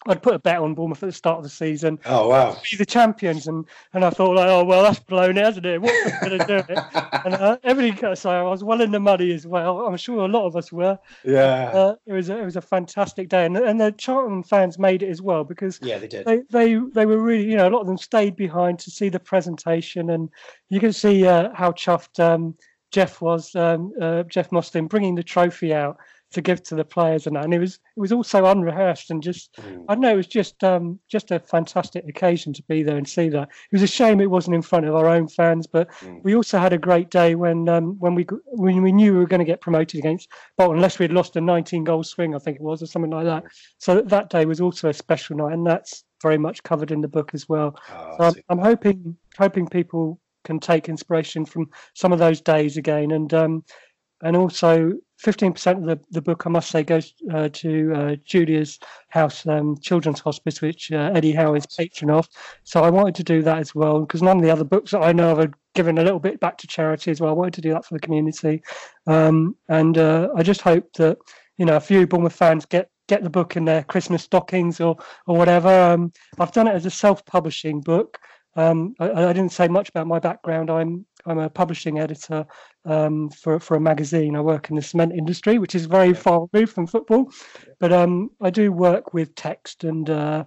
I'd 0.08 0.22
put 0.22 0.36
a 0.36 0.40
bet 0.40 0.60
on 0.60 0.76
Bournemouth 0.76 1.02
at 1.02 1.08
the 1.08 1.14
start 1.14 1.38
of 1.38 1.44
the 1.44 1.50
season. 1.50 2.00
Oh 2.06 2.30
wow! 2.30 2.58
Be 2.70 2.78
the 2.78 2.86
champions, 2.86 3.48
and 3.48 3.66
and 3.94 4.06
I 4.06 4.10
thought 4.12 4.36
like, 4.36 4.48
oh 4.48 4.64
well, 4.64 4.84
that's 4.84 5.00
blown 5.00 5.38
it, 5.38 5.44
hasn't 5.44 5.66
it? 5.66 5.82
What's 5.82 6.20
going 6.20 6.40
to 6.40 6.46
do 6.46 6.56
it? 6.58 6.80
and 7.26 7.34
uh, 7.34 7.58
everything. 7.64 8.16
So 8.16 8.30
I 8.30 8.44
was 8.44 8.64
well 8.64 8.82
in 8.82 8.92
the 8.92 9.00
money 9.00 9.34
as 9.34 9.48
well. 9.48 9.86
I'm 9.86 9.98
sure 9.98 10.26
a 10.26 10.28
lot 10.28 10.46
of 10.46 10.56
us 10.56 10.72
were. 10.72 11.00
Yeah. 11.24 11.72
Uh, 11.74 11.96
it 12.06 12.14
was 12.14 12.30
a, 12.30 12.38
it 12.38 12.46
was 12.46 12.56
a 12.56 12.62
fantastic 12.62 13.30
day, 13.30 13.46
and 13.46 13.58
and 13.58 13.82
the 13.82 13.92
Charlton 13.92 14.44
fans 14.44 14.78
made 14.78 15.02
it 15.02 15.10
as 15.10 15.22
well 15.22 15.44
because 15.44 15.80
yeah, 15.82 15.98
they 15.98 16.08
did. 16.08 16.26
They 16.26 16.42
they 16.50 16.76
they 16.94 17.06
were 17.06 17.18
really 17.18 17.50
you 17.50 17.58
know 17.58 17.68
a 17.68 17.72
lot 17.72 17.82
of 17.82 17.88
them 17.88 17.98
stayed 17.98 18.36
behind 18.36 18.80
to 18.80 18.92
see 18.92 19.10
the 19.10 19.20
presentation, 19.20 20.12
and 20.12 20.30
you 20.70 20.80
can 20.80 20.94
see 20.94 21.26
uh, 21.26 21.50
how 21.54 21.72
chuffed 21.72 22.20
um, 22.20 22.56
Jeff 22.92 23.22
was, 23.22 23.54
um, 23.56 23.92
uh, 24.02 24.24
Jeff 24.24 24.52
Mostyn, 24.52 24.88
bringing 24.88 25.16
the 25.16 25.24
trophy 25.24 25.74
out 25.74 25.98
to 26.36 26.42
give 26.42 26.62
to 26.64 26.76
the 26.76 26.86
players 26.86 27.26
and 27.26 27.36
that. 27.36 27.46
And 27.46 27.54
it 27.54 27.60
was 27.60 27.76
it 27.76 28.00
was 28.00 28.12
also 28.12 28.46
unrehearsed 28.46 29.10
and 29.10 29.24
just 29.24 29.54
mm. 29.56 29.86
I 29.88 29.96
don't 29.96 30.02
know, 30.02 30.14
it 30.14 30.18
was 30.18 30.28
just 30.28 30.64
um, 30.64 31.00
just 31.10 31.32
a 31.32 31.40
fantastic 31.40 32.06
occasion 32.08 32.54
to 32.54 32.64
be 32.64 32.84
there 32.84 32.98
and 32.98 33.08
see 33.08 33.30
that. 33.30 33.50
It 33.72 33.74
was 33.74 33.82
a 33.82 33.88
shame 33.88 34.20
it 34.20 34.30
wasn't 34.30 34.56
in 34.56 34.62
front 34.62 34.86
of 34.86 34.96
our 34.96 35.08
own 35.08 35.28
fans, 35.28 35.66
but 35.66 35.90
mm. 36.02 36.22
we 36.24 36.36
also 36.36 36.60
had 36.60 36.74
a 36.74 36.78
great 36.78 37.10
day 37.10 37.36
when 37.36 37.68
um, 37.70 37.96
when 38.00 38.16
we 38.16 38.28
when 38.48 38.82
we 38.82 38.92
knew 38.92 39.14
we 39.14 39.20
were 39.20 39.28
going 39.28 39.40
to 39.40 39.46
get 39.46 39.62
promoted 39.62 39.98
against 39.98 40.30
Bolton, 40.58 40.76
unless 40.76 41.00
we 41.00 41.04
had 41.04 41.14
lost 41.14 41.36
a 41.38 41.42
19 41.42 41.86
goal 41.86 42.04
swing, 42.04 42.36
I 42.36 42.40
think 42.40 42.56
it 42.56 42.62
was, 42.62 42.84
or 42.84 42.88
something 42.88 43.12
like 43.12 43.26
that. 43.26 43.44
So 43.80 44.02
that 44.02 44.30
day 44.30 44.46
was 44.46 44.60
also 44.60 44.90
a 44.90 44.94
special 44.94 45.38
night, 45.38 45.54
and 45.54 45.66
that's 45.66 46.04
very 46.22 46.38
much 46.38 46.64
covered 46.64 46.92
in 46.92 47.02
the 47.02 47.08
book 47.08 47.32
as 47.34 47.48
well. 47.48 47.80
Oh, 47.92 48.16
so 48.18 48.24
I'm, 48.26 48.34
I'm, 48.50 48.60
hoping 48.60 49.18
hoping 49.38 49.68
people 49.68 50.20
can 50.44 50.60
take 50.60 50.88
inspiration 50.88 51.46
from 51.46 51.70
some 51.94 52.14
of 52.14 52.20
those 52.20 52.40
days 52.40 52.78
again 52.78 53.12
and 53.12 53.34
um, 53.34 53.64
and 54.26 54.36
also 54.36 54.92
15% 55.24 55.78
of 55.78 55.86
the, 55.86 56.00
the 56.10 56.22
book, 56.22 56.44
I 56.46 56.50
must 56.50 56.72
say, 56.72 56.84
goes 56.84 57.14
uh, 57.32 57.48
to 57.54 57.94
uh, 57.96 58.16
Julia's 58.26 58.80
House 59.10 59.46
um, 59.46 59.78
Children's 59.80 60.20
Hospice, 60.20 60.62
which 60.62 60.92
uh, 60.92 61.12
Eddie 61.14 61.32
Howe 61.32 61.54
is 61.54 61.68
patron 61.68 62.10
of. 62.10 62.28
So 62.64 62.84
I 62.84 62.90
wanted 62.90 63.14
to 63.16 63.24
do 63.24 63.44
that 63.44 63.60
as 63.60 63.76
well, 63.76 64.02
because 64.02 64.24
none 64.24 64.38
of 64.38 64.44
the 64.44 64.50
other 64.50 64.64
books 64.64 64.92
that 64.92 65.04
I 65.04 65.12
know 65.14 65.32
of 65.32 65.40
are 65.40 65.52
given 65.76 66.00
a 66.00 66.04
little 66.04 66.20
bit 66.20 66.40
back 66.40 66.58
to 66.58 66.68
charity 66.68 67.12
as 67.12 67.22
well. 67.22 67.30
I 67.30 67.34
wanted 67.34 67.54
to 67.54 67.62
do 67.62 67.72
that 67.74 67.86
for 67.86 67.94
the 67.94 68.00
community. 68.00 68.64
Um, 69.06 69.56
and 69.70 69.96
uh, 69.98 70.30
I 70.36 70.42
just 70.42 70.62
hope 70.62 70.92
that, 70.94 71.20
you 71.58 71.66
know, 71.66 71.76
a 71.76 71.80
few 71.82 72.08
Bournemouth 72.08 72.36
fans 72.36 72.66
get 72.66 72.90
get 73.08 73.22
the 73.22 73.30
book 73.30 73.56
in 73.56 73.66
their 73.66 73.84
Christmas 73.84 74.24
stockings 74.24 74.82
or, 74.82 74.98
or 75.28 75.38
whatever. 75.38 75.70
Um, 75.70 76.12
I've 76.40 76.52
done 76.52 76.68
it 76.68 76.74
as 76.74 76.88
a 76.88 76.90
self-publishing 76.90 77.82
book. 77.82 78.18
Um, 78.56 78.96
I, 79.00 79.12
I, 79.12 79.34
didn't 79.34 79.52
say 79.52 79.68
much 79.68 79.90
about 79.90 80.08
my 80.08 80.18
background. 80.18 80.72
I'm 80.72 81.06
I'm 81.26 81.40
a 81.40 81.50
publishing 81.50 82.00
editor 82.00 82.46
um, 82.86 83.30
for 83.30 83.60
for 83.60 83.76
a 83.76 83.80
magazine. 83.80 84.36
I 84.36 84.42
work 84.42 84.70
in 84.70 84.76
the 84.76 84.82
cement 84.82 85.14
industry, 85.14 85.58
which 85.58 85.76
is 85.76 85.86
very 85.86 86.14
far 86.14 86.48
removed 86.52 86.74
from 86.74 86.88
football, 86.88 87.32
but 87.80 87.92
um, 87.92 88.30
I 88.42 88.50
do 88.50 88.72
work 88.72 89.14
with 89.14 89.36
text 89.36 89.84
and 89.84 90.10
uh, 90.10 90.46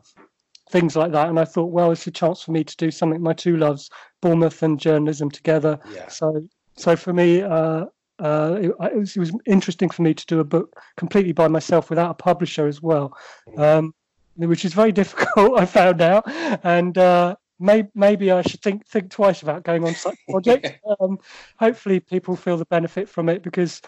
things 0.70 0.96
like 0.96 1.12
that. 1.12 1.28
And 1.28 1.38
I 1.38 1.44
thought, 1.44 1.72
well, 1.72 1.90
it's 1.90 2.06
a 2.06 2.10
chance 2.10 2.42
for 2.42 2.52
me 2.52 2.64
to 2.64 2.76
do 2.76 2.90
something 2.90 3.22
my 3.22 3.32
two 3.32 3.56
loves, 3.56 3.90
Bournemouth 4.20 4.62
and 4.62 4.78
journalism, 4.78 5.30
together. 5.30 5.78
Yeah. 5.92 6.08
So 6.08 6.46
so 6.76 6.96
for 6.96 7.12
me. 7.12 7.42
Uh, 7.42 7.86
uh, 8.20 8.58
it, 8.60 8.72
it, 8.80 8.96
was, 8.96 9.16
it, 9.16 9.20
was, 9.20 9.32
interesting 9.46 9.88
for 9.88 10.02
me 10.02 10.12
to 10.12 10.26
do 10.26 10.40
a 10.40 10.44
book 10.44 10.74
completely 10.96 11.30
by 11.30 11.46
myself 11.46 11.88
without 11.88 12.10
a 12.10 12.14
publisher 12.14 12.66
as 12.66 12.82
well, 12.82 13.16
mm. 13.48 13.60
um, 13.60 13.94
which 14.34 14.64
is 14.64 14.74
very 14.74 14.90
difficult. 15.00 15.56
I 15.56 15.64
found 15.64 16.00
out, 16.00 16.24
and 16.64 16.98
uh, 16.98 17.36
maybe, 17.58 17.88
maybe 17.94 18.30
I 18.30 18.42
should 18.42 18.62
think 18.62 18.86
think 18.86 19.10
twice 19.10 19.42
about 19.42 19.64
going 19.64 19.84
on 19.84 19.94
such 19.94 20.16
a 20.28 20.32
project. 20.32 20.80
um, 21.00 21.18
hopefully, 21.58 22.00
people 22.00 22.36
feel 22.36 22.56
the 22.56 22.66
benefit 22.66 23.08
from 23.08 23.28
it 23.28 23.42
because 23.42 23.80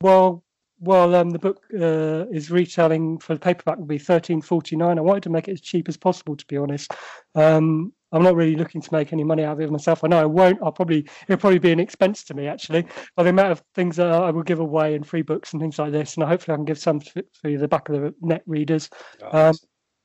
while 0.00 0.44
while 0.80 1.14
um, 1.16 1.30
the 1.30 1.38
book 1.38 1.60
uh, 1.74 2.26
is 2.30 2.50
retailing 2.50 3.18
for 3.18 3.34
the 3.34 3.40
paperback 3.40 3.78
will 3.78 3.86
be 3.86 3.98
thirteen 3.98 4.40
forty 4.40 4.76
nine, 4.76 4.98
I 4.98 5.02
wanted 5.02 5.24
to 5.24 5.30
make 5.30 5.48
it 5.48 5.52
as 5.52 5.60
cheap 5.60 5.88
as 5.88 5.96
possible. 5.96 6.36
To 6.36 6.46
be 6.46 6.56
honest, 6.56 6.92
um, 7.34 7.92
I'm 8.12 8.22
not 8.22 8.36
really 8.36 8.56
looking 8.56 8.80
to 8.80 8.92
make 8.92 9.12
any 9.12 9.24
money 9.24 9.44
out 9.44 9.54
of 9.54 9.60
it 9.60 9.70
myself. 9.70 10.02
I 10.02 10.08
know 10.08 10.20
I 10.20 10.26
won't. 10.26 10.60
I'll 10.62 10.72
probably 10.72 11.08
it'll 11.26 11.40
probably 11.40 11.58
be 11.58 11.72
an 11.72 11.80
expense 11.80 12.24
to 12.24 12.34
me 12.34 12.46
actually 12.46 12.86
by 13.16 13.22
the 13.22 13.30
amount 13.30 13.52
of 13.52 13.62
things 13.74 13.96
that 13.96 14.10
I 14.10 14.30
will 14.30 14.42
give 14.42 14.60
away 14.60 14.94
and 14.94 15.06
free 15.06 15.22
books 15.22 15.52
and 15.52 15.60
things 15.60 15.78
like 15.78 15.92
this. 15.92 16.16
And 16.16 16.24
hopefully 16.24 16.54
I 16.54 16.56
can 16.56 16.64
give 16.64 16.78
some 16.78 17.00
for, 17.00 17.22
for 17.32 17.56
the 17.56 17.68
back 17.68 17.88
of 17.88 18.00
the 18.00 18.14
net 18.20 18.42
readers. 18.46 18.88
Um, 19.30 19.54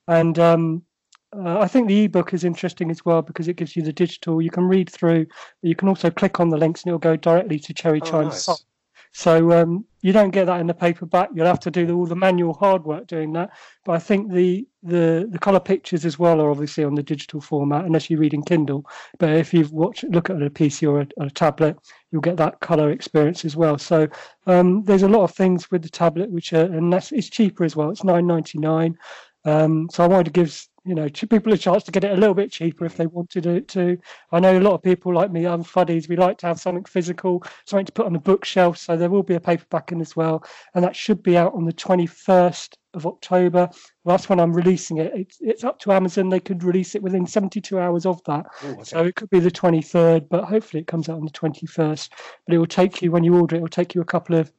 and 0.07 0.37
um, 0.37 0.83
uh, 1.37 1.59
I 1.59 1.67
think 1.67 1.87
the 1.87 2.05
ebook 2.05 2.33
is 2.33 2.43
interesting 2.43 2.91
as 2.91 3.05
well 3.05 3.21
because 3.21 3.47
it 3.47 3.55
gives 3.55 3.75
you 3.75 3.81
the 3.81 3.93
digital. 3.93 4.41
You 4.41 4.49
can 4.49 4.65
read 4.65 4.89
through, 4.89 5.25
but 5.25 5.67
you 5.67 5.75
can 5.75 5.87
also 5.87 6.09
click 6.09 6.39
on 6.39 6.49
the 6.49 6.57
links 6.57 6.83
and 6.83 6.89
it'll 6.89 6.99
go 6.99 7.15
directly 7.15 7.59
to 7.59 7.73
Cherry 7.73 8.01
oh, 8.01 8.05
Chime's 8.05 8.47
nice. 8.47 8.65
So 9.15 9.51
um, 9.51 9.85
you 10.01 10.11
don't 10.11 10.31
get 10.31 10.47
that 10.47 10.59
in 10.59 10.65
the 10.65 10.73
paperback. 10.73 11.29
You'll 11.35 11.45
have 11.45 11.59
to 11.61 11.71
do 11.71 11.85
the, 11.85 11.93
all 11.93 12.07
the 12.07 12.15
manual 12.15 12.53
hard 12.53 12.83
work 12.83 13.05
doing 13.05 13.31
that. 13.33 13.51
But 13.85 13.93
I 13.93 13.99
think 13.99 14.31
the 14.31 14.67
the 14.81 15.27
the 15.31 15.37
color 15.37 15.59
pictures 15.59 16.03
as 16.03 16.17
well 16.17 16.41
are 16.41 16.49
obviously 16.49 16.83
on 16.83 16.95
the 16.95 17.03
digital 17.03 17.39
format, 17.39 17.85
unless 17.85 18.09
you 18.09 18.17
read 18.17 18.33
in 18.33 18.41
Kindle. 18.41 18.85
But 19.19 19.29
if 19.29 19.53
you 19.53 19.67
watch 19.71 20.03
look 20.03 20.31
at 20.31 20.41
a 20.41 20.49
PC 20.49 20.89
or 20.89 21.01
a, 21.01 21.25
a 21.25 21.29
tablet, 21.29 21.77
you'll 22.11 22.21
get 22.21 22.37
that 22.37 22.59
color 22.59 22.89
experience 22.89 23.45
as 23.45 23.55
well. 23.55 23.77
So 23.77 24.07
um, 24.47 24.83
there's 24.83 25.03
a 25.03 25.07
lot 25.07 25.23
of 25.23 25.31
things 25.31 25.69
with 25.69 25.83
the 25.83 25.89
tablet 25.89 26.31
which 26.31 26.51
are 26.53 26.63
and 26.63 26.91
that's 26.91 27.11
it's 27.11 27.29
cheaper 27.29 27.63
as 27.63 27.75
well. 27.75 27.91
It's 27.91 28.03
nine 28.03 28.25
ninety 28.25 28.57
nine. 28.57 28.97
Um, 29.45 29.89
so 29.91 30.03
I 30.03 30.07
wanted 30.07 30.25
to 30.25 30.31
give 30.31 30.67
you 30.85 30.95
know 30.95 31.09
people 31.09 31.53
a 31.53 31.57
chance 31.57 31.83
to 31.83 31.91
get 31.91 32.03
it 32.03 32.11
a 32.11 32.19
little 32.19 32.35
bit 32.35 32.51
cheaper 32.51 32.85
if 32.85 32.97
they 32.97 33.07
wanted 33.07 33.45
it 33.45 33.67
to. 33.69 33.97
I 34.31 34.39
know 34.39 34.57
a 34.57 34.59
lot 34.59 34.73
of 34.73 34.83
people 34.83 35.13
like 35.13 35.31
me, 35.31 35.45
I'm 35.45 35.63
fuddies. 35.63 36.09
We 36.09 36.15
like 36.15 36.37
to 36.39 36.47
have 36.47 36.59
something 36.59 36.85
physical, 36.85 37.43
something 37.65 37.85
to 37.85 37.91
put 37.91 38.05
on 38.05 38.13
the 38.13 38.19
bookshelf. 38.19 38.77
So 38.77 38.97
there 38.97 39.09
will 39.09 39.23
be 39.23 39.35
a 39.35 39.39
paperback 39.39 39.91
in 39.91 40.01
as 40.01 40.15
well, 40.15 40.43
and 40.73 40.83
that 40.83 40.95
should 40.95 41.23
be 41.23 41.37
out 41.37 41.53
on 41.53 41.65
the 41.65 41.73
21st 41.73 42.73
of 42.93 43.05
October. 43.05 43.69
Well, 44.03 44.17
that's 44.17 44.29
when 44.29 44.39
I'm 44.39 44.53
releasing 44.53 44.97
it. 44.97 45.11
It's, 45.15 45.37
it's 45.41 45.63
up 45.63 45.79
to 45.79 45.91
Amazon. 45.91 46.29
They 46.29 46.39
could 46.39 46.63
release 46.63 46.95
it 46.95 47.01
within 47.01 47.25
72 47.25 47.79
hours 47.79 48.05
of 48.05 48.23
that. 48.25 48.45
Ooh, 48.63 48.69
okay. 48.69 48.83
So 48.83 49.03
it 49.05 49.15
could 49.15 49.29
be 49.29 49.39
the 49.39 49.51
23rd, 49.51 50.29
but 50.29 50.43
hopefully 50.43 50.81
it 50.81 50.87
comes 50.87 51.09
out 51.09 51.17
on 51.17 51.25
the 51.25 51.31
21st. 51.31 52.09
But 52.45 52.55
it 52.55 52.57
will 52.57 52.67
take 52.67 53.01
you, 53.01 53.11
when 53.11 53.23
you 53.23 53.35
order 53.35 53.55
it, 53.55 53.59
it 53.59 53.61
will 53.61 53.69
take 53.69 53.95
you 53.95 54.01
a 54.01 54.05
couple 54.05 54.35
of 54.37 54.51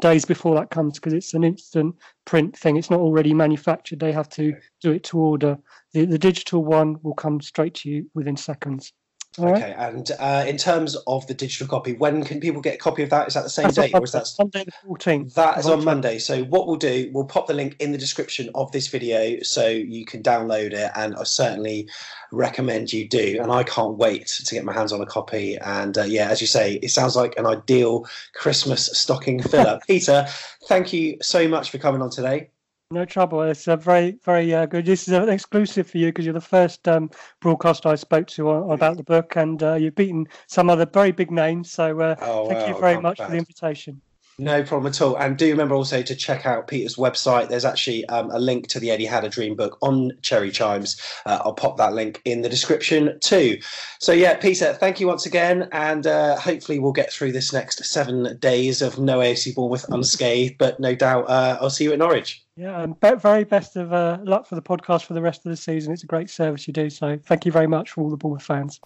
days 0.00 0.24
before 0.24 0.54
that 0.56 0.70
comes 0.70 0.94
because 0.94 1.12
it's 1.12 1.34
an 1.34 1.44
instant 1.44 1.94
print 2.24 2.56
thing. 2.56 2.76
It's 2.76 2.90
not 2.90 3.00
already 3.00 3.34
manufactured. 3.34 4.00
They 4.00 4.12
have 4.12 4.28
to 4.30 4.54
do 4.80 4.92
it 4.92 5.04
to 5.04 5.18
order. 5.18 5.58
The, 5.92 6.04
the 6.04 6.18
digital 6.18 6.64
one 6.64 6.96
will 7.02 7.14
come 7.14 7.40
straight 7.40 7.74
to 7.76 7.90
you 7.90 8.10
within 8.14 8.36
seconds. 8.36 8.92
All 9.38 9.48
okay, 9.50 9.74
right? 9.74 9.94
and 9.94 10.10
uh, 10.18 10.44
in 10.46 10.56
terms 10.56 10.96
of 11.06 11.26
the 11.26 11.34
digital 11.34 11.66
copy, 11.66 11.92
when 11.94 12.24
can 12.24 12.40
people 12.40 12.60
get 12.60 12.74
a 12.74 12.78
copy 12.78 13.02
of 13.02 13.10
that? 13.10 13.28
Is 13.28 13.34
that 13.34 13.44
the 13.44 13.50
same 13.50 13.64
That's 13.64 13.76
date, 13.76 13.94
or 13.94 14.04
is 14.04 14.12
that 14.12 14.30
Monday 14.38 14.64
the 14.64 14.72
fourteenth? 14.84 15.34
That 15.34 15.58
is 15.58 15.66
on 15.66 15.84
Monday. 15.84 16.18
So 16.18 16.44
what 16.44 16.66
we'll 16.66 16.76
do, 16.76 17.10
we'll 17.12 17.24
pop 17.24 17.46
the 17.46 17.54
link 17.54 17.76
in 17.78 17.92
the 17.92 17.98
description 17.98 18.50
of 18.54 18.72
this 18.72 18.88
video 18.88 19.40
so 19.42 19.68
you 19.68 20.04
can 20.04 20.22
download 20.22 20.72
it, 20.72 20.90
and 20.94 21.14
I 21.16 21.24
certainly 21.24 21.88
recommend 22.32 22.92
you 22.92 23.08
do. 23.08 23.38
And 23.40 23.52
I 23.52 23.62
can't 23.62 23.96
wait 23.96 24.26
to 24.26 24.54
get 24.54 24.64
my 24.64 24.72
hands 24.72 24.92
on 24.92 25.00
a 25.00 25.06
copy. 25.06 25.56
And 25.58 25.96
uh, 25.98 26.04
yeah, 26.04 26.28
as 26.28 26.40
you 26.40 26.46
say, 26.46 26.74
it 26.82 26.90
sounds 26.90 27.16
like 27.16 27.36
an 27.36 27.46
ideal 27.46 28.06
Christmas 28.34 28.86
stocking 28.92 29.42
filler. 29.42 29.80
Peter, 29.86 30.26
thank 30.66 30.92
you 30.92 31.18
so 31.22 31.48
much 31.48 31.70
for 31.70 31.78
coming 31.78 32.02
on 32.02 32.10
today. 32.10 32.50
No 32.92 33.04
trouble. 33.04 33.42
It's 33.42 33.66
a 33.66 33.76
very, 33.76 34.12
very 34.24 34.54
uh, 34.54 34.66
good. 34.66 34.86
This 34.86 35.08
is 35.08 35.14
an 35.14 35.28
exclusive 35.28 35.90
for 35.90 35.98
you 35.98 36.06
because 36.06 36.24
you're 36.24 36.32
the 36.32 36.40
first 36.40 36.86
um, 36.86 37.10
broadcaster 37.40 37.88
I 37.88 37.96
spoke 37.96 38.28
to 38.28 38.48
on, 38.48 38.70
about 38.70 38.96
the 38.96 39.02
book, 39.02 39.34
and 39.34 39.60
uh, 39.60 39.74
you've 39.74 39.96
beaten 39.96 40.28
some 40.46 40.70
other 40.70 40.86
very 40.86 41.10
big 41.10 41.32
names. 41.32 41.72
So 41.72 41.98
uh, 41.98 42.14
oh, 42.20 42.48
thank 42.48 42.68
you 42.68 42.80
very 42.80 43.00
much 43.00 43.18
bad. 43.18 43.26
for 43.26 43.32
the 43.32 43.38
invitation. 43.38 44.00
No 44.38 44.62
problem 44.62 44.90
at 44.90 45.00
all. 45.00 45.16
And 45.16 45.38
do 45.38 45.48
remember 45.50 45.74
also 45.74 46.02
to 46.02 46.14
check 46.14 46.44
out 46.44 46.68
Peter's 46.68 46.96
website. 46.96 47.48
There's 47.48 47.64
actually 47.64 48.06
um, 48.10 48.30
a 48.30 48.38
link 48.38 48.68
to 48.68 48.78
the 48.78 48.90
Eddie 48.90 49.06
Had 49.06 49.24
a 49.24 49.30
Dream 49.30 49.56
book 49.56 49.78
on 49.80 50.12
Cherry 50.20 50.50
Chimes. 50.50 51.00
Uh, 51.24 51.38
I'll 51.42 51.54
pop 51.54 51.78
that 51.78 51.94
link 51.94 52.20
in 52.26 52.42
the 52.42 52.48
description 52.50 53.18
too. 53.20 53.58
So, 53.98 54.12
yeah, 54.12 54.34
Peter, 54.34 54.74
thank 54.74 55.00
you 55.00 55.06
once 55.06 55.24
again. 55.24 55.70
And 55.72 56.06
uh, 56.06 56.36
hopefully, 56.36 56.78
we'll 56.78 56.92
get 56.92 57.10
through 57.10 57.32
this 57.32 57.50
next 57.50 57.82
seven 57.86 58.36
days 58.38 58.82
of 58.82 58.98
no 58.98 59.20
AFC 59.20 59.54
Bournemouth 59.54 59.86
unscathed. 59.88 60.58
But 60.58 60.78
no 60.80 60.94
doubt 60.94 61.30
uh, 61.30 61.56
I'll 61.58 61.70
see 61.70 61.84
you 61.84 61.92
at 61.92 61.98
Norwich. 61.98 62.44
Yeah, 62.56 62.82
and 62.82 63.00
very 63.00 63.44
best 63.44 63.76
of 63.76 63.94
uh, 63.94 64.18
luck 64.22 64.46
for 64.46 64.54
the 64.54 64.62
podcast 64.62 65.04
for 65.04 65.14
the 65.14 65.22
rest 65.22 65.46
of 65.46 65.50
the 65.50 65.56
season. 65.56 65.94
It's 65.94 66.04
a 66.04 66.06
great 66.06 66.28
service 66.28 66.66
you 66.66 66.74
do. 66.74 66.90
So, 66.90 67.18
thank 67.24 67.46
you 67.46 67.52
very 67.52 67.68
much 67.68 67.92
for 67.92 68.02
all 68.02 68.10
the 68.10 68.18
Bournemouth 68.18 68.42
fans. 68.42 68.80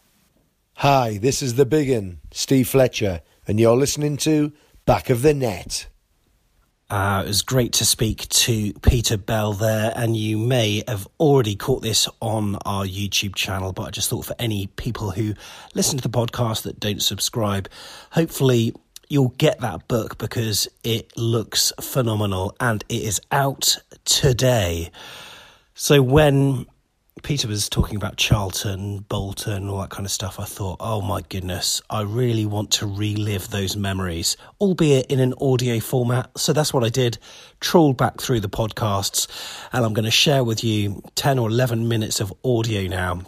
Hi, 0.75 1.19
this 1.19 1.43
is 1.43 1.57
the 1.57 1.67
Biggin, 1.67 2.21
Steve 2.31 2.69
Fletcher, 2.69 3.23
and 3.49 3.59
you're 3.59 3.77
listening 3.77 4.17
to 4.19 4.53
back 4.91 5.09
of 5.09 5.23
the 5.23 5.33
net. 5.33 5.87
Uh, 6.91 7.23
it 7.25 7.29
was 7.29 7.43
great 7.43 7.73
to 7.73 7.85
speak 7.85 8.29
to 8.29 8.73
Peter 8.83 9.17
Bell 9.17 9.53
there, 9.53 9.93
and 9.95 10.17
you 10.17 10.37
may 10.37 10.83
have 10.89 11.07
already 11.21 11.55
caught 11.55 11.81
this 11.81 12.09
on 12.19 12.57
our 12.67 12.85
YouTube 12.85 13.37
channel, 13.37 13.73
but 13.73 13.83
I 13.83 13.91
just 13.91 14.11
thought 14.11 14.25
for 14.25 14.35
any 14.41 14.67
people 14.67 15.13
who 15.13 15.35
listen 15.77 15.97
to 15.97 16.03
the 16.03 16.09
podcast 16.09 16.63
that 16.63 16.81
don't 16.81 17.01
subscribe, 17.01 17.69
hopefully 18.11 18.75
you'll 19.09 19.33
get 19.39 19.61
that 19.61 19.87
book 19.87 20.19
because 20.19 20.67
it 20.83 21.17
looks 21.17 21.73
phenomenal 21.81 22.57
and 22.59 22.83
it 22.89 23.03
is 23.05 23.21
out 23.31 23.79
today. 24.05 24.91
So 25.75 26.03
when 26.03 26.67
Peter 27.23 27.49
was 27.49 27.69
talking 27.69 27.97
about 27.97 28.17
Charlton, 28.17 29.01
Bolton, 29.09 29.69
all 29.69 29.81
that 29.81 29.91
kind 29.91 30.07
of 30.07 30.11
stuff. 30.11 30.41
I 30.41 30.45
thought, 30.45 30.79
oh 30.81 31.01
my 31.01 31.23
goodness, 31.29 31.83
I 31.91 32.03
really 32.03 32.47
want 32.47 32.71
to 32.73 32.87
relive 32.87 33.49
those 33.51 33.77
memories, 33.77 34.37
albeit 34.61 35.07
in 35.07 35.21
an 35.21 35.35
audio 35.41 35.81
format. 35.81 36.31
So 36.37 36.53
that's 36.53 36.73
what 36.73 36.85
I 36.85 36.89
did. 36.89 37.19
Trawled 37.61 37.97
back 37.97 38.21
through 38.21 38.41
the 38.41 38.49
podcasts, 38.49 39.27
and 39.73 39.85
I'm 39.85 39.93
going 39.93 40.05
to 40.05 40.11
share 40.11 40.45
with 40.45 40.65
you 40.65 41.03
10 41.15 41.39
or 41.39 41.49
11 41.49 41.89
minutes 41.89 42.21
of 42.21 42.33
audio 42.45 42.89
now 42.89 43.23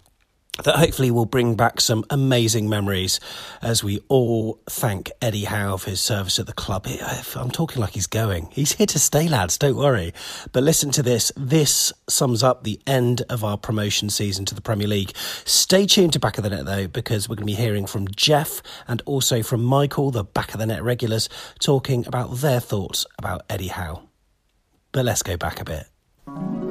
that 0.65 0.77
hopefully 0.77 1.11
will 1.11 1.25
bring 1.25 1.55
back 1.55 1.81
some 1.81 2.05
amazing 2.11 2.69
memories 2.69 3.19
as 3.63 3.83
we 3.83 4.01
all 4.09 4.61
thank 4.69 5.11
Eddie 5.23 5.45
Howe 5.45 5.79
for 5.79 5.91
his 5.91 6.01
service 6.01 6.39
at 6.39 6.47
the 6.47 6.53
club. 6.53 6.87
I'm 7.35 7.51
talking 7.51 7.81
like 7.81 7.95
he's 7.95 8.07
going. 8.07 8.49
He's 8.53 8.73
here 8.73 8.87
to 8.89 8.99
stay, 8.99 9.29
lads, 9.29 9.57
don't 9.57 9.77
worry. 9.77 10.13
But 10.53 10.63
listen 10.63 10.91
to 10.93 11.03
this. 11.03 11.33
This 11.37 11.91
sums 12.07 12.43
up 12.43 12.65
the 12.65 12.79
end 12.87 13.23
of 13.31 13.43
our 13.43 13.57
promotion 13.57 14.11
season 14.11 14.45
to 14.45 14.55
the 14.55 14.61
Premier 14.61 14.87
League. 14.87 15.17
Stay 15.17 15.87
tuned 15.87 16.13
to 16.13 16.21
Back 16.21 16.37
of 16.37 16.45
the 16.45 16.51
Net, 16.51 16.67
though, 16.67 16.87
because 16.87 17.29
we're 17.29 17.37
going 17.37 17.47
to 17.47 17.55
be 17.55 17.61
hearing 17.61 17.87
from 17.87 18.09
Jeff 18.09 18.63
and 18.87 19.01
also 19.07 19.43
from 19.43 19.65
Michael, 19.65 20.11
the 20.11 20.23
Back 20.23 20.53
of 20.53 20.61
the 20.61 20.67
Net 20.67 20.83
regulars, 20.83 21.31
talking 21.61 22.07
about 22.07 22.37
their 22.37 22.61
thoughts 22.61 23.07
about 23.19 23.43
Eddie 23.49 23.69
Howe. 23.69 24.03
But 24.93 25.07
let's 25.07 25.23
go 25.23 25.39
back 25.39 25.61
a 25.61 25.65
bit. 25.65 26.62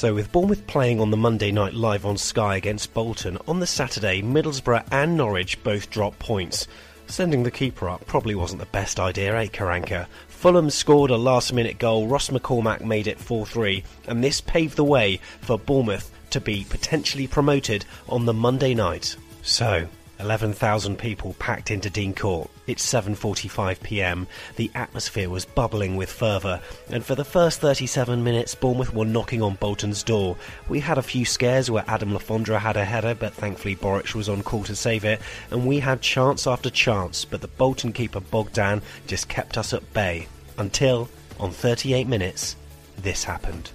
So, 0.00 0.14
with 0.14 0.32
Bournemouth 0.32 0.66
playing 0.66 0.98
on 0.98 1.10
the 1.10 1.18
Monday 1.18 1.52
night 1.52 1.74
live 1.74 2.06
on 2.06 2.16
Sky 2.16 2.56
against 2.56 2.94
Bolton, 2.94 3.36
on 3.46 3.60
the 3.60 3.66
Saturday, 3.66 4.22
Middlesbrough 4.22 4.86
and 4.90 5.14
Norwich 5.14 5.62
both 5.62 5.90
dropped 5.90 6.18
points. 6.18 6.66
Sending 7.06 7.42
the 7.42 7.50
keeper 7.50 7.86
up 7.86 8.06
probably 8.06 8.34
wasn't 8.34 8.60
the 8.60 8.66
best 8.68 8.98
idea, 8.98 9.36
eh, 9.36 9.48
Karanka? 9.48 10.06
Fulham 10.26 10.70
scored 10.70 11.10
a 11.10 11.18
last 11.18 11.52
minute 11.52 11.78
goal, 11.78 12.06
Ross 12.06 12.30
McCormack 12.30 12.80
made 12.80 13.08
it 13.08 13.20
4 13.20 13.44
3, 13.44 13.84
and 14.08 14.24
this 14.24 14.40
paved 14.40 14.76
the 14.76 14.84
way 14.84 15.20
for 15.42 15.58
Bournemouth 15.58 16.10
to 16.30 16.40
be 16.40 16.64
potentially 16.70 17.26
promoted 17.26 17.84
on 18.08 18.24
the 18.24 18.32
Monday 18.32 18.72
night. 18.72 19.16
So, 19.42 19.86
11,000 20.20 20.96
people 20.96 21.34
packed 21.38 21.70
into 21.70 21.90
Dean 21.90 22.14
Court. 22.14 22.50
It's 22.66 22.86
7:45 22.86 23.82
p.m. 23.82 24.26
The 24.56 24.70
atmosphere 24.74 25.28
was 25.28 25.44
bubbling 25.44 25.96
with 25.96 26.10
fervour, 26.10 26.60
and 26.90 27.04
for 27.04 27.14
the 27.14 27.24
first 27.24 27.60
37 27.60 28.22
minutes, 28.22 28.54
Bournemouth 28.54 28.94
were 28.94 29.04
knocking 29.04 29.42
on 29.42 29.54
Bolton's 29.54 30.02
door. 30.02 30.36
We 30.68 30.80
had 30.80 30.98
a 30.98 31.02
few 31.02 31.24
scares 31.24 31.70
where 31.70 31.84
Adam 31.88 32.12
Le 32.12 32.20
Fondre 32.20 32.58
had 32.58 32.76
a 32.76 32.84
header, 32.84 33.14
but 33.14 33.34
thankfully 33.34 33.74
Boruc 33.74 34.14
was 34.14 34.28
on 34.28 34.42
call 34.42 34.64
to 34.64 34.76
save 34.76 35.04
it, 35.04 35.20
and 35.50 35.66
we 35.66 35.80
had 35.80 36.02
chance 36.02 36.46
after 36.46 36.70
chance, 36.70 37.24
but 37.24 37.40
the 37.40 37.48
Bolton 37.48 37.92
keeper 37.92 38.20
Bogdan 38.20 38.82
just 39.06 39.28
kept 39.28 39.58
us 39.58 39.72
at 39.72 39.92
bay 39.92 40.28
until, 40.58 41.08
on 41.38 41.50
38 41.50 42.06
minutes, 42.06 42.56
this 42.98 43.24
happened. 43.24 43.70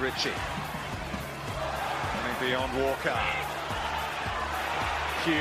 Running 0.00 0.14
beyond 2.40 2.82
Walker. 2.82 3.49
Pugh. 5.24 5.34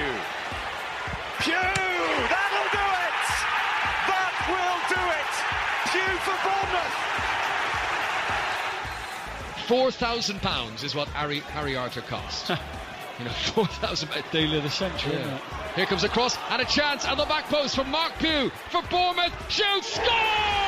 Pew! 1.39 1.53
That'll 1.53 2.69
do 2.75 2.83
it! 2.99 3.19
That 4.11 4.33
will 4.51 4.81
do 4.91 4.99
it! 5.15 5.33
Pugh 5.91 6.19
for 6.19 6.35
Bournemouth! 6.43 6.97
Four 9.67 9.91
thousand 9.91 10.41
pounds 10.41 10.83
is 10.83 10.95
what 10.95 11.07
Harry 11.09 11.39
Harry 11.39 11.77
Arter 11.77 12.01
cost. 12.01 12.49
you 13.19 13.25
know, 13.25 13.31
four 13.31 13.67
thousand 13.67 14.09
deal 14.33 14.53
of 14.55 14.63
the 14.63 14.69
century. 14.69 15.13
Yeah. 15.13 15.39
Here 15.75 15.85
comes 15.85 16.03
a 16.03 16.09
cross 16.09 16.37
and 16.49 16.61
a 16.61 16.65
chance 16.65 17.05
at 17.05 17.15
the 17.15 17.23
back 17.23 17.45
post 17.45 17.75
from 17.75 17.89
Marc 17.89 18.19
Pugh 18.19 18.51
for 18.71 18.81
Bournemouth. 18.89 19.31
Shoots, 19.49 19.93
scores! 19.93 20.58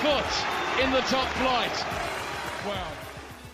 Foot 0.00 0.82
in 0.82 0.90
the 0.92 1.02
top 1.12 1.28
flight. 1.36 1.76
Wow. 2.66 2.88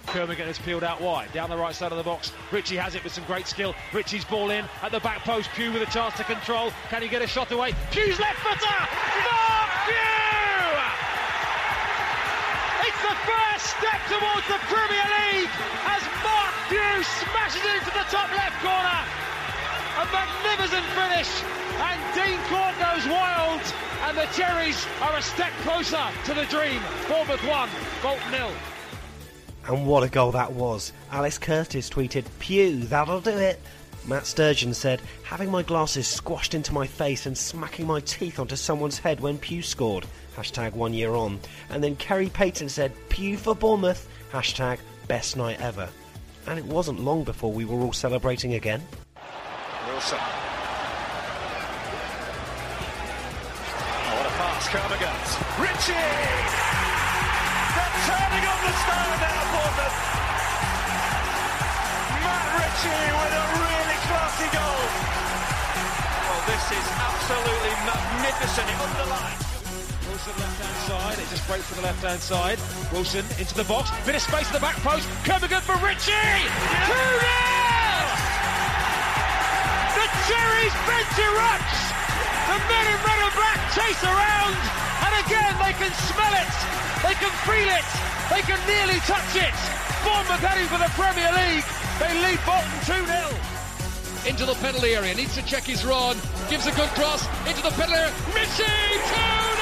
Kermorgant 0.07 0.47
has 0.47 0.59
peeled 0.59 0.85
out 0.85 1.01
wide, 1.01 1.33
down 1.33 1.51
the 1.51 1.57
right 1.57 1.75
side 1.75 1.91
of 1.91 1.99
the 1.99 2.05
box. 2.05 2.31
Ritchie 2.53 2.77
has 2.77 2.95
it 2.95 3.03
with 3.03 3.13
some 3.13 3.25
great 3.25 3.49
skill. 3.49 3.75
Ritchie's 3.93 4.25
ball 4.25 4.51
in 4.51 4.65
at 4.83 4.93
the 4.93 5.01
back 5.01 5.25
post. 5.25 5.51
Pugh 5.57 5.73
with 5.73 5.83
a 5.83 5.91
chance 5.91 6.17
to 6.17 6.25
control. 6.25 6.71
Can 6.89 7.03
he 7.03 7.09
get 7.09 7.21
a 7.21 7.27
shot 7.27 7.51
away? 7.51 7.75
Pugh's 7.91 8.21
left 8.21 8.39
footer! 8.47 8.79
Marc 9.27 9.71
Pugh! 9.91 10.79
It's 12.87 13.03
the 13.03 13.17
first 13.27 13.67
step 13.75 14.01
towards 14.07 14.47
the 14.47 14.63
Premier 14.71 15.07
League 15.19 15.51
as 15.91 16.03
Marc 16.23 16.55
Pugh 16.71 17.03
smashes 17.27 17.67
it 17.67 17.75
into 17.83 17.91
the 17.91 18.07
top 18.07 18.31
left 18.31 18.63
corner. 18.63 19.03
A 19.99 20.07
magnificent 20.15 20.87
finish, 20.95 21.43
and 21.79 22.15
Dean 22.15 22.39
Court 22.49 22.75
goes 22.79 23.07
wild, 23.07 23.61
and 24.03 24.17
the 24.17 24.27
Cherries 24.35 24.87
are 25.01 25.17
a 25.17 25.23
step 25.23 25.53
closer 25.63 26.05
to 26.25 26.35
the 26.35 26.45
dream. 26.47 26.81
Bournemouth 27.09 27.45
1, 27.47 27.69
Bolton 28.03 28.31
nil. 28.31 28.51
And 29.69 29.87
what 29.87 30.03
a 30.03 30.09
goal 30.09 30.33
that 30.33 30.53
was. 30.53 30.93
Alice 31.11 31.39
Curtis 31.39 31.91
tweeted, 31.91 32.25
Pew, 32.39 32.85
that'll 32.85 33.21
do 33.21 33.31
it. 33.31 33.61
Matt 34.07 34.27
Sturgeon 34.27 34.73
said, 34.73 35.03
having 35.25 35.51
my 35.51 35.63
glasses 35.63 36.07
squashed 36.07 36.55
into 36.55 36.73
my 36.73 36.87
face 36.87 37.27
and 37.27 37.37
smacking 37.37 37.87
my 37.87 37.99
teeth 38.01 38.39
onto 38.39 38.55
someone's 38.55 39.01
head 39.01 39.19
when 39.19 39.37
Pew 39.37 39.63
scored. 39.63 40.07
Hashtag 40.37 40.75
one 40.75 40.95
year 40.95 41.15
on. 41.15 41.41
And 41.71 41.83
then 41.83 41.97
Kerry 41.97 42.29
Payton 42.29 42.69
said, 42.69 42.93
Pew 43.09 43.37
for 43.37 43.57
Bournemouth. 43.57 44.09
Hashtag 44.33 44.79
best 45.09 45.37
night 45.37 45.61
ever. 45.61 45.89
And 46.47 46.59
it 46.59 46.65
wasn't 46.65 47.01
long 47.01 47.25
before 47.25 47.53
we 47.53 47.65
were 47.65 47.81
all 47.81 47.93
celebrating 47.93 48.55
again. 48.55 48.83
Wilson. 49.89 50.19
What 54.77 54.93
a 54.93 54.99
pass, 54.99 55.37
Kermorgant. 55.37 55.63
Ritchie! 55.63 55.93
They're 57.77 57.97
turning 58.05 58.45
on 58.45 58.61
the 58.61 58.75
star 58.77 59.09
now, 59.25 59.41
Bournemouth. 59.53 59.97
Matt 62.21 62.47
Ritchie 62.61 63.05
with 63.17 63.35
a 63.37 63.47
really 63.57 63.99
classy 64.05 64.49
goal. 64.53 64.85
Well, 66.29 66.43
this 66.45 66.65
is 66.77 66.87
absolutely 66.93 67.75
magnificent. 67.89 68.69
It 68.69 68.79
underlines. 68.85 69.45
Wilson 70.09 70.37
left 70.41 70.59
hand 70.61 70.79
side, 70.87 71.19
it 71.19 71.29
just 71.31 71.45
breaks 71.49 71.69
to 71.69 71.75
the 71.75 71.83
left 71.83 72.03
hand 72.03 72.21
side. 72.21 72.59
Wilson 72.93 73.25
into 73.39 73.55
the 73.55 73.65
box, 73.65 73.91
bit 74.05 74.15
of 74.15 74.23
space 74.23 74.47
at 74.49 74.53
the 74.53 74.61
back 74.61 74.77
post. 74.85 75.09
Kermorgant 75.25 75.65
for 75.65 75.77
Ritchie! 75.81 76.13
2 76.13 76.93
0! 76.93 77.57
Cherries 80.27 80.75
bench 80.89 81.15
erupts. 81.23 81.96
The 82.57 82.65
men 82.73 82.89
in 82.89 82.97
red 83.05 83.21
and 83.21 83.35
black 83.37 83.61
chase 83.77 84.01
around, 84.01 84.57
and 85.05 85.13
again 85.29 85.53
they 85.61 85.77
can 85.77 85.93
smell 86.09 86.33
it, 86.41 86.55
they 87.05 87.13
can 87.21 87.29
feel 87.45 87.69
it, 87.69 87.85
they 88.33 88.41
can 88.49 88.57
nearly 88.65 88.97
touch 89.05 89.37
it. 89.37 89.53
Bournemouth 90.01 90.41
heading 90.41 90.65
for 90.73 90.81
the 90.81 90.89
Premier 90.97 91.29
League. 91.37 91.69
They 92.01 92.17
lead 92.25 92.41
Bolton 92.49 92.81
2 92.89 93.05
0. 93.05 94.31
Into 94.31 94.47
the 94.47 94.55
penalty 94.65 94.95
area, 94.95 95.15
needs 95.15 95.35
to 95.35 95.45
check 95.45 95.65
his 95.65 95.85
run, 95.85 96.17
gives 96.49 96.67
a 96.67 96.73
good 96.73 96.89
cross 96.97 97.29
into 97.47 97.61
the 97.61 97.77
penalty 97.77 98.01
area. 98.01 98.15
Ritchie 98.33 98.65
2 98.65 99.56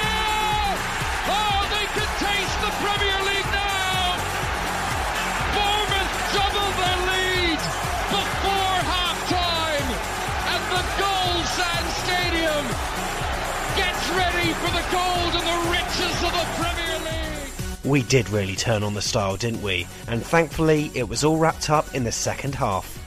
for 14.60 14.70
the 14.70 14.84
gold 14.92 15.34
and 15.34 15.46
the 15.46 15.70
riches 15.70 16.22
of 16.22 16.32
the 16.32 16.46
Premier 16.56 16.98
League. 17.04 17.84
We 17.84 18.02
did 18.02 18.28
really 18.30 18.56
turn 18.56 18.82
on 18.82 18.94
the 18.94 19.02
style, 19.02 19.36
didn't 19.36 19.62
we? 19.62 19.86
And 20.08 20.24
thankfully, 20.24 20.90
it 20.94 21.08
was 21.08 21.24
all 21.24 21.36
wrapped 21.36 21.70
up 21.70 21.94
in 21.94 22.04
the 22.04 22.12
second 22.12 22.54
half. 22.54 23.03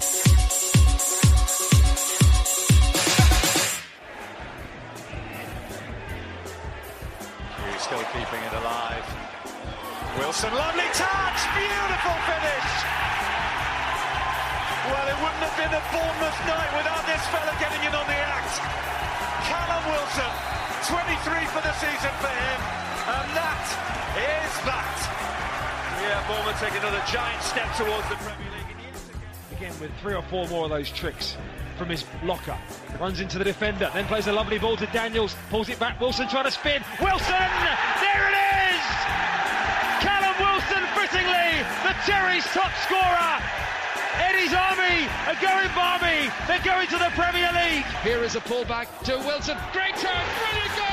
Four 30.30 30.48
more 30.48 30.66
of 30.66 30.70
those 30.70 30.92
tricks 30.92 31.38
from 31.78 31.90
his 31.90 32.06
locker. 32.24 32.58
Runs 33.00 33.20
into 33.20 33.38
the 33.38 33.44
defender, 33.44 33.90
then 33.94 34.06
plays 34.06 34.28
a 34.28 34.34
lovely 34.34 34.58
ball 34.58 34.76
to 34.78 34.86
Daniels, 34.88 35.36
pulls 35.50 35.70
it 35.70 35.80
back. 35.80 36.00
Wilson 36.02 36.28
trying 36.28 36.46
to 36.46 36.52
spin. 36.52 36.84
Wilson! 37.00 37.50
There 38.02 38.24
it 38.30 38.38
is! 38.74 38.86
Callum 40.02 40.36
Wilson 40.42 40.84
fittingly, 40.98 41.64
the 41.86 41.94
Cherries 42.06 42.46
top 42.54 42.72
scorer. 42.86 43.34
Eddie's 44.18 44.54
army 44.54 45.06
are 45.30 45.38
going 45.42 45.70
balmy. 45.76 46.30
They're 46.48 46.66
going 46.66 46.88
to 46.88 46.98
the 46.98 47.12
Premier 47.14 47.52
League. 47.54 47.86
Here 48.02 48.24
is 48.24 48.36
a 48.36 48.42
pullback 48.42 48.88
to 49.06 49.18
Wilson. 49.18 49.58
Great 49.72 49.96
turn, 49.96 50.26
brilliant 50.40 50.76
goal! 50.76 50.87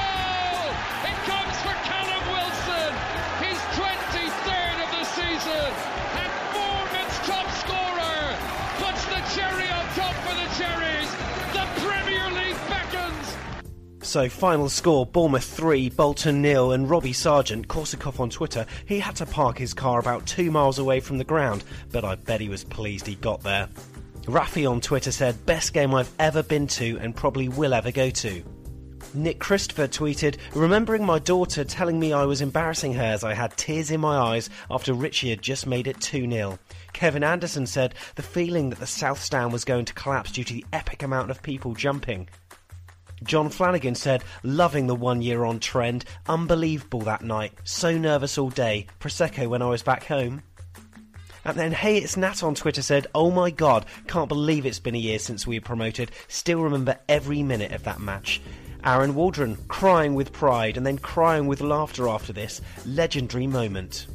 So, 14.15 14.29
final 14.29 14.69
score 14.69 15.05
Bournemouth 15.05 15.43
3, 15.43 15.91
Bolton 15.91 16.41
nil, 16.41 16.71
and 16.71 16.89
Robbie 16.89 17.13
Sargent, 17.13 17.67
Korsakoff 17.67 18.21
on 18.21 18.31
Twitter, 18.31 18.65
he 18.87 19.01
had 19.01 19.17
to 19.17 19.27
park 19.27 19.59
his 19.59 19.75
car 19.75 19.99
about 19.99 20.25
two 20.25 20.53
miles 20.53 20.79
away 20.79 21.01
from 21.01 21.19
the 21.19 21.25
ground, 21.25 21.65
but 21.91 22.05
I 22.05 22.15
bet 22.15 22.41
he 22.41 22.49
was 22.49 22.63
pleased 22.63 23.09
he 23.09 23.17
got 23.17 23.43
there. 23.43 23.69
Rafi 24.27 24.71
on 24.71 24.81
Twitter 24.81 25.11
said, 25.11 25.45
Best 25.47 25.73
game 25.73 25.93
I've 25.93 26.13
ever 26.21 26.45
been 26.45 26.69
to 26.69 26.97
and 27.01 27.17
probably 27.17 27.49
will 27.49 27.75
ever 27.75 27.91
go 27.91 28.09
to. 28.09 28.45
Nick 29.15 29.41
Christopher 29.41 29.89
tweeted, 29.89 30.37
remembering 30.55 31.05
my 31.05 31.19
daughter 31.19 31.65
telling 31.65 31.99
me 31.99 32.13
I 32.13 32.25
was 32.25 32.41
embarrassing 32.41 32.93
her 32.95 33.03
as 33.03 33.25
I 33.25 33.35
had 33.35 33.57
tears 33.57 33.91
in 33.91 34.01
my 34.01 34.17
eyes 34.17 34.49
after 34.71 34.95
Ritchie 34.95 35.31
had 35.31 35.43
just 35.43 35.67
made 35.67 35.89
it 35.89 36.01
2 36.01 36.31
0. 36.31 36.59
Kevin 36.93 37.25
Anderson 37.25 37.67
said, 37.67 37.97
the 38.15 38.23
feeling 38.23 38.71
that 38.71 38.79
the 38.79 38.87
South 38.87 39.21
Stand 39.21 39.53
was 39.53 39.65
going 39.65 39.85
to 39.87 39.95
collapse 39.95 40.31
due 40.31 40.45
to 40.45 40.55
the 40.55 40.65
epic 40.73 41.03
amount 41.03 41.33
of 41.33 41.43
people 41.43 41.75
jumping. 41.75 42.29
John 43.25 43.49
Flanagan 43.49 43.95
said, 43.95 44.23
loving 44.43 44.87
the 44.87 44.95
one 44.95 45.23
year 45.23 45.45
on 45.45 45.59
trend, 45.59 46.05
unbelievable 46.29 47.01
that 47.01 47.23
night, 47.23 47.53
so 47.65 47.97
nervous 47.97 48.37
all 48.39 48.51
day, 48.51 48.87
Prosecco 49.01 49.49
when 49.49 49.63
I 49.63 49.69
was 49.71 49.83
back 49.83 50.05
home. 50.05 50.43
And 51.45 51.59
then 51.59 51.73
Hey 51.73 51.99
It's 51.99 52.17
Nat 52.17 52.43
on 52.43 52.55
Twitter 52.55 52.83
said, 52.83 53.07
Oh 53.15 53.31
my 53.31 53.51
god, 53.51 53.87
can't 54.07 54.29
believe 54.29 54.65
it's 54.65 54.79
been 54.79 54.95
a 54.95 54.99
year 54.99 55.19
since 55.19 55.47
we 55.47 55.59
were 55.59 55.65
promoted, 55.65 56.11
still 56.29 56.61
remember 56.61 56.99
every 57.09 57.43
minute 57.43 57.73
of 57.73 57.85
that 57.85 58.01
match. 58.01 58.41
Aaron 58.85 59.15
Waldron 59.15 59.57
crying 59.69 60.15
with 60.15 60.33
pride 60.33 60.77
and 60.77 60.87
then 60.87 60.99
crying 60.99 61.47
with 61.47 61.61
laughter 61.61 62.09
after 62.09 62.33
this 62.33 62.61
legendary 62.85 63.47
moment. 63.47 64.07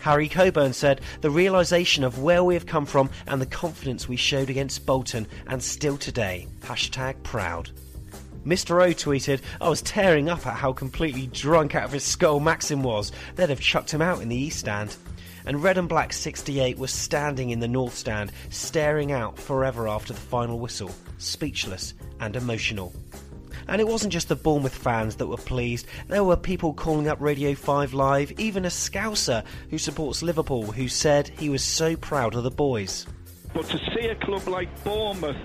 Harry 0.00 0.28
Coburn 0.28 0.72
said, 0.72 1.00
The 1.20 1.30
realisation 1.30 2.04
of 2.04 2.20
where 2.20 2.42
we 2.42 2.54
have 2.54 2.66
come 2.66 2.86
from 2.86 3.10
and 3.26 3.40
the 3.40 3.46
confidence 3.46 4.08
we 4.08 4.16
showed 4.16 4.50
against 4.50 4.86
Bolton 4.86 5.26
and 5.46 5.62
still 5.62 5.98
today. 5.98 6.48
Hashtag 6.62 7.22
proud. 7.22 7.70
Mr. 8.44 8.82
O 8.82 8.88
tweeted, 8.88 9.40
I 9.60 9.68
was 9.68 9.82
tearing 9.82 10.28
up 10.28 10.46
at 10.46 10.56
how 10.56 10.72
completely 10.72 11.26
drunk 11.26 11.74
out 11.74 11.84
of 11.84 11.92
his 11.92 12.04
skull 12.04 12.40
Maxim 12.40 12.82
was. 12.82 13.12
They'd 13.36 13.50
have 13.50 13.60
chucked 13.60 13.92
him 13.92 14.00
out 14.00 14.22
in 14.22 14.28
the 14.28 14.36
East 14.36 14.60
Stand. 14.60 14.96
And 15.44 15.62
Red 15.62 15.78
and 15.78 15.88
Black 15.88 16.12
68 16.12 16.78
was 16.78 16.92
standing 16.92 17.50
in 17.50 17.60
the 17.60 17.68
North 17.68 17.94
Stand, 17.94 18.32
staring 18.50 19.12
out 19.12 19.38
forever 19.38 19.88
after 19.88 20.12
the 20.12 20.20
final 20.20 20.58
whistle, 20.58 20.90
speechless 21.18 21.94
and 22.20 22.36
emotional. 22.36 22.92
And 23.68 23.80
it 23.80 23.86
wasn't 23.86 24.12
just 24.12 24.28
the 24.28 24.36
Bournemouth 24.36 24.74
fans 24.74 25.16
that 25.16 25.26
were 25.26 25.36
pleased, 25.36 25.86
there 26.08 26.24
were 26.24 26.36
people 26.36 26.72
calling 26.72 27.08
up 27.08 27.20
Radio 27.20 27.54
5 27.54 27.94
Live, 27.94 28.32
even 28.38 28.64
a 28.64 28.68
Scouser 28.68 29.44
who 29.70 29.78
supports 29.78 30.22
Liverpool 30.22 30.72
who 30.72 30.88
said 30.88 31.28
he 31.38 31.48
was 31.48 31.62
so 31.62 31.94
proud 31.96 32.34
of 32.34 32.42
the 32.42 32.50
boys. 32.50 33.06
But 33.52 33.66
to 33.66 33.78
see 33.94 34.08
a 34.08 34.14
club 34.16 34.48
like 34.48 34.82
Bournemouth, 34.82 35.36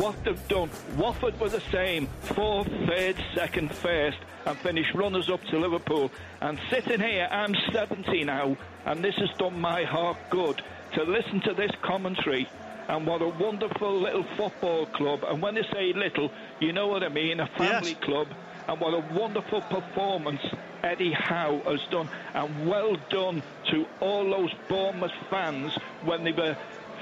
what 0.00 0.24
they've 0.24 0.48
done, 0.48 0.70
Watford 0.96 1.38
were 1.38 1.50
the 1.50 1.60
same, 1.72 2.06
fourth, 2.22 2.68
third, 2.88 3.16
second, 3.34 3.70
first, 3.74 4.16
and 4.46 4.56
finished 4.58 4.94
runners 4.94 5.28
up 5.28 5.42
to 5.44 5.58
Liverpool. 5.58 6.10
And 6.40 6.58
sitting 6.70 7.00
here, 7.00 7.28
I'm 7.30 7.54
70 7.72 8.24
now, 8.24 8.56
and 8.86 9.04
this 9.04 9.14
has 9.16 9.30
done 9.38 9.60
my 9.60 9.84
heart 9.84 10.16
good 10.30 10.62
to 10.94 11.02
listen 11.04 11.40
to 11.42 11.52
this 11.52 11.70
commentary. 11.82 12.48
And 12.88 13.06
what 13.06 13.20
a 13.22 13.28
wonderful 13.28 14.00
little 14.00 14.24
football 14.36 14.86
club. 14.86 15.22
And 15.28 15.40
when 15.42 15.54
they 15.54 15.62
say 15.72 15.92
little, 15.92 16.32
you 16.60 16.72
know 16.72 16.88
what 16.88 17.04
I 17.04 17.08
mean, 17.08 17.38
a 17.38 17.46
family 17.46 17.90
Yes. 17.92 18.00
club. 18.00 18.28
And 18.68 18.80
what 18.80 18.94
a 18.94 19.14
wonderful 19.14 19.60
performance 19.62 20.40
Eddie 20.82 21.12
Howe 21.12 21.60
has 21.66 21.80
done. 21.90 22.08
And 22.34 22.66
well 22.68 22.96
done 23.10 23.42
to 23.70 23.86
all 24.00 24.24
those 24.30 24.52
Bournemouth 24.68 25.12
fans 25.28 25.72
when 26.04 26.24
they 26.24 26.32
were 26.32 26.56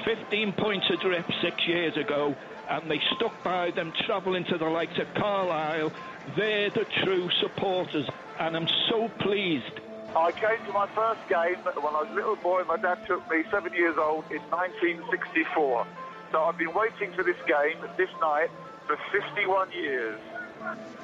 15 0.04 0.52
points 0.52 0.86
adrift 0.90 1.32
six 1.40 1.66
years 1.66 1.96
ago 1.96 2.36
and 2.68 2.90
they 2.90 3.00
stuck 3.16 3.42
by 3.42 3.70
them 3.70 3.92
travelling 4.06 4.44
to 4.44 4.58
the 4.58 4.66
likes 4.66 4.98
of 4.98 5.06
Carlisle. 5.14 5.92
They're 6.36 6.70
the 6.70 6.86
true 7.02 7.28
supporters 7.40 8.08
and 8.38 8.56
I'm 8.56 8.68
so 8.88 9.08
pleased 9.20 9.80
I 10.16 10.32
came 10.32 10.64
to 10.66 10.72
my 10.72 10.88
first 10.94 11.20
game 11.28 11.56
when 11.64 11.94
I 11.94 12.02
was 12.02 12.08
a 12.10 12.14
little 12.14 12.36
boy. 12.36 12.64
My 12.64 12.76
dad 12.76 12.98
took 13.06 13.28
me, 13.30 13.44
seven 13.50 13.72
years 13.74 13.96
old, 13.98 14.24
in 14.30 14.40
1964. 14.50 15.86
So 16.32 16.42
I've 16.42 16.56
been 16.56 16.72
waiting 16.72 17.12
for 17.12 17.22
this 17.22 17.36
game 17.46 17.76
this 17.96 18.08
night 18.20 18.48
for 18.86 18.98
51 19.12 19.70
years. 19.72 20.18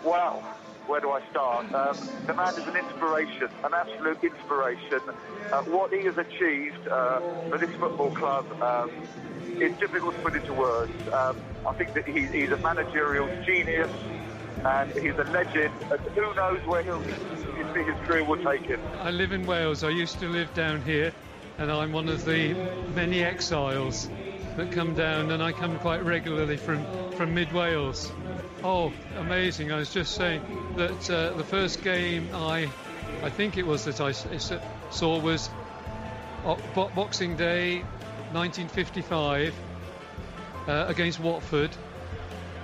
Wow. 0.02 0.42
Where 0.86 1.00
do 1.00 1.10
I 1.10 1.20
start? 1.30 1.72
Um, 1.74 1.96
the 2.26 2.34
man 2.34 2.54
is 2.58 2.66
an 2.66 2.76
inspiration, 2.76 3.48
an 3.64 3.72
absolute 3.74 4.22
inspiration. 4.22 5.00
Uh, 5.52 5.62
what 5.62 5.92
he 5.92 6.04
has 6.04 6.16
achieved 6.16 6.88
uh, 6.88 7.20
for 7.48 7.58
this 7.58 7.70
football 7.80 8.10
club 8.10 8.44
um, 8.62 8.90
is 9.60 9.72
difficult 9.78 10.14
to 10.16 10.22
put 10.22 10.34
into 10.34 10.52
words. 10.52 10.92
Um, 11.12 11.36
I 11.66 11.72
think 11.74 11.94
that 11.94 12.06
he, 12.06 12.26
he's 12.26 12.50
a 12.50 12.58
managerial 12.58 13.28
genius 13.46 13.90
and 14.64 14.90
he's 14.92 15.14
a 15.18 15.30
legend. 15.30 15.72
And 15.90 16.00
who 16.14 16.34
knows 16.34 16.60
where 16.66 16.82
his, 16.82 17.16
his 17.74 17.94
career 18.06 18.24
will 18.24 18.42
take 18.44 18.62
him. 18.62 18.80
I 19.00 19.10
live 19.10 19.32
in 19.32 19.46
Wales. 19.46 19.84
I 19.84 19.90
used 19.90 20.18
to 20.20 20.28
live 20.28 20.52
down 20.54 20.82
here, 20.82 21.12
and 21.58 21.70
I'm 21.70 21.92
one 21.92 22.08
of 22.08 22.24
the 22.24 22.54
many 22.94 23.22
exiles 23.22 24.08
that 24.56 24.72
come 24.72 24.94
down, 24.94 25.30
and 25.30 25.42
I 25.42 25.52
come 25.52 25.78
quite 25.78 26.04
regularly 26.04 26.56
from, 26.56 26.84
from 27.12 27.34
mid 27.34 27.52
Wales. 27.52 28.12
Oh, 28.62 28.92
amazing! 29.16 29.72
I 29.72 29.76
was 29.76 29.92
just 29.92 30.14
saying 30.14 30.42
that 30.76 31.10
uh, 31.10 31.32
the 31.36 31.44
first 31.44 31.82
game 31.82 32.28
I, 32.32 32.70
I 33.22 33.30
think 33.30 33.58
it 33.58 33.66
was 33.66 33.84
that 33.84 34.00
I 34.00 34.12
saw 34.12 35.18
was 35.18 35.50
Bo- 36.74 36.90
Boxing 36.94 37.36
Day, 37.36 37.78
1955, 38.32 39.54
uh, 40.66 40.84
against 40.88 41.20
Watford, 41.20 41.70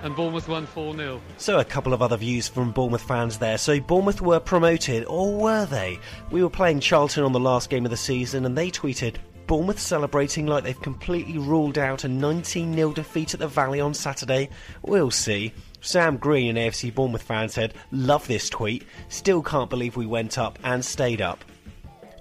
and 0.03 0.15
Bournemouth 0.15 0.47
won 0.47 0.65
4 0.65 0.95
0. 0.95 1.21
So, 1.37 1.59
a 1.59 1.65
couple 1.65 1.93
of 1.93 2.01
other 2.01 2.17
views 2.17 2.47
from 2.47 2.71
Bournemouth 2.71 3.01
fans 3.01 3.37
there. 3.37 3.57
So, 3.57 3.79
Bournemouth 3.79 4.21
were 4.21 4.39
promoted, 4.39 5.05
or 5.05 5.33
were 5.35 5.65
they? 5.65 5.99
We 6.31 6.43
were 6.43 6.49
playing 6.49 6.79
Charlton 6.79 7.23
on 7.23 7.31
the 7.31 7.39
last 7.39 7.69
game 7.69 7.85
of 7.85 7.91
the 7.91 7.97
season, 7.97 8.45
and 8.45 8.57
they 8.57 8.71
tweeted, 8.71 9.15
Bournemouth 9.47 9.79
celebrating 9.79 10.47
like 10.47 10.63
they've 10.63 10.81
completely 10.81 11.37
ruled 11.37 11.77
out 11.77 12.03
a 12.03 12.07
19 12.07 12.73
0 12.73 12.93
defeat 12.93 13.33
at 13.33 13.39
the 13.39 13.47
Valley 13.47 13.79
on 13.79 13.93
Saturday? 13.93 14.49
We'll 14.81 15.11
see. 15.11 15.53
Sam 15.81 16.17
Green, 16.17 16.55
an 16.55 16.69
AFC 16.69 16.93
Bournemouth 16.93 17.23
fan, 17.23 17.49
said, 17.49 17.73
Love 17.91 18.27
this 18.27 18.49
tweet. 18.49 18.85
Still 19.09 19.41
can't 19.41 19.69
believe 19.69 19.95
we 19.95 20.05
went 20.05 20.37
up 20.37 20.59
and 20.63 20.83
stayed 20.85 21.21
up. 21.21 21.43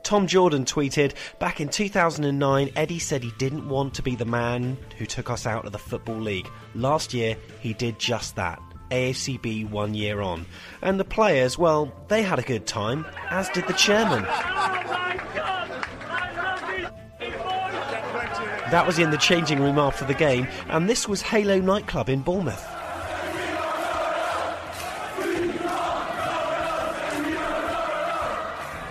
Tom 0.03 0.27
Jordan 0.27 0.65
tweeted, 0.65 1.15
Back 1.39 1.61
in 1.61 1.69
2009, 1.69 2.71
Eddie 2.75 2.99
said 2.99 3.23
he 3.23 3.33
didn't 3.39 3.69
want 3.69 3.95
to 3.95 4.03
be 4.03 4.17
the 4.17 4.25
man 4.25 4.77
who 4.99 5.07
took 5.07 5.31
us 5.31 5.47
out 5.47 5.67
of 5.67 5.73
the 5.73 5.79
Football 5.79 6.21
League. 6.21 6.49
Last 6.75 7.13
year, 7.13 7.37
he 7.61 7.75
did 7.75 7.99
just 7.99 8.37
that. 8.37 8.61
AFCB 8.91 9.71
one 9.71 9.95
year 9.95 10.21
on. 10.21 10.47
And 10.83 10.99
the 10.99 11.05
players, 11.05 11.57
well, 11.59 11.93
they 12.09 12.23
had 12.23 12.39
a 12.39 12.43
good 12.43 12.67
time, 12.67 13.07
as 13.29 13.49
did 13.51 13.67
the 13.69 13.73
chairman. 13.75 14.25
That 18.71 18.87
was 18.87 19.01
in 19.01 19.11
the 19.11 19.19
changing 19.19 19.61
room 19.61 19.79
after 19.79 20.05
the 20.05 20.15
game, 20.15 20.47
and 20.69 20.89
this 20.89 21.09
was 21.09 21.23
Halo 21.23 21.61
nightclub 21.61 22.09
in 22.09 22.21
Bournemouth. 22.21 22.65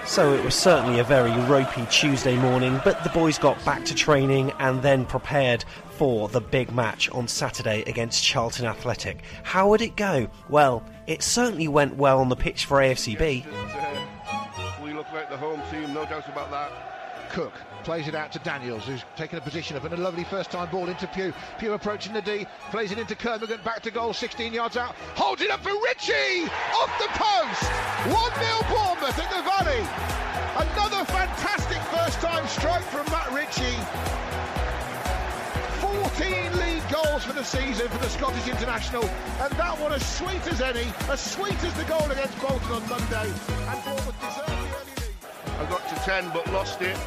So 0.05 0.33
it 0.33 0.43
was 0.43 0.55
certainly 0.55 0.99
a 0.99 1.03
very 1.05 1.31
ropey 1.43 1.85
Tuesday 1.89 2.35
morning, 2.35 2.81
but 2.83 3.01
the 3.05 3.09
boys 3.11 3.37
got 3.37 3.63
back 3.63 3.85
to 3.85 3.95
training 3.95 4.51
and 4.59 4.81
then 4.81 5.05
prepared 5.05 5.63
for 5.91 6.27
the 6.27 6.41
big 6.41 6.73
match 6.73 7.09
on 7.11 7.29
Saturday 7.29 7.83
against 7.83 8.21
Charlton 8.21 8.65
Athletic. 8.65 9.21
How 9.43 9.69
would 9.69 9.81
it 9.81 9.95
go? 9.95 10.27
Well, 10.49 10.83
it 11.07 11.23
certainly 11.23 11.69
went 11.69 11.95
well 11.95 12.19
on 12.19 12.27
the 12.27 12.35
pitch 12.35 12.65
for 12.65 12.79
AFCB. 12.79 13.45
We 14.83 14.93
look 14.93 15.09
like 15.13 15.29
the 15.29 15.37
home 15.37 15.61
team, 15.71 15.93
no 15.93 16.03
doubt 16.05 16.27
about 16.27 16.51
that. 16.51 17.29
Cook 17.31 17.53
plays 17.83 18.07
it 18.07 18.15
out 18.15 18.31
to 18.31 18.39
Daniels, 18.39 18.85
who's 18.85 19.03
taken 19.15 19.37
a 19.37 19.41
position 19.41 19.77
up 19.77 19.83
and 19.83 19.93
a 19.93 19.97
lovely 19.97 20.23
first 20.23 20.51
time 20.51 20.69
ball 20.69 20.87
into 20.87 21.07
Pugh. 21.07 21.33
Pugh 21.57 21.73
approaching 21.73 22.13
the 22.13 22.21
D, 22.21 22.45
plays 22.71 22.91
it 22.91 22.99
into 22.99 23.15
Kermorgant, 23.15 23.63
back 23.63 23.81
to 23.83 23.91
goal, 23.91 24.13
16 24.13 24.53
yards 24.53 24.77
out, 24.77 24.95
holds 25.15 25.41
it 25.41 25.49
up 25.49 25.61
for 25.61 25.71
Ritchie! 25.83 26.45
Off 26.73 26.91
the 26.99 27.07
post! 27.13 27.63
1 28.07 28.13
0 28.13 28.59
Bournemouth 28.69 29.19
at 29.19 29.29
the 29.31 29.41
Valley. 29.43 30.19
Another 30.59 31.05
fantastic 31.05 31.81
first 31.93 32.19
time 32.19 32.45
strike 32.47 32.83
from 32.83 33.05
Matt 33.11 33.31
Ritchie. 33.31 33.77
14 35.79 36.57
league 36.59 36.83
goals 36.91 37.23
for 37.23 37.33
the 37.33 37.43
season 37.43 37.87
for 37.87 37.97
the 37.99 38.09
Scottish 38.09 38.47
international, 38.47 39.03
and 39.03 39.51
that 39.53 39.79
one 39.79 39.93
as 39.93 40.05
sweet 40.17 40.45
as 40.47 40.61
any, 40.61 40.85
as 41.09 41.19
sweet 41.19 41.63
as 41.63 41.73
the 41.75 41.85
goal 41.85 42.09
against 42.11 42.37
Bolton 42.39 42.71
on 42.71 42.89
Monday. 42.89 43.31
And 43.67 43.83
Bournemouth 43.85 44.19
deserved 44.19 44.47
the 44.47 44.77
early 44.77 44.95
lead. 44.97 45.59
I 45.59 45.69
got 45.69 45.87
to 45.89 45.95
10 45.95 46.31
but 46.33 46.51
lost 46.51 46.81
it. 46.81 46.97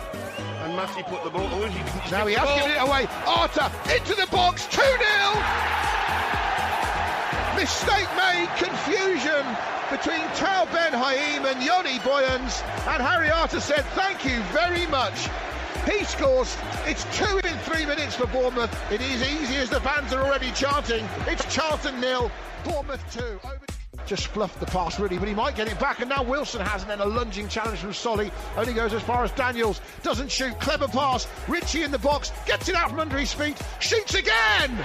And 0.63 0.77
Matty 0.77 1.03
put 1.03 1.25
the 1.25 1.31
ball. 1.31 1.49
He, 1.49 2.11
Now 2.11 2.27
he 2.27 2.35
has 2.35 2.49
given 2.61 2.71
it 2.71 2.81
away. 2.81 3.07
Arter 3.27 3.71
into 3.95 4.15
the 4.15 4.27
box, 4.31 4.67
2 4.67 4.81
0. 4.81 4.93
Mistake 7.57 8.09
made, 8.17 8.49
confusion 8.57 9.45
between 9.91 10.23
Tal 10.35 10.67
Ben 10.67 10.93
Haim 10.93 11.45
and 11.47 11.63
Yoni 11.63 11.99
Buyens. 12.01 12.63
And 12.87 13.03
Harry 13.03 13.31
Arter 13.31 13.61
said, 13.61 13.85
Thank 13.95 14.25
you 14.25 14.41
very 14.55 14.87
much. 14.87 15.29
He 15.85 16.05
scores. 16.05 16.57
It's 16.87 17.05
two 17.17 17.39
in 17.39 17.59
three 17.61 17.85
minutes 17.85 18.15
for 18.15 18.27
Bournemouth. 18.29 18.73
It 18.93 19.01
is 19.01 19.21
easy 19.23 19.57
as 19.57 19.69
the 19.69 19.81
fans 19.81 20.13
are 20.13 20.23
already 20.25 20.53
chanting. 20.53 21.05
It's 21.27 21.45
Charlton 21.53 22.01
nil, 22.01 22.31
Bournemouth 22.65 23.03
two. 23.13 23.41
Over- 23.45 23.82
just 24.07 24.29
fluffed 24.29 24.61
the 24.61 24.67
pass 24.67 24.99
really, 25.01 25.19
but 25.19 25.29
he 25.29 25.35
might 25.35 25.57
get 25.57 25.69
it 25.69 25.79
back. 25.79 26.01
And 26.01 26.09
now 26.09 26.23
Wilson 26.23 26.61
has, 26.61 26.83
and 26.83 26.91
then 26.91 27.01
a 27.01 27.07
lunging 27.07 27.49
challenge 27.49 27.79
from 27.79 27.93
Solly. 27.93 28.31
Only 28.57 28.73
goes 28.73 28.93
as 28.93 29.03
far 29.03 29.25
as 29.25 29.31
Daniels. 29.33 29.81
Doesn't 30.03 30.31
shoot. 30.31 30.59
Clever 30.61 30.89
pass. 30.89 31.27
Ritchie 31.49 31.83
in 31.83 31.91
the 31.91 31.99
box. 31.99 32.33
Gets 32.47 32.69
it 32.69 32.75
out 32.75 32.91
from 32.91 33.01
under 33.01 33.19
his 33.19 33.33
feet. 33.33 33.57
Shoots 33.81 34.15
again. 34.15 34.77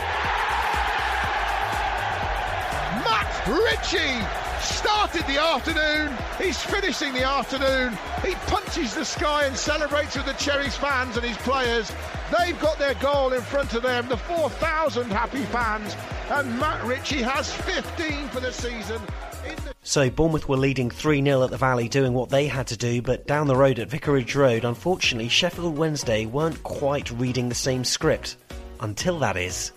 Matt 3.04 3.48
Ritchie 3.48 4.48
started 4.62 5.26
the 5.28 5.40
afternoon. 5.42 6.16
He's 6.38 6.62
finishing 6.62 7.14
the 7.14 7.24
afternoon. 7.24 7.98
He 8.26 8.34
punches 8.48 8.94
the 8.94 9.06
sky 9.06 9.46
and 9.46 9.56
celebrates 9.56 10.16
with 10.16 10.26
the 10.26 10.34
Cherries 10.34 10.76
fans 10.76 11.16
and 11.16 11.26
his 11.26 11.38
players. 11.38 11.92
They've 12.36 12.60
got 12.60 12.78
their 12.78 12.96
goal 12.96 13.34
in 13.34 13.42
front 13.42 13.74
of 13.74 13.84
them, 13.84 14.10
the 14.10 14.18
4,000 14.18 15.10
happy 15.10 15.44
fans. 15.46 15.96
And 16.30 16.60
Matt 16.60 16.84
Ritchie 16.84 17.22
has 17.22 17.54
15 17.54 18.28
for 18.30 18.42
the 18.42 18.52
season. 18.52 19.02
So 19.84 20.10
Bournemouth 20.10 20.50
were 20.50 20.58
leading 20.58 20.90
3 20.90 21.24
0 21.24 21.44
at 21.44 21.52
the 21.52 21.58
Valley, 21.58 21.88
doing 21.88 22.14
what 22.14 22.30
they 22.30 22.48
had 22.48 22.68
to 22.68 22.78
do, 22.78 23.02
but 23.02 23.26
down 23.26 23.48
the 23.48 23.56
road 23.56 23.80
at 23.80 23.90
Vicarage 23.90 24.36
Road, 24.36 24.66
unfortunately, 24.66 25.30
Sheffield 25.30 25.78
Wednesday 25.78 26.26
weren't 26.26 26.62
quite 26.64 27.10
reading 27.12 27.48
the 27.48 27.56
same 27.56 27.86
script. 27.86 28.36
Until 28.82 29.18
that 29.20 29.38
is, 29.38 29.72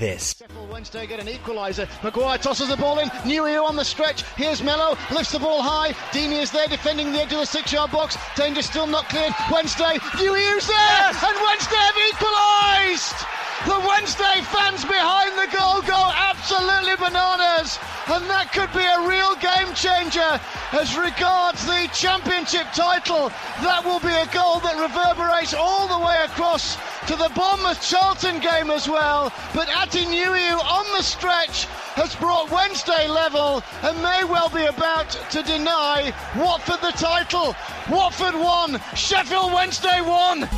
this. 0.00 0.34
Sheffield 0.36 0.68
Wednesday 0.70 1.06
get 1.06 1.20
an 1.20 1.26
equaliser. 1.26 1.86
Maguire 2.02 2.38
tosses 2.38 2.68
the 2.68 2.76
ball 2.76 2.98
in. 2.98 3.08
Nuhiu 3.28 3.62
on 3.62 3.76
the 3.76 3.84
stretch. 3.84 4.22
Here's 4.34 4.62
Mello. 4.62 4.96
Lifts 5.12 5.30
the 5.30 5.38
ball 5.38 5.62
high. 5.62 5.92
Deeney 6.10 6.42
is 6.42 6.50
there 6.50 6.66
defending 6.66 7.12
the 7.12 7.20
edge 7.20 7.32
of 7.32 7.38
the 7.38 7.46
six 7.46 7.72
yard 7.72 7.92
box. 7.92 8.16
Danger 8.34 8.62
still 8.62 8.86
not 8.86 9.08
cleared. 9.08 9.32
Wednesday. 9.52 9.98
Nuhiu's 10.18 10.66
there. 10.66 10.76
Yes. 10.76 11.22
And 11.22 11.36
Wednesday 11.44 11.76
have 11.76 11.98
equalised. 12.10 13.39
The 13.66 13.78
Wednesday 13.86 14.40
fans 14.40 14.84
behind 14.84 15.36
the 15.36 15.54
goal 15.54 15.82
go 15.82 16.12
absolutely 16.16 16.96
bananas. 16.96 17.78
And 18.08 18.24
that 18.30 18.50
could 18.52 18.72
be 18.72 18.82
a 18.82 19.06
real 19.06 19.36
game 19.36 19.72
changer 19.74 20.40
as 20.72 20.96
regards 20.96 21.64
the 21.66 21.88
championship 21.92 22.72
title. 22.72 23.28
That 23.60 23.84
will 23.84 24.00
be 24.00 24.16
a 24.16 24.26
goal 24.32 24.60
that 24.60 24.80
reverberates 24.80 25.52
all 25.52 25.86
the 25.86 26.04
way 26.04 26.16
across 26.24 26.76
to 27.06 27.16
the 27.16 27.30
Bournemouth 27.36 27.80
Charlton 27.84 28.40
game 28.40 28.70
as 28.70 28.88
well. 28.88 29.30
But 29.54 29.68
Atdhe 29.68 30.08
Nuhiu 30.08 30.58
on 30.64 30.86
the 30.96 31.02
stretch 31.02 31.66
has 32.00 32.16
brought 32.16 32.50
Wednesday 32.50 33.06
level 33.08 33.62
and 33.82 34.02
may 34.02 34.24
well 34.24 34.48
be 34.48 34.64
about 34.64 35.10
to 35.30 35.42
deny 35.42 36.12
Watford 36.34 36.80
the 36.80 36.96
title. 36.96 37.54
Watford 37.90 38.34
won, 38.34 38.80
Sheffield 38.96 39.52
Wednesday 39.52 40.00
won. 40.00 40.48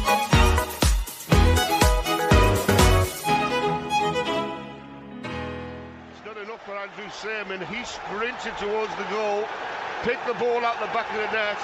Andrew 6.82 7.08
Seaman. 7.10 7.64
He 7.66 7.84
sprinted 7.84 8.58
towards 8.58 8.92
the 8.96 9.04
goal, 9.04 9.46
picked 10.02 10.26
the 10.26 10.34
ball 10.34 10.64
out 10.64 10.80
the 10.80 10.86
back 10.86 11.08
of 11.12 11.18
the 11.18 11.30
net, 11.30 11.56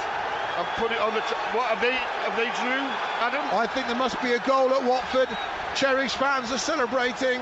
and 0.57 0.67
put 0.77 0.93
it 0.93 1.01
on 1.01 1.13
the. 1.13 1.21
T- 1.23 1.35
what 1.57 1.67
have 1.67 1.81
they? 1.81 1.91
Have 1.91 2.37
they 2.37 2.47
drew? 2.63 2.87
Adam? 3.19 3.43
I 3.51 3.67
think 3.67 3.89
there 3.89 3.97
must 3.97 4.23
be 4.23 4.35
a 4.35 4.39
goal 4.47 4.73
at 4.73 4.85
Watford. 4.85 5.29
Cherries 5.75 6.15
fans 6.15 6.53
are 6.53 6.59
celebrating. 6.59 7.41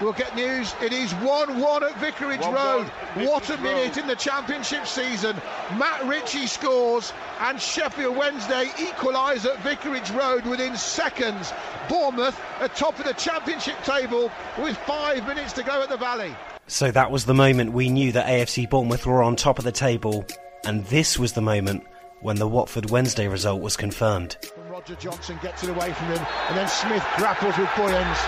We'll 0.00 0.14
get 0.14 0.34
news. 0.34 0.74
It 0.80 0.94
is 0.94 1.12
1 1.16 1.60
1 1.60 1.84
at 1.84 1.94
Vicarage 1.98 2.40
1-1 2.40 2.54
Road. 2.54 2.86
Vicarage 2.86 3.28
what 3.28 3.50
a 3.50 3.58
minute 3.58 3.88
Road. 3.88 3.98
in 3.98 4.06
the 4.06 4.16
Championship 4.16 4.86
season. 4.86 5.36
Matt 5.76 6.06
Ritchie 6.06 6.46
scores, 6.46 7.12
and 7.40 7.60
Sheffield 7.60 8.16
Wednesday 8.16 8.70
equalise 8.80 9.44
at 9.44 9.58
Vicarage 9.58 10.10
Road 10.12 10.46
within 10.46 10.78
seconds. 10.78 11.52
Bournemouth 11.90 12.40
atop 12.60 12.98
of 12.98 13.04
the 13.04 13.12
Championship 13.12 13.76
table 13.84 14.32
with 14.56 14.78
five 14.86 15.26
minutes 15.26 15.52
to 15.52 15.62
go 15.62 15.82
at 15.82 15.90
the 15.90 15.98
Valley. 15.98 16.34
So 16.66 16.90
that 16.90 17.10
was 17.10 17.24
the 17.24 17.34
moment 17.34 17.72
we 17.72 17.88
knew 17.88 18.12
that 18.12 18.26
AFC 18.26 18.68
Bournemouth 18.68 19.06
were 19.06 19.22
on 19.22 19.36
top 19.36 19.58
of 19.58 19.64
the 19.64 19.72
table, 19.72 20.24
and 20.64 20.84
this 20.86 21.18
was 21.18 21.32
the 21.32 21.42
moment 21.42 21.84
when 22.20 22.36
the 22.36 22.48
Watford 22.48 22.90
Wednesday 22.90 23.26
result 23.28 23.60
was 23.60 23.76
confirmed. 23.76 24.36
Roger 24.70 24.94
Johnson 24.94 25.38
gets 25.42 25.64
it 25.64 25.70
away 25.70 25.92
from 25.92 26.06
him, 26.06 26.24
and 26.48 26.56
then 26.56 26.68
Smith 26.68 27.04
grapples 27.16 27.58
with 27.58 27.68
Buyens 27.70 28.18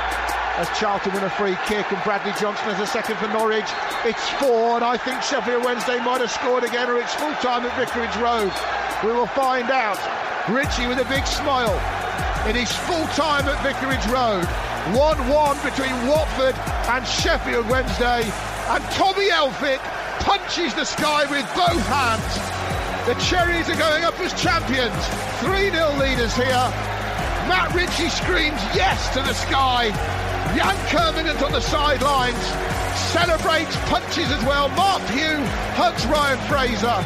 as 0.57 0.69
Charlton 0.79 1.13
win 1.15 1.25
a 1.25 1.31
free 1.31 1.57
kick, 1.67 1.91
and 1.91 2.03
Bradley 2.05 2.33
Johnson 2.39 2.71
has 2.71 2.81
a 2.81 2.87
second 2.87 3.17
for 3.17 3.29
Norwich. 3.29 3.67
It's 4.05 4.29
four, 4.39 4.77
and 4.77 4.85
I 4.85 4.97
think 4.97 5.23
Sheffield 5.23 5.65
Wednesday 5.65 5.99
might 5.99 6.21
have 6.21 6.31
scored 6.31 6.65
again, 6.65 6.91
or 6.91 6.99
it's 6.99 7.15
full 7.15 7.35
time 7.43 7.67
at 7.67 7.75
Vicarage 7.79 8.15
Road. 8.23 8.53
We 9.03 9.13
will 9.13 9.27
find 9.27 9.71
out. 9.71 9.99
Ritchie 10.49 10.87
with 10.87 10.99
a 10.99 11.09
big 11.09 11.27
smile. 11.27 11.75
It 12.47 12.55
is 12.57 12.71
full 12.71 13.07
time 13.17 13.49
at 13.49 13.59
Vicarage 13.63 14.07
Road. 14.13 14.47
1 14.93 15.29
1 15.29 15.57
between 15.65 15.97
Watford 16.07 16.55
and 16.93 17.07
Sheffield 17.07 17.67
Wednesday, 17.71 18.21
and 18.69 18.85
Tommy 18.93 19.31
Elphick 19.31 19.81
punches 20.21 20.75
the 20.75 20.85
sky 20.85 21.25
with 21.31 21.49
both 21.57 21.81
hands. 21.89 22.35
The 23.09 23.15
Cherries 23.25 23.71
are 23.71 23.81
going 23.81 24.05
up 24.05 24.19
as 24.21 24.35
champions. 24.41 24.93
3 25.41 25.71
0 25.71 25.89
leaders 25.97 26.37
here. 26.37 26.69
Matt 27.49 27.73
Ritchie 27.75 28.11
screams 28.11 28.61
yes 28.77 29.09
to 29.15 29.21
the 29.21 29.33
sky. 29.33 29.87
Yann 30.55 30.77
Kermorgant 30.93 31.43
on 31.43 31.53
the 31.53 31.63
sidelines 31.63 32.45
celebrates, 33.15 33.75
punches 33.89 34.31
as 34.31 34.45
well. 34.45 34.69
Marc 34.77 35.01
Pugh 35.09 35.41
hugs 35.81 36.05
Ryan 36.07 36.39
Fraser. 36.45 37.01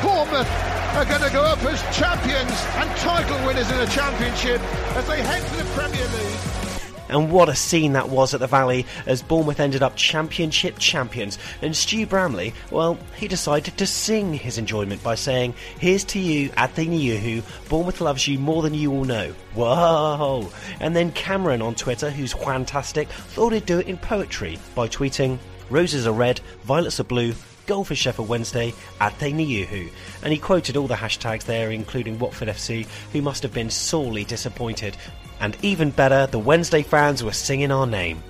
Bournemouth 0.00 0.48
are 0.96 1.04
going 1.04 1.20
to 1.20 1.30
go 1.30 1.42
up 1.42 1.62
as 1.64 1.82
champions 1.94 2.56
and 2.80 2.88
title 2.98 3.36
winners 3.46 3.70
in 3.70 3.76
the 3.76 3.86
championship 3.86 4.60
as 4.96 5.06
they 5.06 5.20
head 5.22 5.42
to 5.42 5.56
the 5.56 5.68
Premier 5.74 6.06
League. 6.16 6.63
And 7.08 7.30
what 7.30 7.48
a 7.48 7.54
scene 7.54 7.92
that 7.92 8.08
was 8.08 8.34
at 8.34 8.40
the 8.40 8.46
Valley 8.46 8.86
as 9.06 9.22
Bournemouth 9.22 9.60
ended 9.60 9.82
up 9.82 9.96
Championship 9.96 10.78
champions. 10.78 11.38
And 11.62 11.76
Stu 11.76 12.06
Bramley, 12.06 12.54
well, 12.70 12.98
he 13.16 13.28
decided 13.28 13.76
to 13.78 13.86
sing 13.86 14.34
his 14.34 14.58
enjoyment 14.58 15.02
by 15.02 15.14
saying, 15.14 15.54
Here's 15.78 16.04
to 16.04 16.18
you, 16.18 16.50
Atdhe 16.50 16.88
Nuhiu, 16.88 17.42
Bournemouth 17.68 18.00
loves 18.00 18.26
you 18.26 18.38
more 18.38 18.62
than 18.62 18.74
you 18.74 18.92
all 18.92 19.04
know. 19.04 19.34
Whoa! 19.54 20.50
And 20.80 20.96
then 20.96 21.12
Cameron 21.12 21.62
on 21.62 21.74
Twitter, 21.74 22.10
who's 22.10 22.32
fantastic, 22.32 23.08
thought 23.08 23.52
he'd 23.52 23.66
do 23.66 23.78
it 23.78 23.88
in 23.88 23.96
poetry 23.98 24.58
by 24.74 24.88
tweeting, 24.88 25.38
Roses 25.70 26.06
are 26.06 26.12
red, 26.12 26.40
violets 26.62 27.00
are 27.00 27.04
blue, 27.04 27.34
goal 27.66 27.84
for 27.84 27.94
Sheffield 27.94 28.28
Wednesday, 28.28 28.72
Atdhe 29.00 29.34
Nuhiu. 29.34 29.90
And 30.22 30.32
he 30.32 30.38
quoted 30.38 30.76
all 30.76 30.86
the 30.86 30.94
hashtags 30.94 31.44
there, 31.44 31.70
including 31.70 32.18
Watford 32.18 32.48
FC, 32.48 32.86
who 33.12 33.22
must 33.22 33.42
have 33.42 33.52
been 33.52 33.70
sorely 33.70 34.24
disappointed 34.24 34.96
and 35.40 35.56
even 35.62 35.90
better, 35.90 36.26
the 36.26 36.38
Wednesday 36.38 36.82
fans 36.82 37.22
were 37.22 37.32
singing 37.32 37.70
our 37.70 37.86
name. 37.86 38.22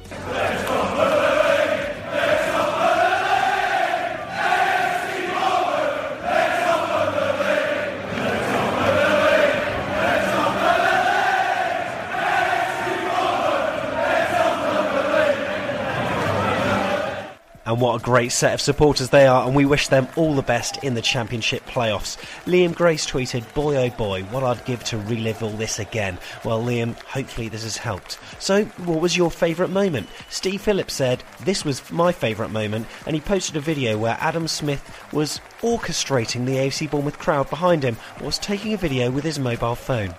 And 17.74 17.80
what 17.80 18.00
a 18.00 18.04
great 18.04 18.30
set 18.30 18.54
of 18.54 18.60
supporters 18.60 19.08
they 19.08 19.26
are, 19.26 19.44
and 19.44 19.56
we 19.56 19.66
wish 19.66 19.88
them 19.88 20.06
all 20.14 20.36
the 20.36 20.42
best 20.42 20.76
in 20.84 20.94
the 20.94 21.02
Championship 21.02 21.66
playoffs. 21.66 22.16
Liam 22.44 22.72
Grace 22.72 23.04
tweeted, 23.04 23.52
Boy 23.52 23.76
oh 23.76 23.90
boy, 23.90 24.22
what 24.26 24.44
I'd 24.44 24.64
give 24.64 24.84
to 24.84 24.98
relive 24.98 25.42
all 25.42 25.50
this 25.50 25.80
again. 25.80 26.18
Well, 26.44 26.62
Liam, 26.62 26.94
hopefully 27.02 27.48
this 27.48 27.64
has 27.64 27.76
helped. 27.76 28.20
So, 28.38 28.66
what 28.84 29.00
was 29.00 29.16
your 29.16 29.28
favourite 29.28 29.72
moment? 29.72 30.08
Steve 30.30 30.60
Phillips 30.60 30.94
said, 30.94 31.24
This 31.40 31.64
was 31.64 31.90
my 31.90 32.12
favourite 32.12 32.52
moment, 32.52 32.86
and 33.06 33.16
he 33.16 33.20
posted 33.20 33.56
a 33.56 33.60
video 33.60 33.98
where 33.98 34.18
Adam 34.20 34.46
Smith 34.46 34.96
was 35.12 35.40
orchestrating 35.60 36.46
the 36.46 36.54
AFC 36.54 36.88
Bournemouth 36.88 37.18
crowd 37.18 37.50
behind 37.50 37.82
him, 37.82 37.96
was 38.20 38.38
taking 38.38 38.72
a 38.72 38.76
video 38.76 39.10
with 39.10 39.24
his 39.24 39.40
mobile 39.40 39.74
phone. 39.74 40.14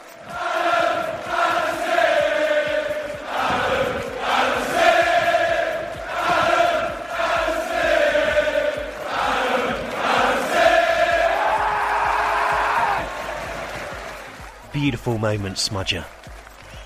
Beautiful 14.85 15.17
moment, 15.17 15.55
Smudger. 15.55 16.05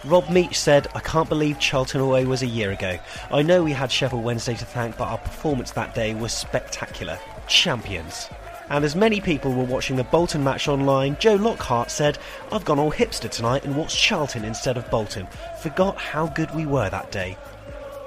Rob 0.06 0.24
Meach 0.28 0.56
said, 0.56 0.88
I 0.95 1.02
can't 1.02 1.28
believe 1.28 1.60
Charlton 1.60 2.00
away 2.00 2.24
was 2.24 2.41
a 2.41 2.47
year 2.47 2.72
ago. 2.72 2.97
I 3.30 3.41
know 3.41 3.62
we 3.62 3.74
had 3.74 3.91
Sheffield 3.91 4.24
Wednesday 4.24 4.56
to 4.56 4.64
thank, 4.64 4.95
but 4.95 5.10
our 5.10 5.18
performance 5.18 5.72
that 5.72 5.93
day 5.93 6.16
was 6.16 6.32
spectacular. 6.32 7.20
Champions. 7.50 8.30
And 8.70 8.86
as 8.86 8.95
many 8.95 9.20
people 9.20 9.52
were 9.52 9.66
watching 9.66 9.97
the 9.97 10.06
Bolton 10.06 10.45
match 10.45 10.70
online, 10.70 11.18
Joe 11.20 11.36
Lockhart 11.36 11.91
said, 11.91 12.20
I've 12.54 12.64
gone 12.64 12.80
all 12.80 12.89
hipster 12.89 13.30
tonight 13.30 13.66
and 13.66 13.76
watched 13.76 13.97
Charlton 13.97 14.45
instead 14.45 14.78
of 14.78 14.89
Bolton. 14.89 15.28
Forgot 15.62 15.97
how 15.97 16.28
good 16.28 16.56
we 16.56 16.66
were 16.66 16.89
that 16.89 17.12
day. 17.12 17.38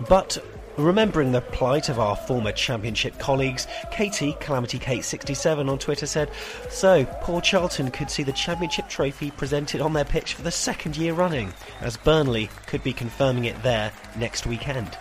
But 0.08 0.38
Remembering 0.78 1.32
the 1.32 1.42
plight 1.42 1.90
of 1.90 1.98
our 1.98 2.16
former 2.16 2.50
championship 2.50 3.18
colleagues, 3.18 3.66
Katie, 3.90 4.34
Calamity 4.40 4.78
Kate 4.78 5.04
67 5.04 5.68
on 5.68 5.78
Twitter 5.78 6.06
said, 6.06 6.30
So, 6.70 7.04
poor 7.20 7.42
Charlton 7.42 7.90
could 7.90 8.10
see 8.10 8.22
the 8.22 8.32
championship 8.32 8.88
trophy 8.88 9.30
presented 9.32 9.82
on 9.82 9.92
their 9.92 10.06
pitch 10.06 10.32
for 10.32 10.40
the 10.40 10.50
second 10.50 10.96
year 10.96 11.12
running, 11.12 11.52
as 11.82 11.98
Burnley 11.98 12.48
could 12.66 12.82
be 12.82 12.94
confirming 12.94 13.44
it 13.44 13.62
there 13.62 13.92
next 14.16 14.46
weekend. 14.46 14.96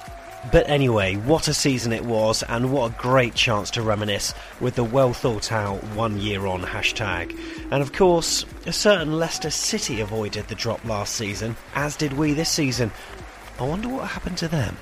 But 0.52 0.68
anyway, 0.68 1.16
what 1.16 1.48
a 1.48 1.54
season 1.54 1.94
it 1.94 2.04
was, 2.04 2.44
and 2.44 2.74
what 2.74 2.92
a 2.92 3.02
great 3.02 3.34
chance 3.34 3.72
to 3.72 3.82
reminisce 3.82 4.34
with 4.60 4.76
the 4.76 4.84
well 4.84 5.14
thought 5.14 5.54
out 5.54 5.82
one 5.96 6.18
year 6.18 6.48
on 6.48 6.64
hashtag. 6.64 7.40
And 7.72 7.82
of 7.82 7.94
course, 7.94 8.46
a 8.66 8.74
certain 8.74 9.18
Leicester 9.18 9.52
City 9.52 10.02
avoided 10.02 10.50
the 10.50 10.56
drop 10.56 10.84
last 10.84 11.16
season, 11.16 11.56
as 11.76 11.96
did 11.96 12.12
we 12.12 12.34
this 12.34 12.50
season. 12.50 12.92
I 13.58 13.64
wonder 13.64 13.88
what 13.88 14.10
happened 14.10 14.38
to 14.40 14.50
them. 14.50 14.76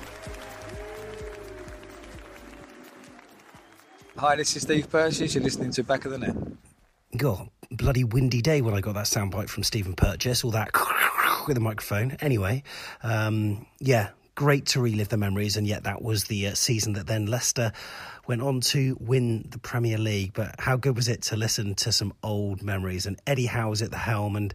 Hi, 4.20 4.36
this 4.36 4.54
is 4.54 4.64
Steve 4.64 4.90
Purchase. 4.90 5.34
You're 5.34 5.42
listening 5.42 5.70
to 5.70 5.82
Back 5.82 6.04
of 6.04 6.10
the 6.10 6.18
Net. 6.18 6.36
God, 7.16 7.48
bloody 7.70 8.04
windy 8.04 8.42
day 8.42 8.60
when 8.60 8.74
I 8.74 8.82
got 8.82 8.92
that 8.92 9.06
soundbite 9.06 9.48
from 9.48 9.62
Stephen 9.62 9.94
Purchase, 9.94 10.44
all 10.44 10.50
that 10.50 10.68
with 11.46 11.54
the 11.54 11.60
microphone. 11.62 12.18
Anyway, 12.20 12.62
um, 13.02 13.64
yeah, 13.78 14.10
great 14.34 14.66
to 14.66 14.80
relive 14.82 15.08
the 15.08 15.16
memories, 15.16 15.56
and 15.56 15.66
yet 15.66 15.84
that 15.84 16.02
was 16.02 16.24
the 16.24 16.48
uh, 16.48 16.54
season 16.54 16.92
that 16.92 17.06
then 17.06 17.24
Leicester 17.24 17.72
went 18.26 18.42
on 18.42 18.60
to 18.60 18.94
win 19.00 19.48
the 19.48 19.58
Premier 19.58 19.96
League. 19.96 20.34
But 20.34 20.54
how 20.58 20.76
good 20.76 20.96
was 20.96 21.08
it 21.08 21.22
to 21.22 21.36
listen 21.36 21.74
to 21.76 21.90
some 21.90 22.12
old 22.22 22.62
memories? 22.62 23.06
And 23.06 23.18
Eddie 23.26 23.46
Howe's 23.46 23.80
at 23.80 23.90
the 23.90 23.96
helm, 23.96 24.36
and 24.36 24.52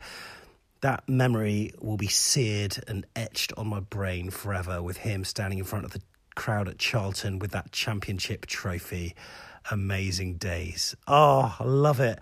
that 0.82 1.10
memory 1.10 1.72
will 1.82 1.98
be 1.98 2.06
seared 2.06 2.84
and 2.88 3.04
etched 3.16 3.52
on 3.58 3.66
my 3.66 3.80
brain 3.80 4.30
forever 4.30 4.84
with 4.84 4.98
him 4.98 5.24
standing 5.24 5.58
in 5.58 5.66
front 5.66 5.86
of 5.86 5.92
the 5.92 6.04
crowd 6.36 6.68
at 6.70 6.78
Charlton 6.78 7.40
with 7.40 7.50
that 7.50 7.72
championship 7.72 8.46
trophy 8.46 9.16
amazing 9.72 10.36
days. 10.36 10.96
Oh, 11.08 11.56
I 11.60 11.64
love 11.64 12.00
it. 12.00 12.20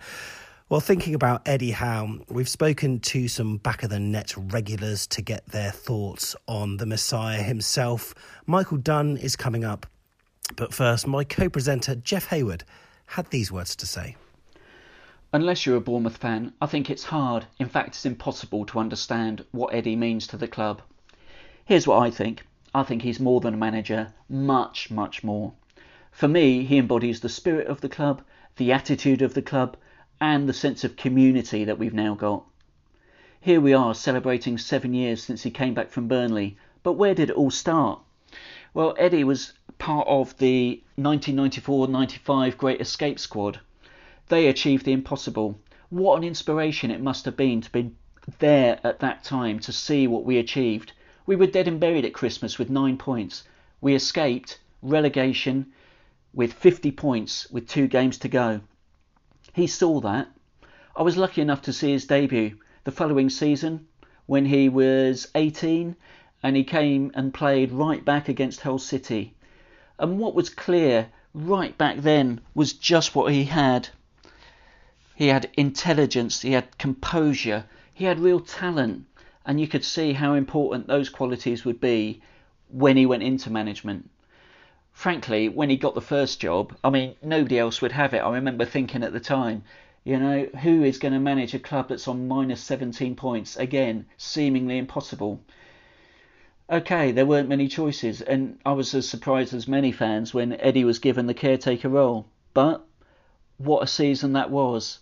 Well, 0.68 0.80
thinking 0.80 1.14
about 1.14 1.46
Eddie 1.46 1.72
Howe, 1.72 2.18
we've 2.28 2.48
spoken 2.48 2.98
to 3.00 3.28
some 3.28 3.58
back 3.58 3.82
of 3.82 3.90
the 3.90 4.00
net 4.00 4.34
regulars 4.36 5.06
to 5.08 5.22
get 5.22 5.46
their 5.46 5.70
thoughts 5.70 6.34
on 6.48 6.78
the 6.78 6.86
Messiah 6.86 7.42
himself. 7.42 8.14
Michael 8.46 8.78
Dunn 8.78 9.16
is 9.16 9.36
coming 9.36 9.64
up. 9.64 9.86
But 10.56 10.74
first, 10.74 11.06
my 11.06 11.24
co 11.24 11.48
presenter, 11.48 11.94
Jeff 11.94 12.26
Hayward, 12.26 12.64
had 13.06 13.30
these 13.30 13.52
words 13.52 13.76
to 13.76 13.86
say. 13.86 14.16
Unless 15.32 15.66
you're 15.66 15.76
a 15.76 15.80
Bournemouth 15.80 16.16
fan, 16.16 16.52
I 16.60 16.66
think 16.66 16.88
it's 16.88 17.04
hard, 17.04 17.46
in 17.58 17.68
fact, 17.68 17.88
it's 17.88 18.06
impossible 18.06 18.64
to 18.66 18.78
understand 18.78 19.44
what 19.50 19.74
Eddie 19.74 19.96
means 19.96 20.26
to 20.28 20.36
the 20.36 20.46
club. 20.46 20.80
Here's 21.64 21.86
what 21.86 22.02
I 22.02 22.10
think 22.10 22.44
I 22.74 22.82
think 22.82 23.02
he's 23.02 23.20
more 23.20 23.40
than 23.40 23.54
a 23.54 23.58
manager, 23.58 24.12
much, 24.28 24.90
much 24.90 25.24
more. 25.24 25.52
For 26.14 26.28
me, 26.28 26.62
he 26.62 26.78
embodies 26.78 27.18
the 27.18 27.28
spirit 27.28 27.66
of 27.66 27.80
the 27.80 27.88
club, 27.88 28.22
the 28.54 28.70
attitude 28.70 29.20
of 29.20 29.34
the 29.34 29.42
club, 29.42 29.76
and 30.20 30.48
the 30.48 30.52
sense 30.52 30.84
of 30.84 30.94
community 30.94 31.64
that 31.64 31.76
we've 31.76 31.92
now 31.92 32.14
got. 32.14 32.44
Here 33.40 33.60
we 33.60 33.72
are 33.72 33.96
celebrating 33.96 34.56
seven 34.56 34.94
years 34.94 35.24
since 35.24 35.42
he 35.42 35.50
came 35.50 35.74
back 35.74 35.90
from 35.90 36.06
Burnley, 36.06 36.56
but 36.84 36.92
where 36.92 37.16
did 37.16 37.30
it 37.30 37.36
all 37.36 37.50
start? 37.50 37.98
Well, 38.72 38.94
Eddie 38.96 39.24
was 39.24 39.54
part 39.78 40.06
of 40.06 40.38
the 40.38 40.84
1994 40.94 41.88
95 41.88 42.58
Great 42.58 42.80
Escape 42.80 43.18
Squad. 43.18 43.58
They 44.28 44.46
achieved 44.46 44.84
the 44.84 44.92
impossible. 44.92 45.58
What 45.90 46.18
an 46.18 46.22
inspiration 46.22 46.92
it 46.92 47.02
must 47.02 47.24
have 47.24 47.36
been 47.36 47.60
to 47.60 47.72
be 47.72 47.90
there 48.38 48.78
at 48.84 49.00
that 49.00 49.24
time 49.24 49.58
to 49.58 49.72
see 49.72 50.06
what 50.06 50.24
we 50.24 50.38
achieved. 50.38 50.92
We 51.26 51.34
were 51.34 51.48
dead 51.48 51.66
and 51.66 51.80
buried 51.80 52.04
at 52.04 52.14
Christmas 52.14 52.56
with 52.56 52.70
nine 52.70 52.98
points. 52.98 53.42
We 53.80 53.96
escaped 53.96 54.60
relegation, 54.80 55.72
with 56.34 56.52
50 56.52 56.90
points 56.90 57.48
with 57.50 57.68
two 57.68 57.86
games 57.86 58.18
to 58.18 58.28
go. 58.28 58.60
He 59.52 59.68
saw 59.68 60.00
that. 60.00 60.28
I 60.96 61.02
was 61.02 61.16
lucky 61.16 61.40
enough 61.40 61.62
to 61.62 61.72
see 61.72 61.92
his 61.92 62.06
debut 62.06 62.58
the 62.82 62.90
following 62.90 63.30
season 63.30 63.86
when 64.26 64.44
he 64.44 64.68
was 64.68 65.28
18 65.34 65.94
and 66.42 66.56
he 66.56 66.64
came 66.64 67.12
and 67.14 67.32
played 67.32 67.70
right 67.70 68.04
back 68.04 68.28
against 68.28 68.62
Hull 68.62 68.78
City. 68.78 69.34
And 69.98 70.18
what 70.18 70.34
was 70.34 70.50
clear 70.50 71.08
right 71.32 71.76
back 71.78 71.98
then 71.98 72.40
was 72.54 72.72
just 72.72 73.14
what 73.14 73.32
he 73.32 73.44
had. 73.44 73.88
He 75.14 75.28
had 75.28 75.50
intelligence, 75.56 76.42
he 76.42 76.52
had 76.52 76.76
composure, 76.78 77.64
he 77.94 78.04
had 78.04 78.18
real 78.18 78.40
talent, 78.40 79.06
and 79.46 79.60
you 79.60 79.68
could 79.68 79.84
see 79.84 80.12
how 80.12 80.34
important 80.34 80.88
those 80.88 81.08
qualities 81.08 81.64
would 81.64 81.80
be 81.80 82.20
when 82.68 82.96
he 82.96 83.06
went 83.06 83.22
into 83.22 83.50
management 83.50 84.10
frankly, 84.94 85.48
when 85.48 85.68
he 85.68 85.76
got 85.76 85.94
the 85.94 86.00
first 86.00 86.40
job, 86.40 86.74
I 86.84 86.88
mean, 86.88 87.16
nobody 87.20 87.58
else 87.58 87.82
would 87.82 87.92
have 87.92 88.14
it. 88.14 88.20
I 88.20 88.32
remember 88.32 88.64
thinking 88.64 89.02
at 89.02 89.12
the 89.12 89.20
time, 89.20 89.64
you 90.04 90.18
know, 90.18 90.46
who 90.62 90.84
is 90.84 90.98
going 90.98 91.12
to 91.12 91.20
manage 91.20 91.52
a 91.52 91.58
club 91.58 91.88
that's 91.88 92.06
on 92.08 92.28
minus 92.28 92.62
17 92.62 93.16
points? 93.16 93.56
Again, 93.56 94.06
seemingly 94.16 94.78
impossible. 94.78 95.40
Okay, 96.70 97.10
there 97.10 97.26
weren't 97.26 97.48
many 97.48 97.68
choices, 97.68 98.22
and 98.22 98.58
I 98.64 98.72
was 98.72 98.94
as 98.94 99.08
surprised 99.08 99.52
as 99.52 99.68
many 99.68 99.90
fans 99.90 100.32
when 100.32 100.58
Eddie 100.60 100.84
was 100.84 101.00
given 101.00 101.26
the 101.26 101.34
caretaker 101.34 101.88
role. 101.88 102.26
But 102.54 102.86
what 103.58 103.82
a 103.82 103.88
season 103.88 104.32
that 104.34 104.50
was. 104.50 105.00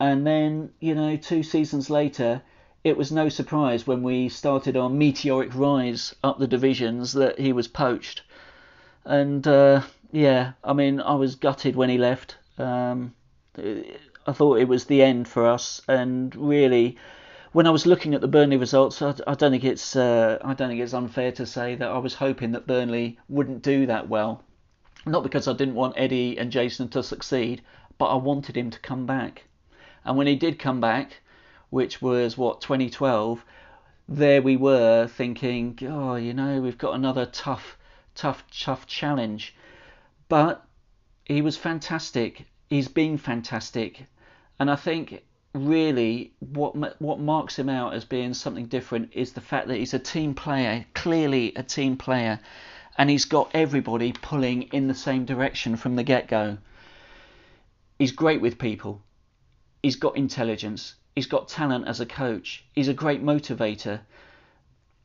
And 0.00 0.26
then, 0.26 0.72
you 0.80 0.94
know, 0.96 1.16
two 1.16 1.44
seasons 1.44 1.88
later, 1.88 2.42
it 2.82 2.96
was 2.96 3.12
no 3.12 3.28
surprise 3.28 3.86
when 3.86 4.02
we 4.02 4.28
started 4.28 4.76
our 4.76 4.90
meteoric 4.90 5.54
rise 5.54 6.14
up 6.24 6.38
the 6.40 6.48
divisions 6.48 7.12
that 7.12 7.38
he 7.38 7.52
was 7.52 7.68
poached 7.68 8.22
and 9.04 9.46
uh, 9.46 9.82
yeah, 10.10 10.52
I 10.62 10.72
mean, 10.72 11.00
I 11.00 11.14
was 11.14 11.34
gutted 11.36 11.76
when 11.76 11.90
he 11.90 11.98
left. 11.98 12.36
Um, 12.58 13.14
I 13.56 14.32
thought 14.32 14.60
it 14.60 14.68
was 14.68 14.84
the 14.84 15.02
end 15.02 15.28
for 15.28 15.46
us, 15.46 15.80
and 15.88 16.34
really, 16.36 16.96
when 17.52 17.66
I 17.66 17.70
was 17.70 17.86
looking 17.86 18.14
at 18.14 18.20
the 18.20 18.28
Burnley 18.28 18.56
results, 18.56 19.02
I, 19.02 19.14
I 19.26 19.34
don't 19.34 19.50
think 19.50 19.64
it's 19.64 19.96
uh, 19.96 20.38
I 20.44 20.54
don't 20.54 20.68
think 20.68 20.80
it's 20.80 20.94
unfair 20.94 21.32
to 21.32 21.46
say 21.46 21.74
that 21.74 21.90
I 21.90 21.98
was 21.98 22.14
hoping 22.14 22.52
that 22.52 22.66
Burnley 22.66 23.18
wouldn't 23.28 23.62
do 23.62 23.86
that 23.86 24.08
well. 24.08 24.42
Not 25.04 25.22
because 25.22 25.48
I 25.48 25.52
didn't 25.52 25.74
want 25.74 25.94
Eddie 25.96 26.38
and 26.38 26.52
Jason 26.52 26.88
to 26.90 27.02
succeed, 27.02 27.62
but 27.98 28.06
I 28.06 28.14
wanted 28.16 28.56
him 28.56 28.70
to 28.70 28.78
come 28.78 29.04
back. 29.06 29.44
And 30.04 30.16
when 30.16 30.26
he 30.26 30.36
did 30.36 30.58
come 30.58 30.80
back, 30.80 31.20
which 31.70 32.00
was 32.00 32.36
what 32.36 32.60
2012, 32.60 33.44
there 34.08 34.42
we 34.42 34.56
were 34.56 35.06
thinking, 35.06 35.78
oh, 35.82 36.16
you 36.16 36.34
know, 36.34 36.60
we've 36.60 36.78
got 36.78 36.94
another 36.94 37.26
tough, 37.26 37.76
tough, 38.14 38.44
tough 38.50 38.86
challenge. 38.86 39.54
But 40.28 40.64
he 41.24 41.42
was 41.42 41.56
fantastic. 41.56 42.46
He's 42.70 42.88
been 42.88 43.18
fantastic, 43.18 44.06
and 44.58 44.70
I 44.70 44.76
think 44.76 45.22
really 45.54 46.32
what 46.38 46.74
what 47.02 47.20
marks 47.20 47.58
him 47.58 47.68
out 47.68 47.92
as 47.92 48.06
being 48.06 48.32
something 48.32 48.64
different 48.66 49.10
is 49.12 49.32
the 49.32 49.40
fact 49.42 49.68
that 49.68 49.76
he's 49.76 49.92
a 49.92 49.98
team 49.98 50.34
player, 50.34 50.86
clearly 50.94 51.52
a 51.56 51.62
team 51.62 51.96
player, 51.96 52.40
and 52.96 53.10
he's 53.10 53.26
got 53.26 53.50
everybody 53.52 54.12
pulling 54.12 54.62
in 54.62 54.88
the 54.88 54.94
same 54.94 55.26
direction 55.26 55.76
from 55.76 55.96
the 55.96 56.02
get-go. 56.02 56.56
He's 57.98 58.12
great 58.12 58.40
with 58.40 58.58
people. 58.58 59.02
He's 59.82 59.96
got 59.96 60.16
intelligence. 60.16 60.94
He's 61.14 61.26
got 61.26 61.48
talent 61.48 61.86
as 61.86 62.00
a 62.00 62.06
coach. 62.06 62.64
He's 62.72 62.88
a 62.88 62.94
great 62.94 63.22
motivator. 63.22 64.00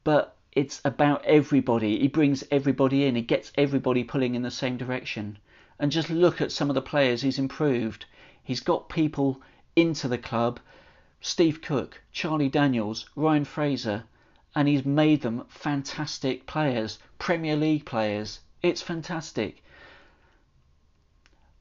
But 0.06 0.37
it's 0.58 0.82
about 0.84 1.24
everybody. 1.24 2.00
He 2.00 2.08
brings 2.08 2.44
everybody 2.50 3.06
in. 3.06 3.16
He 3.16 3.22
gets 3.22 3.52
everybody 3.54 4.04
pulling 4.04 4.34
in 4.34 4.42
the 4.42 4.50
same 4.50 4.76
direction. 4.76 5.38
And 5.78 5.92
just 5.92 6.10
look 6.10 6.42
at 6.42 6.52
some 6.52 6.72
of 6.72 6.74
the 6.74 6.82
players 6.82 7.22
he's 7.22 7.38
improved. 7.38 8.06
He's 8.44 8.60
got 8.60 8.90
people 8.90 9.40
into 9.76 10.08
the 10.08 10.18
club 10.18 10.60
Steve 11.22 11.62
Cook, 11.62 12.02
Charlie 12.12 12.50
Daniels, 12.50 13.08
Ryan 13.16 13.46
Fraser, 13.46 14.06
and 14.56 14.68
he's 14.68 14.84
made 14.84 15.22
them 15.22 15.46
fantastic 15.48 16.48
players, 16.48 16.98
Premier 17.20 17.56
League 17.56 17.86
players. 17.86 18.40
It's 18.64 18.82
fantastic. 18.82 19.64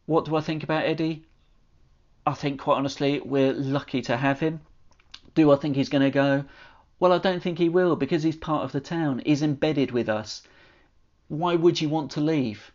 What 0.06 0.24
do 0.24 0.36
I 0.36 0.40
think 0.40 0.62
about 0.62 0.86
Eddie? 0.86 1.26
I 2.26 2.32
think, 2.32 2.62
quite 2.62 2.78
honestly, 2.78 3.20
we're 3.20 3.52
lucky 3.52 4.00
to 4.02 4.16
have 4.16 4.40
him. 4.40 4.62
Do 5.34 5.52
I 5.52 5.56
think 5.56 5.76
he's 5.76 5.90
going 5.90 6.02
to 6.02 6.10
go? 6.10 6.46
Well, 6.98 7.12
I 7.12 7.18
don't 7.18 7.42
think 7.42 7.58
he 7.58 7.68
will 7.68 7.96
because 7.96 8.22
he's 8.22 8.36
part 8.36 8.64
of 8.64 8.72
the 8.72 8.80
town. 8.80 9.22
He's 9.24 9.42
embedded 9.42 9.90
with 9.90 10.08
us. 10.08 10.42
Why 11.28 11.54
would 11.54 11.80
you 11.80 11.88
want 11.88 12.10
to 12.12 12.20
leave? 12.20 12.72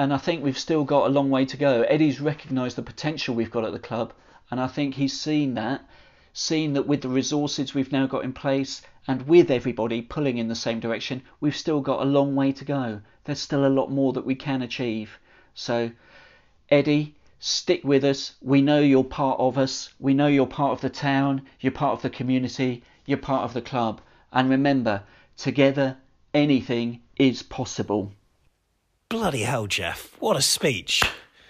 and 0.00 0.14
I 0.14 0.16
think 0.16 0.42
we've 0.42 0.58
still 0.58 0.84
got 0.84 1.06
a 1.06 1.12
long 1.12 1.28
way 1.28 1.44
to 1.44 1.58
go. 1.58 1.82
Eddie's 1.82 2.22
recognised 2.22 2.76
the 2.76 2.82
potential 2.82 3.34
we've 3.34 3.50
got 3.50 3.66
at 3.66 3.72
the 3.72 3.78
club, 3.78 4.14
and 4.50 4.58
I 4.58 4.66
think 4.66 4.94
he's 4.94 5.20
seen 5.20 5.52
that, 5.56 5.84
seen 6.32 6.72
that 6.72 6.86
with 6.86 7.02
the 7.02 7.10
resources 7.10 7.74
we've 7.74 7.92
now 7.92 8.06
got 8.06 8.24
in 8.24 8.32
place 8.32 8.80
and 9.06 9.28
with 9.28 9.50
everybody 9.50 10.00
pulling 10.00 10.38
in 10.38 10.48
the 10.48 10.54
same 10.54 10.80
direction, 10.80 11.20
we've 11.38 11.54
still 11.54 11.82
got 11.82 12.00
a 12.00 12.06
long 12.06 12.34
way 12.34 12.50
to 12.50 12.64
go. 12.64 13.02
There's 13.24 13.40
still 13.40 13.66
a 13.66 13.68
lot 13.68 13.90
more 13.90 14.14
that 14.14 14.24
we 14.24 14.34
can 14.34 14.62
achieve. 14.62 15.18
So, 15.52 15.90
Eddie, 16.70 17.14
stick 17.40 17.82
with 17.82 18.04
us. 18.04 18.34
We 18.40 18.62
know 18.62 18.78
you're 18.78 19.02
part 19.02 19.40
of 19.40 19.58
us. 19.58 19.92
We 19.98 20.14
know 20.14 20.28
you're 20.28 20.46
part 20.46 20.72
of 20.72 20.80
the 20.80 20.90
town, 20.90 21.42
you're 21.58 21.72
part 21.72 21.94
of 21.94 22.02
the 22.02 22.10
community, 22.10 22.84
you're 23.06 23.18
part 23.18 23.42
of 23.42 23.54
the 23.54 23.62
club. 23.62 24.00
And 24.32 24.48
remember, 24.48 25.02
together, 25.36 25.96
anything 26.32 27.00
is 27.16 27.42
possible. 27.42 28.12
Bloody 29.08 29.42
hell, 29.42 29.66
Jeff. 29.66 30.16
What 30.20 30.36
a 30.36 30.42
speech. 30.42 31.02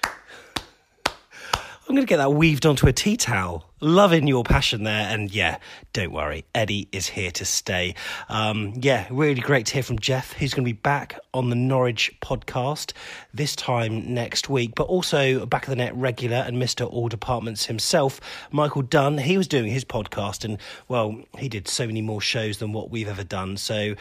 I'm 0.03 1.97
going 1.97 2.07
to 2.07 2.07
get 2.07 2.19
that 2.19 2.33
weaved 2.33 2.65
onto 2.65 2.87
a 2.87 2.93
tea 2.93 3.17
towel. 3.17 3.70
Loving 3.83 4.27
your 4.27 4.45
passion 4.45 4.85
there. 4.85 5.09
And 5.09 5.35
yeah, 5.35 5.57
don't 5.95 6.13
worry, 6.13 6.45
Eddie 6.55 6.89
is 6.93 7.07
here 7.07 7.31
to 7.31 7.47
stay. 7.47 7.95
Um, 8.29 8.75
yeah, 8.77 9.07
really 9.11 9.41
great 9.41 9.65
to 9.67 9.75
hear 9.75 9.83
from 9.83 9.99
Jeff, 9.99 10.35
who's 10.35 10.53
going 10.53 10.65
to 10.65 10.69
be 10.69 10.79
back 10.79 11.19
on 11.33 11.49
the 11.49 11.57
Norwich 11.57 12.15
podcast 12.21 12.93
this 13.33 13.57
time 13.57 14.13
next 14.13 14.51
week, 14.51 14.75
but 14.75 14.85
also 14.85 15.47
back 15.47 15.63
of 15.63 15.71
the 15.71 15.77
net 15.77 15.95
regular 15.97 16.37
and 16.37 16.59
Mr. 16.59 16.87
All 16.91 17.09
Departments 17.09 17.65
himself, 17.65 18.21
Michael 18.51 18.83
Dunn. 18.83 19.17
He 19.17 19.39
was 19.39 19.49
doing 19.49 19.71
his 19.71 19.87
podcast, 19.87 20.45
and 20.45 20.59
well, 20.89 21.19
he 21.39 21.49
did 21.49 21.67
so 21.67 21.87
many 21.87 22.03
more 22.03 22.21
shows 22.21 22.59
than 22.59 22.75
what 22.75 22.91
we've 22.91 23.09
ever 23.09 23.25
done. 23.25 23.57
So 23.57 23.95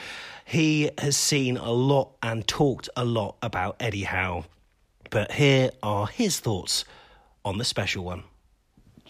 he 0.44 0.92
has 0.98 1.16
seen 1.16 1.56
a 1.56 1.72
lot 1.72 2.12
and 2.22 2.46
talked 2.46 2.90
a 2.98 3.06
lot 3.06 3.38
about 3.42 3.78
Eddie 3.80 4.04
Howe. 4.04 4.44
But 5.10 5.32
here 5.32 5.72
are 5.82 6.08
his 6.08 6.40
thoughts 6.40 6.84
on 7.46 7.58
the 7.58 7.66
special 7.66 8.04
one. 8.04 8.24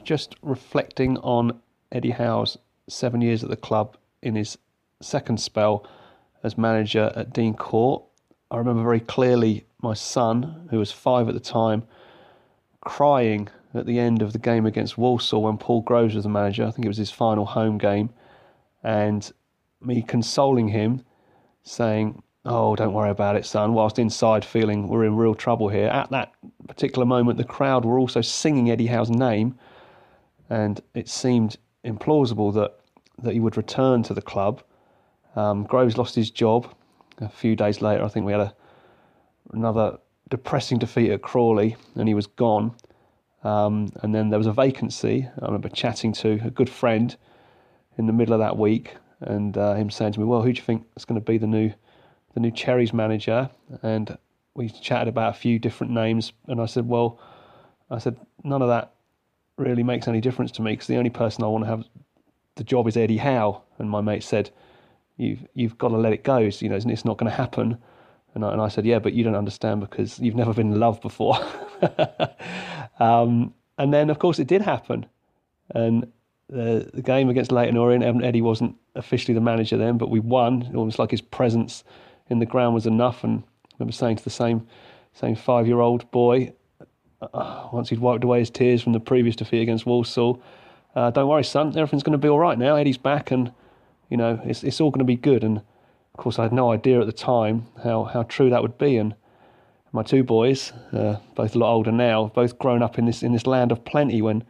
Just 0.03 0.35
reflecting 0.41 1.17
on 1.17 1.59
Eddie 1.91 2.11
Howe's 2.11 2.57
seven 2.87 3.21
years 3.21 3.43
at 3.43 3.49
the 3.49 3.55
club 3.55 3.97
in 4.21 4.35
his 4.35 4.57
second 5.01 5.39
spell 5.39 5.85
as 6.43 6.57
manager 6.57 7.11
at 7.15 7.33
Dean 7.33 7.53
Court, 7.53 8.03
I 8.51 8.57
remember 8.57 8.83
very 8.83 8.99
clearly 8.99 9.65
my 9.81 9.93
son, 9.93 10.67
who 10.69 10.79
was 10.79 10.91
five 10.91 11.27
at 11.27 11.33
the 11.33 11.39
time, 11.39 11.83
crying 12.81 13.49
at 13.73 13.85
the 13.85 13.99
end 13.99 14.21
of 14.21 14.33
the 14.33 14.39
game 14.39 14.65
against 14.65 14.97
Walsall 14.97 15.43
when 15.43 15.57
Paul 15.57 15.81
Groves 15.81 16.15
was 16.15 16.23
the 16.23 16.29
manager. 16.29 16.65
I 16.65 16.71
think 16.71 16.85
it 16.85 16.89
was 16.89 16.97
his 16.97 17.11
final 17.11 17.45
home 17.45 17.77
game, 17.77 18.09
and 18.83 19.31
me 19.81 20.01
consoling 20.01 20.69
him, 20.69 21.03
saying, 21.63 22.23
Oh, 22.45 22.75
don't 22.75 22.93
worry 22.93 23.11
about 23.11 23.35
it, 23.35 23.45
son. 23.45 23.73
Whilst 23.73 23.99
inside 23.99 24.45
feeling 24.45 24.87
we're 24.87 25.03
in 25.03 25.15
real 25.15 25.35
trouble 25.35 25.67
here. 25.67 25.87
At 25.87 26.09
that 26.09 26.33
particular 26.67 27.05
moment, 27.05 27.37
the 27.37 27.43
crowd 27.43 27.85
were 27.85 27.99
also 27.99 28.21
singing 28.21 28.71
Eddie 28.71 28.87
Howe's 28.87 29.09
name, 29.09 29.59
and 30.49 30.81
it 30.93 31.07
seemed 31.07 31.57
implausible 31.85 32.53
that, 32.53 32.79
that 33.21 33.33
he 33.33 33.39
would 33.39 33.57
return 33.57 34.03
to 34.03 34.13
the 34.13 34.21
club. 34.21 34.63
Um, 35.35 35.63
Groves 35.63 35.97
lost 35.97 36.15
his 36.15 36.31
job 36.31 36.73
a 37.19 37.29
few 37.29 37.55
days 37.55 37.81
later. 37.81 38.03
I 38.03 38.07
think 38.07 38.25
we 38.25 38.31
had 38.31 38.41
a, 38.41 38.55
another 39.53 39.97
depressing 40.29 40.79
defeat 40.79 41.11
at 41.11 41.21
Crawley, 41.21 41.75
and 41.95 42.07
he 42.07 42.13
was 42.13 42.27
gone. 42.27 42.75
Um, 43.43 43.91
and 44.01 44.13
then 44.13 44.29
there 44.29 44.39
was 44.39 44.47
a 44.47 44.53
vacancy. 44.53 45.27
I 45.41 45.45
remember 45.45 45.69
chatting 45.69 46.13
to 46.13 46.39
a 46.43 46.49
good 46.49 46.69
friend 46.69 47.15
in 47.97 48.05
the 48.05 48.13
middle 48.13 48.33
of 48.33 48.39
that 48.39 48.57
week, 48.57 48.95
and 49.21 49.57
uh, 49.57 49.75
him 49.75 49.89
saying 49.89 50.13
to 50.13 50.19
me, 50.19 50.25
"Well, 50.25 50.41
who 50.41 50.51
do 50.51 50.59
you 50.59 50.65
think 50.65 50.85
is 50.97 51.05
going 51.05 51.19
to 51.19 51.25
be 51.25 51.37
the 51.37 51.47
new 51.47 51.71
the 52.33 52.39
new 52.39 52.51
Cherries 52.51 52.93
manager, 52.93 53.49
and 53.81 54.17
we 54.59 54.69
chatted 54.69 55.07
about 55.07 55.35
a 55.35 55.39
few 55.39 55.57
different 55.57 55.93
names. 55.93 56.33
And 56.47 56.61
I 56.61 56.65
said, 56.65 56.87
well, 56.87 57.19
I 57.89 57.97
said 57.97 58.17
none 58.43 58.61
of 58.61 58.67
that 58.67 58.93
really 59.60 59.84
makes 59.84 60.07
any 60.07 60.22
difference 60.22 60.51
to 60.53 60.62
me 60.62 60.74
because 60.74 60.88
the 60.88 60.97
only 60.97 61.10
person 61.10 61.43
I 61.43 61.47
want 61.47 61.66
to 61.66 61.70
have 61.70 61.84
the 62.55 62.64
job 62.64 62.88
is 62.88 62.97
Eddie 62.97 63.18
Howe. 63.18 63.64
And 63.78 63.89
my 63.89 64.01
mate 64.01 64.24
said, 64.24 64.51
you've 65.18 65.45
you've 65.53 65.78
got 65.78 65.89
to 65.89 65.97
let 65.97 66.14
it 66.14 66.24
go. 66.24 66.38
It's, 66.38 66.62
you 66.62 66.70
know, 66.70 66.76
it's 66.76 67.05
not 67.05 67.18
going 67.18 67.30
to 67.30 67.36
happen. 67.36 67.78
And 68.36 68.45
I, 68.45 68.53
and 68.53 68.62
I 68.62 68.68
said, 68.68 68.86
yeah, 68.86 68.99
but 68.99 69.14
you 69.14 69.24
don't 69.24 69.36
understand 69.36 69.82
because 69.82 70.20
you've 70.20 70.36
never 70.36 70.53
been 70.53 70.74
in 70.74 70.80
love 70.80 71.01
before. 71.01 71.38
um, 72.99 73.53
and 73.78 73.93
then, 73.93 74.10
of 74.10 74.20
course, 74.20 74.39
it 74.39 74.47
did 74.47 74.62
happen. 74.62 75.05
And 75.72 76.12
the, 76.47 76.89
the 76.93 77.01
game 77.01 77.30
against 77.30 77.51
Leyton 77.51 77.78
Orient, 77.78 78.24
Eddie 78.24 78.41
wasn't 78.41 78.76
officially 78.95 79.34
the 79.34 79.41
manager 79.41 79.78
then, 79.78 79.97
but 79.97 80.10
we 80.10 80.20
won. 80.20 80.72
Almost 80.76 80.99
like 80.99 81.12
his 81.12 81.22
presence 81.22 81.84
in 82.30 82.39
the 82.39 82.45
ground 82.45 82.76
was 82.76 82.86
enough. 82.86 83.24
And 83.24 83.43
I 83.43 83.76
remember 83.80 83.93
saying 83.93 84.18
to 84.18 84.24
the 84.24 84.30
same 84.30 84.68
same 85.14 85.36
five 85.36 85.68
year 85.68 85.80
old 85.80 86.10
boy, 86.12 86.53
uh, 87.22 87.67
once 87.74 87.89
he'd 87.89 87.99
wiped 87.99 88.24
away 88.24 88.39
his 88.39 88.49
tears 88.49 88.82
from 88.82 88.93
the 88.93 88.99
previous 88.99 89.36
defeat 89.36 89.61
against 89.61 89.86
Walsall, 89.86 90.41
uh, 90.95 91.11
don't 91.11 91.28
worry, 91.28 91.43
son, 91.43 91.70
everything's 91.78 92.03
going 92.03 92.13
to 92.13 92.17
be 92.17 92.28
all 92.28 92.39
right 92.39 92.57
now. 92.57 92.76
Eddie's 92.76 92.97
back, 92.97 93.32
and 93.32 93.51
you 94.09 94.17
know 94.17 94.41
it's 94.43 94.63
it's 94.63 94.82
all 94.82 94.89
going 94.89 94.99
to 94.99 95.05
be 95.05 95.15
good. 95.15 95.43
And 95.43 95.57
of 95.57 96.17
course, 96.17 96.39
I 96.39 96.43
had 96.43 96.53
no 96.53 96.72
idea 96.72 96.99
at 96.99 97.05
the 97.05 97.11
time 97.11 97.67
how 97.84 98.05
how 98.05 98.24
true 98.24 98.49
that 98.49 98.61
would 98.61 98.78
be. 98.78 98.97
And 98.97 99.15
my 99.91 100.03
two 100.03 100.24
boys, 100.24 100.72
uh, 100.93 101.17
both 101.36 101.55
a 101.55 101.59
lot 101.59 101.72
older 101.72 101.91
now, 101.91 102.32
both 102.34 102.57
grown 102.57 102.82
up 102.82 102.97
in 102.97 103.05
this 103.05 103.24
in 103.24 103.34
this 103.34 103.45
land 103.45 103.72
of 103.72 103.86
plenty 103.86 104.22
when 104.22 104.43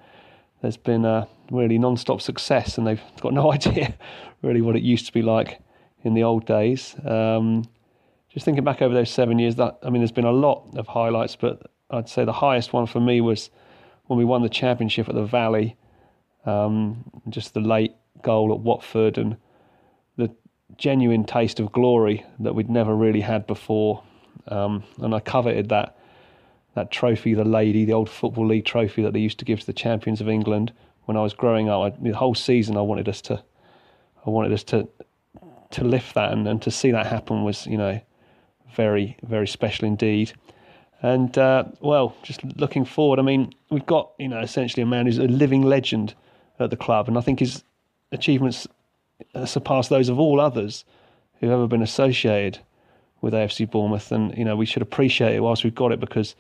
there's 0.62 0.78
been 0.78 1.06
a 1.06 1.28
really 1.52 1.78
non-stop 1.78 2.22
success, 2.22 2.78
and 2.78 2.88
they've 2.88 3.02
got 3.22 3.34
no 3.34 3.52
idea 3.54 3.96
really 4.42 4.62
what 4.62 4.76
it 4.76 4.84
used 4.84 5.06
to 5.06 5.14
be 5.14 5.22
like 5.22 5.60
in 6.04 6.14
the 6.14 6.24
old 6.24 6.46
days. 6.46 6.96
Um, 7.06 7.66
just 8.30 8.46
thinking 8.46 8.64
back 8.64 8.82
over 8.82 8.94
those 8.94 9.10
seven 9.10 9.40
years, 9.40 9.56
that 9.56 9.80
I 9.84 9.90
mean, 9.90 10.02
there's 10.02 10.12
been 10.12 10.26
a 10.26 10.32
lot 10.32 10.68
of 10.78 10.88
highlights, 10.88 11.36
but 11.36 11.72
I'd 11.92 12.10
say 12.10 12.26
the 12.26 12.34
highest 12.34 12.74
one 12.74 12.86
for 12.86 13.00
me 13.00 13.22
was 13.22 13.50
when 14.08 14.18
we 14.18 14.26
won 14.26 14.42
the 14.42 14.50
championship 14.50 15.10
at 15.10 15.16
the 15.16 15.26
Valley. 15.26 15.76
Um, 16.46 17.10
just 17.30 17.54
the 17.54 17.60
late 17.60 17.94
goal 18.22 18.54
at 18.54 18.60
Watford 18.60 19.18
and 19.18 19.38
the 20.18 20.32
genuine 20.78 21.24
taste 21.24 21.60
of 21.60 21.72
glory 21.72 22.26
that 22.40 22.56
we'd 22.56 22.70
never 22.70 22.96
really 22.96 23.22
had 23.22 23.46
before. 23.46 24.04
Um, 24.48 24.84
and 25.02 25.14
I 25.14 25.20
coveted 25.20 25.70
that 25.70 25.96
that 26.76 26.92
trophy, 26.92 27.34
the 27.34 27.44
lady, 27.44 27.84
the 27.84 27.94
old 27.94 28.10
football 28.10 28.48
league 28.48 28.64
trophy 28.64 29.02
that 29.02 29.12
they 29.12 29.20
used 29.20 29.40
to 29.40 29.46
give 29.46 29.60
to 29.60 29.66
the 29.66 29.74
champions 29.74 30.22
of 30.22 30.30
England 30.30 30.72
when 31.06 31.18
I 31.18 31.22
was 31.22 31.34
growing 31.34 31.68
up. 31.68 31.82
I, 31.82 31.90
the 32.02 32.12
whole 32.12 32.36
season, 32.36 32.78
I 32.78 32.82
wanted 32.82 33.10
us 33.10 33.22
to, 33.22 33.44
I 34.26 34.30
wanted 34.30 34.54
us 34.54 34.64
to 34.66 34.88
to 35.72 35.84
lift 35.84 36.16
that 36.16 36.32
and, 36.32 36.48
and 36.48 36.62
to 36.64 36.72
see 36.72 36.92
that 36.92 37.06
happen 37.06 37.44
was, 37.44 37.68
you 37.68 37.78
know, 37.78 38.00
very, 38.76 39.18
very 39.24 39.48
special 39.48 39.88
indeed. 39.88 40.34
And 41.02 41.38
uh, 41.38 41.66
well, 41.80 42.16
just 42.24 42.44
looking 42.58 42.84
forward, 42.86 43.20
I 43.20 43.22
mean, 43.22 43.54
we've 43.70 43.86
got, 43.86 44.12
you 44.20 44.28
know, 44.28 44.40
essentially 44.40 44.84
a 44.84 44.86
man 44.86 45.06
who's 45.06 45.18
a 45.18 45.24
living 45.24 45.62
legend 45.62 46.14
at 46.60 46.70
the 46.70 46.78
club, 46.78 47.08
and 47.08 47.18
I 47.18 47.22
think 47.22 47.40
his 47.40 47.64
achievements 48.12 48.68
surpass 49.46 49.88
those 49.88 50.10
of 50.10 50.20
all 50.20 50.40
others 50.40 50.84
who've 51.40 51.52
ever 51.52 51.68
been 51.68 51.82
associated 51.82 52.60
with 53.22 53.34
AFC 53.34 53.70
Bournemouth. 53.70 54.12
And 54.12 54.38
you 54.38 54.44
know, 54.44 54.56
we 54.56 54.66
should 54.66 54.82
appreciate 54.82 55.36
it 55.36 55.40
whilst 55.42 55.64
we've 55.64 55.76
got 55.76 55.92
it 55.92 56.00
because 56.00 56.36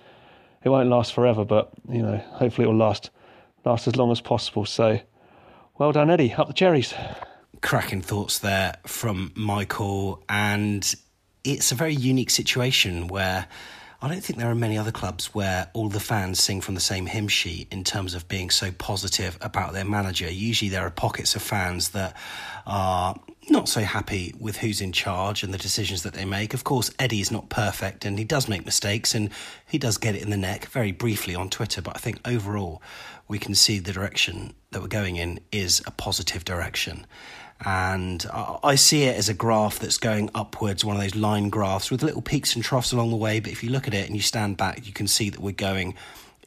it 0.63 0.69
won't 0.69 0.89
last 0.89 1.13
forever, 1.13 1.45
but 1.45 1.71
you 1.89 2.01
know, 2.01 2.17
hopefully 2.17 2.65
it 2.65 2.71
will 2.71 2.77
last 2.77 3.09
last 3.65 3.87
as 3.87 3.95
long 3.95 4.11
as 4.11 4.21
possible. 4.21 4.65
So, 4.65 4.99
well 5.77 5.91
done, 5.91 6.09
Eddie. 6.09 6.33
Up 6.33 6.47
the 6.47 6.53
cherries. 6.53 6.93
Cracking 7.61 8.01
thoughts 8.01 8.39
there 8.39 8.75
from 8.85 9.31
Michael, 9.35 10.23
and 10.29 10.95
it's 11.43 11.71
a 11.71 11.75
very 11.75 11.95
unique 11.95 12.29
situation 12.29 13.07
where 13.07 13.47
I 14.01 14.07
don't 14.07 14.23
think 14.23 14.39
there 14.39 14.49
are 14.49 14.55
many 14.55 14.77
other 14.77 14.93
clubs 14.93 15.33
where 15.35 15.69
all 15.73 15.89
the 15.89 15.99
fans 15.99 16.41
sing 16.41 16.61
from 16.61 16.73
the 16.73 16.81
same 16.81 17.05
hymn 17.05 17.27
sheet 17.27 17.67
in 17.69 17.83
terms 17.83 18.13
of 18.13 18.29
being 18.29 18.49
so 18.49 18.71
positive 18.71 19.37
about 19.41 19.73
their 19.73 19.83
manager. 19.83 20.31
Usually, 20.31 20.69
there 20.69 20.85
are 20.85 20.89
pockets 20.89 21.35
of 21.35 21.41
fans 21.41 21.89
that 21.89 22.15
are 22.65 23.19
not 23.49 23.67
so 23.67 23.81
happy 23.81 24.33
with 24.39 24.57
who's 24.57 24.79
in 24.79 24.93
charge 24.93 25.43
and 25.43 25.53
the 25.53 25.57
decisions 25.57 26.03
that 26.03 26.13
they 26.13 26.23
make. 26.23 26.53
Of 26.53 26.63
course, 26.63 26.91
Eddie 26.97 27.19
is 27.19 27.29
not 27.29 27.49
perfect 27.49 28.05
and 28.05 28.17
he 28.17 28.23
does 28.23 28.47
make 28.47 28.65
mistakes 28.65 29.13
and 29.13 29.31
he 29.65 29.77
does 29.77 29.97
get 29.97 30.15
it 30.15 30.21
in 30.21 30.29
the 30.29 30.37
neck 30.37 30.67
very 30.67 30.93
briefly 30.93 31.35
on 31.35 31.49
Twitter. 31.49 31.81
But 31.81 31.97
I 31.97 31.99
think 31.99 32.19
overall, 32.25 32.81
we 33.27 33.37
can 33.37 33.53
see 33.53 33.79
the 33.79 33.91
direction 33.91 34.53
that 34.71 34.81
we're 34.81 34.87
going 34.87 35.17
in 35.17 35.41
is 35.51 35.81
a 35.85 35.91
positive 35.91 36.45
direction. 36.45 37.05
And 37.65 38.25
I 38.31 38.75
see 38.75 39.03
it 39.03 39.17
as 39.17 39.27
a 39.27 39.33
graph 39.33 39.79
that's 39.79 39.97
going 39.97 40.29
upwards, 40.33 40.85
one 40.85 40.95
of 40.95 41.01
those 41.01 41.15
line 41.15 41.49
graphs 41.49 41.91
with 41.91 42.03
little 42.03 42.21
peaks 42.21 42.55
and 42.55 42.63
troughs 42.63 42.93
along 42.93 43.09
the 43.09 43.17
way. 43.17 43.39
But 43.41 43.51
if 43.51 43.63
you 43.63 43.69
look 43.69 43.87
at 43.87 43.93
it 43.93 44.07
and 44.07 44.15
you 44.15 44.21
stand 44.21 44.55
back, 44.55 44.87
you 44.87 44.93
can 44.93 45.07
see 45.07 45.29
that 45.29 45.41
we're 45.41 45.51
going 45.51 45.95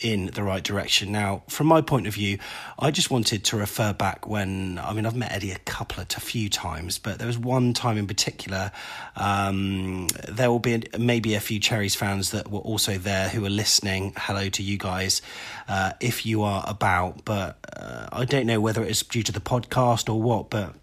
in 0.03 0.27
the 0.27 0.43
right 0.43 0.63
direction. 0.63 1.13
Now, 1.13 1.43
from 1.49 1.69
my 1.69 1.81
point 1.81 2.07
of 2.07 2.15
view, 2.15 2.39
I 2.79 2.91
just 2.91 3.11
wanted 3.11 3.45
to 3.45 3.57
refer 3.57 3.93
back 3.93 4.27
when 4.27 4.79
I 4.83 4.93
mean 4.93 5.07
I've 5.07 5.15
met 5.15 5.33
Eddie 5.33 5.53
a 5.53 5.59
couple 5.61 6.01
of 6.03 6.09
a 6.17 6.21
few 6.21 6.49
times, 6.49 6.99
but 6.99 7.19
there 7.19 7.27
was 7.27 7.39
one 7.39 7.73
time 7.73 7.97
in 7.97 8.07
particular. 8.07 8.73
Um, 9.17 10.09
there 10.29 10.51
will 10.51 10.59
be 10.59 10.83
maybe 10.99 11.35
a 11.35 11.41
few 11.41 11.61
Cherries 11.61 11.95
fans 11.95 12.33
that 12.33 12.51
were 12.51 12.61
also 12.61 12.99
there 12.99 13.29
who 13.29 13.45
are 13.47 13.51
listening. 13.51 14.13
Hello 14.17 14.49
to 14.49 14.63
you 14.63 14.77
guys, 14.77 15.23
uh, 15.69 15.93
if 16.01 16.27
you 16.27 16.43
are 16.43 16.65
about. 16.67 17.25
But 17.25 17.59
uh, 17.77 18.09
I 18.13 18.25
don't 18.25 18.47
know 18.47 18.61
whether 18.61 18.83
it 18.83 18.91
is 18.91 19.03
due 19.03 19.23
to 19.23 19.33
the 19.33 19.41
podcast 19.41 20.13
or 20.13 20.21
what, 20.21 20.51
but 20.51 20.75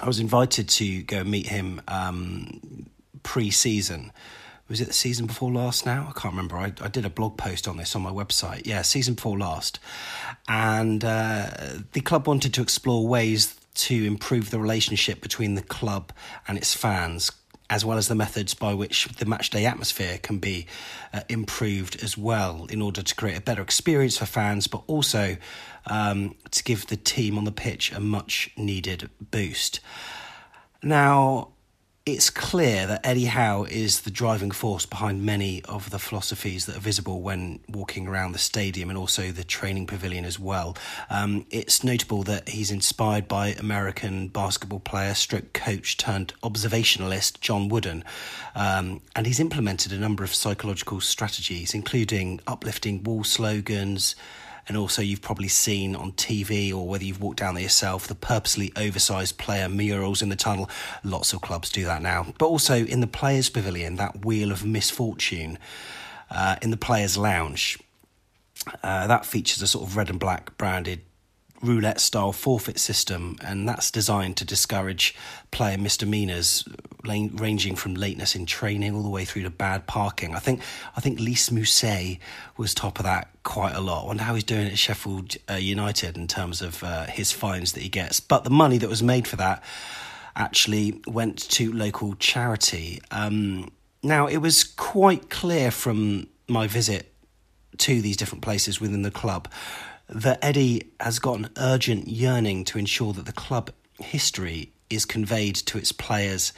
I 0.00 0.06
was 0.06 0.20
invited 0.20 0.68
to 0.68 1.02
go 1.02 1.24
meet 1.24 1.48
him 1.48 1.80
um, 1.88 2.88
pre-season. 3.22 4.12
Was 4.68 4.80
it 4.80 4.86
the 4.86 4.92
season 4.92 5.26
before 5.26 5.50
last? 5.50 5.86
Now 5.86 6.12
I 6.14 6.18
can't 6.18 6.34
remember. 6.34 6.56
I, 6.56 6.72
I 6.80 6.88
did 6.88 7.04
a 7.04 7.10
blog 7.10 7.36
post 7.36 7.66
on 7.66 7.78
this 7.78 7.96
on 7.96 8.02
my 8.02 8.10
website. 8.10 8.66
Yeah, 8.66 8.82
season 8.82 9.14
before 9.14 9.38
last, 9.38 9.80
and 10.46 11.04
uh, 11.04 11.48
the 11.92 12.00
club 12.00 12.28
wanted 12.28 12.52
to 12.54 12.62
explore 12.62 13.06
ways 13.06 13.56
to 13.74 14.04
improve 14.04 14.50
the 14.50 14.58
relationship 14.58 15.20
between 15.20 15.54
the 15.54 15.62
club 15.62 16.12
and 16.46 16.58
its 16.58 16.74
fans 16.74 17.30
as 17.70 17.84
well 17.84 17.98
as 17.98 18.08
the 18.08 18.14
methods 18.14 18.54
by 18.54 18.72
which 18.72 19.08
the 19.18 19.24
matchday 19.24 19.64
atmosphere 19.64 20.18
can 20.22 20.38
be 20.38 20.66
uh, 21.12 21.20
improved 21.28 22.02
as 22.02 22.16
well 22.16 22.66
in 22.70 22.80
order 22.80 23.02
to 23.02 23.14
create 23.14 23.36
a 23.36 23.42
better 23.42 23.62
experience 23.62 24.16
for 24.16 24.26
fans, 24.26 24.66
but 24.66 24.82
also 24.86 25.36
um, 25.86 26.34
to 26.50 26.64
give 26.64 26.86
the 26.86 26.96
team 26.96 27.36
on 27.36 27.44
the 27.44 27.52
pitch 27.52 27.92
a 27.92 28.00
much 28.00 28.50
needed 28.56 29.10
boost. 29.30 29.80
Now, 30.82 31.48
it's 32.12 32.30
clear 32.30 32.86
that 32.86 33.04
Eddie 33.04 33.26
Howe 33.26 33.64
is 33.64 34.00
the 34.00 34.10
driving 34.10 34.50
force 34.50 34.86
behind 34.86 35.22
many 35.22 35.62
of 35.64 35.90
the 35.90 35.98
philosophies 35.98 36.64
that 36.66 36.76
are 36.76 36.80
visible 36.80 37.20
when 37.20 37.60
walking 37.68 38.08
around 38.08 38.32
the 38.32 38.38
stadium 38.38 38.88
and 38.88 38.98
also 38.98 39.30
the 39.30 39.44
training 39.44 39.86
pavilion 39.86 40.24
as 40.24 40.38
well. 40.38 40.76
Um, 41.10 41.44
it's 41.50 41.84
notable 41.84 42.22
that 42.22 42.48
he's 42.48 42.70
inspired 42.70 43.28
by 43.28 43.48
American 43.48 44.28
basketball 44.28 44.80
player, 44.80 45.12
stroke 45.14 45.52
coach 45.52 45.98
turned 45.98 46.32
observationalist 46.42 47.40
John 47.40 47.68
Wooden, 47.68 48.04
um, 48.54 49.02
and 49.14 49.26
he's 49.26 49.40
implemented 49.40 49.92
a 49.92 49.98
number 49.98 50.24
of 50.24 50.34
psychological 50.34 51.00
strategies, 51.00 51.74
including 51.74 52.40
uplifting 52.46 53.04
wall 53.04 53.22
slogans 53.22 54.16
and 54.68 54.76
also 54.76 55.02
you've 55.02 55.22
probably 55.22 55.48
seen 55.48 55.96
on 55.96 56.12
TV 56.12 56.72
or 56.72 56.86
whether 56.86 57.04
you've 57.04 57.20
walked 57.20 57.38
down 57.38 57.54
there 57.54 57.62
yourself 57.62 58.06
the 58.06 58.14
purposely 58.14 58.72
oversized 58.76 59.38
player 59.38 59.68
murals 59.68 60.22
in 60.22 60.28
the 60.28 60.36
tunnel. 60.36 60.70
Lots 61.02 61.32
of 61.32 61.40
clubs 61.40 61.70
do 61.70 61.84
that 61.84 62.02
now, 62.02 62.26
but 62.38 62.46
also 62.46 62.84
in 62.84 63.00
the 63.00 63.06
players' 63.06 63.48
pavilion, 63.48 63.96
that 63.96 64.24
wheel 64.24 64.52
of 64.52 64.64
misfortune 64.64 65.58
uh, 66.30 66.56
in 66.62 66.70
the 66.70 66.76
players' 66.76 67.16
lounge. 67.16 67.78
Uh, 68.82 69.06
that 69.06 69.24
features 69.24 69.62
a 69.62 69.66
sort 69.66 69.88
of 69.88 69.96
red 69.96 70.10
and 70.10 70.20
black 70.20 70.56
branded 70.58 71.00
roulette 71.62 72.00
style 72.00 72.32
forfeit 72.32 72.78
system, 72.78 73.36
and 73.44 73.68
that's 73.68 73.90
designed 73.90 74.36
to 74.36 74.44
discourage 74.44 75.14
player 75.50 75.78
misdemeanors 75.78 76.64
ranging 77.04 77.74
from 77.74 77.94
lateness 77.94 78.34
in 78.34 78.46
training 78.46 78.94
all 78.94 79.02
the 79.02 79.08
way 79.08 79.24
through 79.24 79.42
to 79.42 79.50
bad 79.50 79.86
parking. 79.86 80.34
I 80.34 80.38
think 80.38 80.60
I 80.96 81.00
think 81.00 81.18
Lys 81.18 81.50
Mousset 81.50 82.18
was 82.56 82.74
top 82.74 82.98
of 82.98 83.04
that 83.04 83.28
quite 83.42 83.74
a 83.74 83.80
lot. 83.80 84.04
I 84.04 84.06
wonder 84.06 84.22
how 84.22 84.34
he's 84.34 84.44
doing 84.44 84.66
at 84.66 84.78
Sheffield 84.78 85.36
uh, 85.50 85.54
United 85.54 86.16
in 86.16 86.26
terms 86.26 86.62
of 86.62 86.82
uh, 86.84 87.06
his 87.06 87.32
fines 87.32 87.72
that 87.72 87.82
he 87.82 87.88
gets. 87.88 88.20
But 88.20 88.44
the 88.44 88.50
money 88.50 88.78
that 88.78 88.88
was 88.88 89.02
made 89.02 89.26
for 89.26 89.36
that 89.36 89.62
actually 90.36 91.00
went 91.06 91.38
to 91.50 91.72
local 91.72 92.14
charity. 92.14 93.00
Um, 93.10 93.70
now 94.02 94.26
it 94.26 94.38
was 94.38 94.64
quite 94.64 95.30
clear 95.30 95.70
from 95.70 96.28
my 96.46 96.66
visit 96.66 97.12
to 97.78 98.00
these 98.00 98.16
different 98.16 98.42
places 98.42 98.80
within 98.80 99.02
the 99.02 99.10
club 99.10 99.48
that 100.08 100.38
Eddie 100.42 100.90
has 101.00 101.18
got 101.18 101.38
an 101.38 101.50
urgent 101.58 102.08
yearning 102.08 102.64
to 102.64 102.78
ensure 102.78 103.12
that 103.12 103.26
the 103.26 103.32
club 103.32 103.70
history 103.98 104.72
is 104.90 105.04
conveyed 105.04 105.54
to 105.54 105.78
its 105.78 105.92
players 105.92 106.52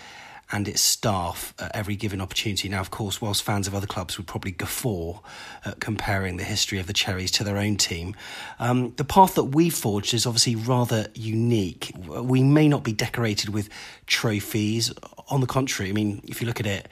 and 0.53 0.67
its 0.67 0.81
staff 0.81 1.55
at 1.59 1.75
every 1.75 1.95
given 1.95 2.21
opportunity. 2.21 2.69
Now, 2.69 2.81
of 2.81 2.91
course, 2.91 3.21
whilst 3.21 3.43
fans 3.43 3.69
of 3.69 3.75
other 3.75 3.87
clubs 3.87 4.19
would 4.19 4.27
probably 4.27 4.51
guffaw 4.51 5.21
at 5.65 5.81
comparing 5.81 6.37
the 6.37 6.45
history 6.45 6.79
of 6.79 6.87
the 6.87 6.93
Cherries 6.93 7.31
to 7.33 7.45
their 7.45 7.57
own 7.57 7.77
team, 7.77 8.17
um, 8.59 8.93
the 8.97 9.05
path 9.05 9.35
that 9.35 9.45
we 9.45 9.71
forged 9.71 10.13
is 10.13 10.27
obviously 10.27 10.57
rather 10.57 11.07
unique. 11.15 11.93
We 12.07 12.43
may 12.43 12.69
not 12.69 12.83
be 12.83 12.93
decorated 12.93 13.51
with 13.51 13.69
trophies. 14.07 14.93
On 15.29 15.41
the 15.41 15.47
contrary, 15.47 15.91
I 15.91 15.93
mean, 15.93 16.21
if 16.25 16.41
you 16.41 16.47
look 16.47 16.59
at 16.61 16.67
it 16.67 16.89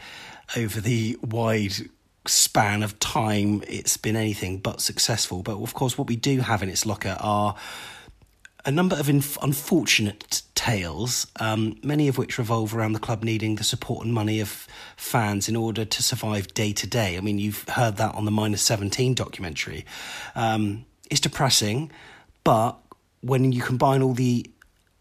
over 0.56 0.80
the 0.80 1.18
wide 1.22 1.90
span 2.28 2.82
of 2.82 2.98
time, 2.98 3.62
it's 3.68 3.96
been 3.96 4.16
anything 4.16 4.58
but 4.58 4.80
successful. 4.80 5.42
But 5.42 5.60
of 5.60 5.74
course, 5.74 5.96
what 5.96 6.08
we 6.08 6.16
do 6.16 6.40
have 6.40 6.62
in 6.62 6.68
its 6.68 6.86
locker 6.86 7.16
are 7.20 7.56
a 8.64 8.70
number 8.70 8.96
of 8.96 9.08
inf- 9.08 9.38
unfortunate 9.40 10.42
tales, 10.54 11.26
um, 11.40 11.78
many 11.82 12.08
of 12.08 12.18
which 12.18 12.38
revolve 12.38 12.74
around 12.74 12.92
the 12.92 12.98
club 12.98 13.22
needing 13.22 13.56
the 13.56 13.64
support 13.64 14.04
and 14.04 14.12
money 14.12 14.40
of 14.40 14.66
fans 14.96 15.48
in 15.48 15.56
order 15.56 15.84
to 15.84 16.02
survive 16.02 16.52
day 16.54 16.72
to 16.72 16.86
day. 16.86 17.16
I 17.16 17.20
mean, 17.20 17.38
you've 17.38 17.66
heard 17.68 17.96
that 17.96 18.14
on 18.14 18.24
the 18.24 18.30
minus 18.30 18.62
17 18.62 19.14
documentary. 19.14 19.86
Um, 20.34 20.84
it's 21.10 21.20
depressing, 21.20 21.90
but 22.44 22.78
when 23.22 23.52
you 23.52 23.62
combine 23.62 24.02
all 24.02 24.14
the 24.14 24.50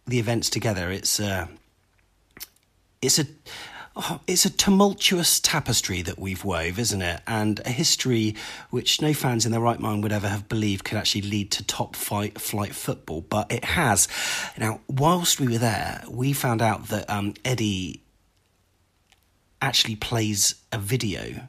the 0.05 0.19
events 0.19 0.49
together, 0.49 0.89
it's 0.89 1.19
uh, 1.19 1.47
it's 3.01 3.19
a 3.19 3.25
oh, 3.97 4.19
it's 4.27 4.45
a 4.45 4.49
tumultuous 4.49 5.39
tapestry 5.39 6.01
that 6.03 6.19
we've 6.19 6.43
wove, 6.43 6.79
isn't 6.79 7.01
it? 7.01 7.21
And 7.27 7.59
a 7.65 7.69
history 7.69 8.35
which 8.69 9.01
no 9.01 9.13
fans 9.13 9.45
in 9.45 9.51
their 9.51 9.61
right 9.61 9.79
mind 9.79 10.03
would 10.03 10.11
ever 10.11 10.27
have 10.27 10.47
believed 10.47 10.85
could 10.85 10.97
actually 10.97 11.23
lead 11.23 11.51
to 11.51 11.63
top 11.65 11.95
flight, 11.95 12.39
flight 12.39 12.73
football, 12.73 13.21
but 13.21 13.51
it 13.51 13.63
has. 13.63 14.07
Now, 14.57 14.81
whilst 14.87 15.39
we 15.39 15.47
were 15.47 15.57
there, 15.57 16.03
we 16.09 16.33
found 16.33 16.61
out 16.61 16.87
that 16.89 17.09
um, 17.09 17.33
Eddie 17.43 18.01
actually 19.61 19.95
plays 19.95 20.55
a 20.71 20.77
video 20.77 21.47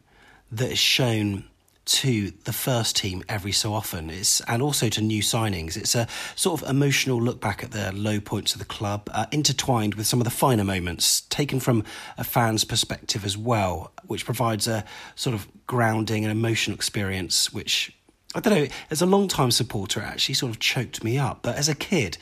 that 0.50 0.72
is 0.72 0.78
shown 0.78 1.44
to 1.88 2.32
the 2.44 2.52
first 2.52 2.96
team 2.96 3.24
every 3.28 3.52
so 3.52 3.72
often. 3.72 4.10
It's 4.10 4.40
and 4.42 4.62
also 4.62 4.88
to 4.90 5.00
new 5.00 5.22
signings. 5.22 5.76
It's 5.76 5.94
a 5.94 6.06
sort 6.36 6.62
of 6.62 6.68
emotional 6.68 7.20
look 7.20 7.40
back 7.40 7.62
at 7.62 7.70
the 7.70 7.92
low 7.92 8.20
points 8.20 8.52
of 8.52 8.58
the 8.58 8.64
club, 8.64 9.08
uh, 9.12 9.26
intertwined 9.32 9.94
with 9.94 10.06
some 10.06 10.20
of 10.20 10.24
the 10.24 10.30
finer 10.30 10.64
moments, 10.64 11.22
taken 11.22 11.60
from 11.60 11.84
a 12.16 12.24
fan's 12.24 12.64
perspective 12.64 13.24
as 13.24 13.36
well, 13.36 13.92
which 14.06 14.24
provides 14.24 14.68
a 14.68 14.84
sort 15.14 15.34
of 15.34 15.48
grounding 15.66 16.24
and 16.24 16.30
emotional 16.30 16.74
experience. 16.74 17.52
Which 17.52 17.96
I 18.34 18.40
don't 18.40 18.54
know. 18.54 18.68
As 18.90 19.00
a 19.00 19.06
long 19.06 19.26
time 19.26 19.50
supporter, 19.50 20.00
it 20.00 20.04
actually 20.04 20.34
sort 20.34 20.50
of 20.50 20.58
choked 20.58 21.02
me 21.02 21.18
up. 21.18 21.40
But 21.42 21.56
as 21.56 21.68
a 21.68 21.74
kid. 21.74 22.18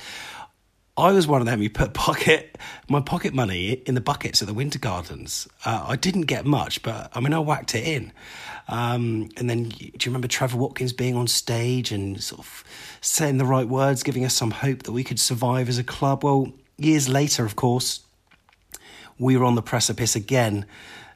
I 0.99 1.13
was 1.13 1.27
one 1.27 1.43
of 1.43 1.47
them 1.47 1.61
who 1.61 1.69
put 1.69 1.93
pocket 1.93 2.57
my 2.89 3.01
pocket 3.01 3.35
money 3.35 3.73
in 3.73 3.95
the 3.95 4.01
buckets 4.01 4.41
at 4.41 4.49
the 4.49 4.55
Winter 4.55 4.79
Gardens. 4.79 5.47
Uh, 5.63 5.85
I 5.89 5.97
didn't 5.97 6.23
get 6.23 6.47
much, 6.47 6.83
but 6.83 7.11
I 7.13 7.21
mean, 7.21 7.35
I 7.35 7.39
whacked 7.39 7.75
it 7.75 7.87
in. 7.87 8.13
Um, 8.69 9.29
and 9.37 9.49
then, 9.49 9.69
do 9.69 9.87
you 9.87 10.07
remember 10.07 10.29
Trevor 10.29 10.57
Watkins 10.57 10.93
being 10.93 11.15
on 11.15 11.27
stage 11.29 11.93
and 11.93 12.23
sort 12.23 12.41
of 12.41 12.65
saying 13.01 13.39
the 13.39 13.45
right 13.45 13.69
words, 13.69 14.03
giving 14.03 14.25
us 14.25 14.35
some 14.35 14.51
hope 14.51 14.83
that 14.85 14.93
we 14.93 15.05
could 15.05 15.21
survive 15.21 15.69
as 15.69 15.79
a 15.79 15.85
club? 15.85 16.25
Well, 16.25 16.53
years 16.77 17.09
later, 17.09 17.45
of 17.45 17.57
course, 17.57 18.01
we 19.19 19.37
were 19.37 19.45
on 19.45 19.55
the 19.55 19.63
precipice 19.63 20.17
again. 20.17 20.67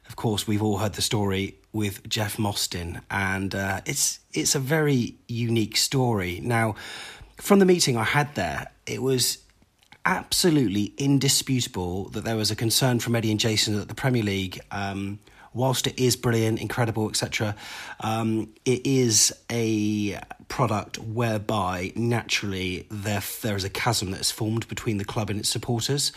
Of 0.07 0.15
course, 0.15 0.47
we've 0.47 0.63
all 0.63 0.77
heard 0.77 0.93
the 0.93 1.01
story 1.01 1.55
with 1.73 2.07
Jeff 2.07 2.37
Mostyn, 2.37 3.01
and 3.09 3.55
uh, 3.55 3.81
it's 3.85 4.19
it's 4.33 4.55
a 4.55 4.59
very 4.59 5.15
unique 5.27 5.77
story. 5.77 6.39
Now, 6.41 6.75
from 7.37 7.59
the 7.59 7.65
meeting 7.65 7.97
I 7.97 8.03
had 8.03 8.35
there, 8.35 8.71
it 8.85 9.01
was 9.01 9.39
absolutely 10.05 10.93
indisputable 10.97 12.09
that 12.09 12.23
there 12.23 12.35
was 12.35 12.51
a 12.51 12.55
concern 12.55 12.99
from 12.99 13.15
Eddie 13.15 13.31
and 13.31 13.39
Jason 13.39 13.75
that 13.77 13.87
the 13.87 13.95
Premier 13.95 14.23
League, 14.23 14.59
um, 14.71 15.19
whilst 15.53 15.87
it 15.87 15.99
is 15.99 16.15
brilliant, 16.15 16.59
incredible, 16.61 17.09
etc., 17.09 17.55
um, 18.01 18.49
it 18.65 18.85
is 18.85 19.33
a 19.51 20.19
product 20.51 20.97
whereby 20.99 21.93
naturally 21.95 22.85
there 22.91 23.23
there 23.41 23.55
is 23.55 23.63
a 23.63 23.69
chasm 23.69 24.11
that 24.11 24.19
is 24.19 24.31
formed 24.31 24.67
between 24.67 24.97
the 24.97 25.05
club 25.05 25.29
and 25.29 25.39
its 25.39 25.47
supporters. 25.47 26.11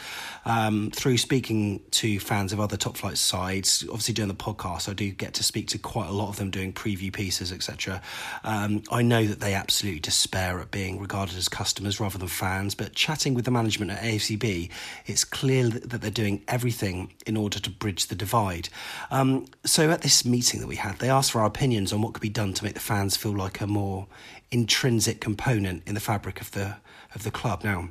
Um, 0.45 0.91
through 0.91 1.19
speaking 1.19 1.81
to 1.93 2.19
fans 2.19 2.53
of 2.53 2.59
other 2.59 2.77
top 2.77 2.97
flight 2.97 3.17
sides, 3.17 3.85
obviously 3.89 4.15
doing 4.15 4.29
the 4.29 4.35
podcast, 4.35 4.89
I 4.89 4.93
do 4.93 5.11
get 5.13 5.35
to 5.35 5.45
speak 5.45 5.69
to 5.69 5.79
quite 5.79 6.09
a 6.09 6.13
lot 6.13 6.31
of 6.31 6.37
them 6.37 6.51
doing 6.51 6.73
preview 6.73 7.13
pieces, 7.13 7.53
etc. 7.53 8.03
Um, 8.43 8.83
I 8.91 9.03
know 9.03 9.25
that 9.25 9.39
they 9.39 9.55
absolutely 9.55 10.01
despair 10.01 10.59
at 10.61 10.73
being 10.73 11.01
regarded 11.01 11.37
as 11.37 11.49
customers 11.49 12.01
rather 12.01 12.19
than 12.19 12.29
fans. 12.29 12.75
But 12.75 12.95
chatting 12.95 13.35
with 13.35 13.45
the 13.45 13.53
management 13.53 13.93
at 13.93 14.03
AFCB, 14.03 14.69
it's 15.07 15.25
clear 15.25 15.69
that 15.69 16.01
they're 16.01 16.11
doing 16.11 16.43
everything 16.49 17.13
in 17.25 17.37
order 17.37 17.61
to 17.61 17.71
bridge 17.71 18.07
the 18.07 18.17
divide. 18.17 18.69
Um, 19.13 19.24
so 19.65 19.91
at 19.91 20.03
this 20.03 20.25
meeting 20.25 20.61
that 20.61 20.67
we 20.67 20.77
had, 20.77 20.99
they 20.99 21.11
asked 21.11 21.33
for 21.33 21.41
our 21.41 21.47
opinions 21.47 21.93
on 21.93 22.03
what 22.03 22.15
could 22.15 22.23
be 22.23 22.29
done 22.29 22.53
to 22.55 22.65
make 22.65 22.75
the 22.75 22.81
fans 22.81 23.17
feel 23.17 23.37
like 23.37 23.61
a 23.61 23.67
more 23.67 24.07
intrinsic 24.51 25.21
component 25.21 25.83
in 25.87 25.95
the 25.95 26.01
fabric 26.01 26.41
of 26.41 26.51
the 26.53 26.77
of 27.15 27.23
the 27.23 27.31
club. 27.31 27.63
Now, 27.65 27.89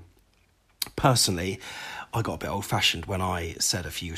personally, 0.96 1.60
I 2.14 2.22
got 2.22 2.36
a 2.36 2.38
bit 2.38 2.50
old 2.50 2.66
fashioned 2.66 3.06
when 3.06 3.22
I 3.22 3.56
said 3.60 3.86
a 3.86 3.92
few 3.92 4.16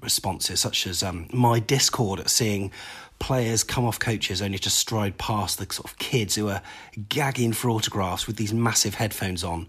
responses, 0.00 0.60
such 0.60 0.86
as 0.86 1.02
um, 1.02 1.28
my 1.32 1.58
discord 1.60 2.20
at 2.20 2.30
seeing 2.30 2.70
players 3.18 3.62
come 3.62 3.84
off 3.84 3.98
coaches 3.98 4.42
only 4.42 4.58
to 4.58 4.70
stride 4.70 5.16
past 5.16 5.58
the 5.58 5.72
sort 5.72 5.88
of 5.88 5.98
kids 5.98 6.34
who 6.34 6.48
are 6.48 6.62
gagging 7.08 7.52
for 7.52 7.70
autographs 7.70 8.26
with 8.26 8.36
these 8.36 8.52
massive 8.52 8.94
headphones 8.94 9.44
on. 9.44 9.68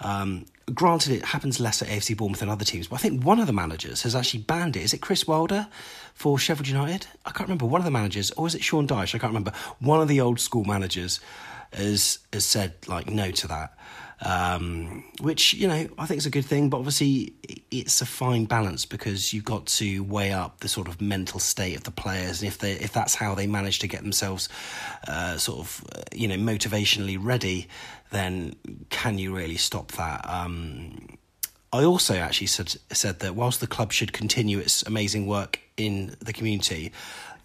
Um, 0.00 0.46
granted, 0.74 1.12
it 1.12 1.24
happens 1.24 1.60
less 1.60 1.82
at 1.82 1.88
AFC 1.88 2.16
Bournemouth 2.16 2.40
than 2.40 2.48
other 2.48 2.64
teams, 2.64 2.88
but 2.88 2.96
I 2.96 2.98
think 2.98 3.24
one 3.24 3.40
of 3.40 3.46
the 3.46 3.52
managers 3.52 4.02
has 4.02 4.14
actually 4.14 4.42
banned 4.42 4.76
it. 4.76 4.82
Is 4.82 4.92
it 4.92 5.00
Chris 5.00 5.26
Wilder 5.26 5.68
for 6.14 6.38
Sheffield 6.38 6.68
United? 6.68 7.06
I 7.24 7.30
can't 7.30 7.48
remember. 7.48 7.66
One 7.66 7.80
of 7.80 7.84
the 7.84 7.90
managers, 7.90 8.30
or 8.32 8.46
is 8.46 8.54
it 8.54 8.62
Sean 8.62 8.86
Dyche? 8.86 9.14
I 9.14 9.18
can't 9.18 9.30
remember. 9.30 9.52
One 9.80 10.00
of 10.00 10.08
the 10.08 10.20
old 10.20 10.40
school 10.40 10.64
managers 10.64 11.20
has 11.72 12.18
has 12.32 12.44
said 12.44 12.74
like 12.86 13.08
no 13.08 13.30
to 13.30 13.48
that. 13.48 13.74
Um, 14.24 15.02
which 15.20 15.52
you 15.52 15.66
know 15.66 15.88
I 15.98 16.06
think 16.06 16.18
is 16.18 16.26
a 16.26 16.30
good 16.30 16.44
thing, 16.44 16.70
but 16.70 16.76
obviously 16.76 17.34
it's 17.72 18.00
a 18.02 18.06
fine 18.06 18.44
balance 18.44 18.86
because 18.86 19.32
you've 19.32 19.44
got 19.44 19.66
to 19.66 20.04
weigh 20.04 20.30
up 20.30 20.60
the 20.60 20.68
sort 20.68 20.86
of 20.86 21.00
mental 21.00 21.40
state 21.40 21.76
of 21.76 21.82
the 21.82 21.90
players, 21.90 22.40
and 22.40 22.46
if 22.46 22.58
they 22.58 22.74
if 22.74 22.92
that's 22.92 23.16
how 23.16 23.34
they 23.34 23.48
manage 23.48 23.80
to 23.80 23.88
get 23.88 24.02
themselves 24.02 24.48
uh, 25.08 25.36
sort 25.38 25.58
of 25.60 25.84
uh, 25.96 26.02
you 26.14 26.28
know 26.28 26.36
motivationally 26.36 27.18
ready, 27.20 27.66
then 28.12 28.54
can 28.90 29.18
you 29.18 29.34
really 29.34 29.56
stop 29.56 29.92
that? 29.92 30.24
Um, 30.28 31.18
I 31.72 31.84
also 31.84 32.14
actually 32.14 32.46
said 32.48 32.74
said 32.92 33.20
that 33.20 33.34
whilst 33.34 33.60
the 33.60 33.66
club 33.66 33.92
should 33.92 34.12
continue 34.12 34.58
its 34.58 34.82
amazing 34.82 35.26
work 35.26 35.60
in 35.76 36.14
the 36.20 36.32
community, 36.32 36.92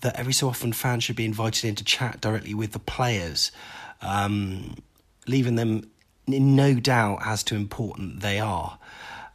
that 0.01 0.19
every 0.19 0.33
so 0.33 0.47
often 0.47 0.73
fans 0.73 1.03
should 1.03 1.15
be 1.15 1.25
invited 1.25 1.65
in 1.65 1.75
to 1.75 1.83
chat 1.83 2.21
directly 2.21 2.53
with 2.53 2.73
the 2.73 2.79
players, 2.79 3.51
um, 4.01 4.75
leaving 5.27 5.55
them 5.55 5.89
in 6.27 6.55
no 6.55 6.73
doubt 6.75 7.19
as 7.25 7.41
to 7.43 7.55
important 7.55 8.19
they 8.19 8.39
are. 8.39 8.77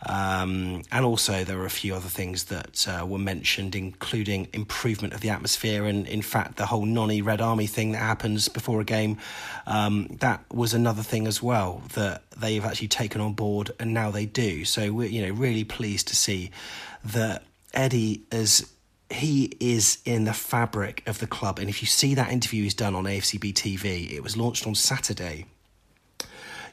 Um, 0.07 0.83
and 0.91 1.05
also, 1.05 1.45
there 1.45 1.57
were 1.57 1.67
a 1.67 1.71
few 1.71 1.95
other 1.95 2.09
things 2.09 2.45
that 2.45 2.87
uh, 2.89 3.07
were 3.07 3.19
mentioned, 3.19 3.75
including 3.75 4.49
improvement 4.53 5.15
of 5.15 5.21
the 5.21 5.31
atmosphere, 5.31 5.85
and 5.85 6.07
in 6.09 6.23
fact, 6.23 6.57
the 6.57 6.67
whole 6.67 6.85
Nonny 6.85 7.23
Red 7.23 7.41
Army 7.41 7.67
thing 7.67 7.93
that 7.93 7.99
happens 7.99 8.49
before 8.49 8.81
a 8.81 8.85
game. 8.85 9.19
Um, 9.67 10.09
that 10.21 10.45
was 10.53 10.75
another 10.75 11.03
thing 11.03 11.27
as 11.27 11.43
well 11.43 11.83
that 11.95 12.23
they've 12.37 12.65
actually 12.65 12.89
taken 12.89 13.21
on 13.21 13.35
board, 13.35 13.71
and 13.79 13.95
now 13.95 14.11
they 14.11 14.27
do. 14.27 14.65
So 14.65 14.93
we're 14.93 15.09
you 15.09 15.27
know 15.27 15.33
really 15.33 15.65
pleased 15.65 16.09
to 16.09 16.17
see 16.17 16.51
that 17.05 17.45
Eddie 17.73 18.23
is 18.33 18.69
he 19.09 19.53
is 19.61 19.99
in 20.05 20.25
the 20.25 20.33
fabric 20.33 21.03
of 21.07 21.19
the 21.19 21.27
club. 21.27 21.59
And 21.59 21.69
if 21.69 21.83
you 21.83 21.87
see 21.87 22.15
that 22.15 22.33
interview 22.33 22.63
he's 22.63 22.75
done 22.75 22.95
on 22.95 23.05
AFCB 23.05 23.53
TV, 23.53 24.11
it 24.11 24.23
was 24.23 24.39
launched 24.39 24.67
on 24.67 24.75
Saturday 24.75 25.47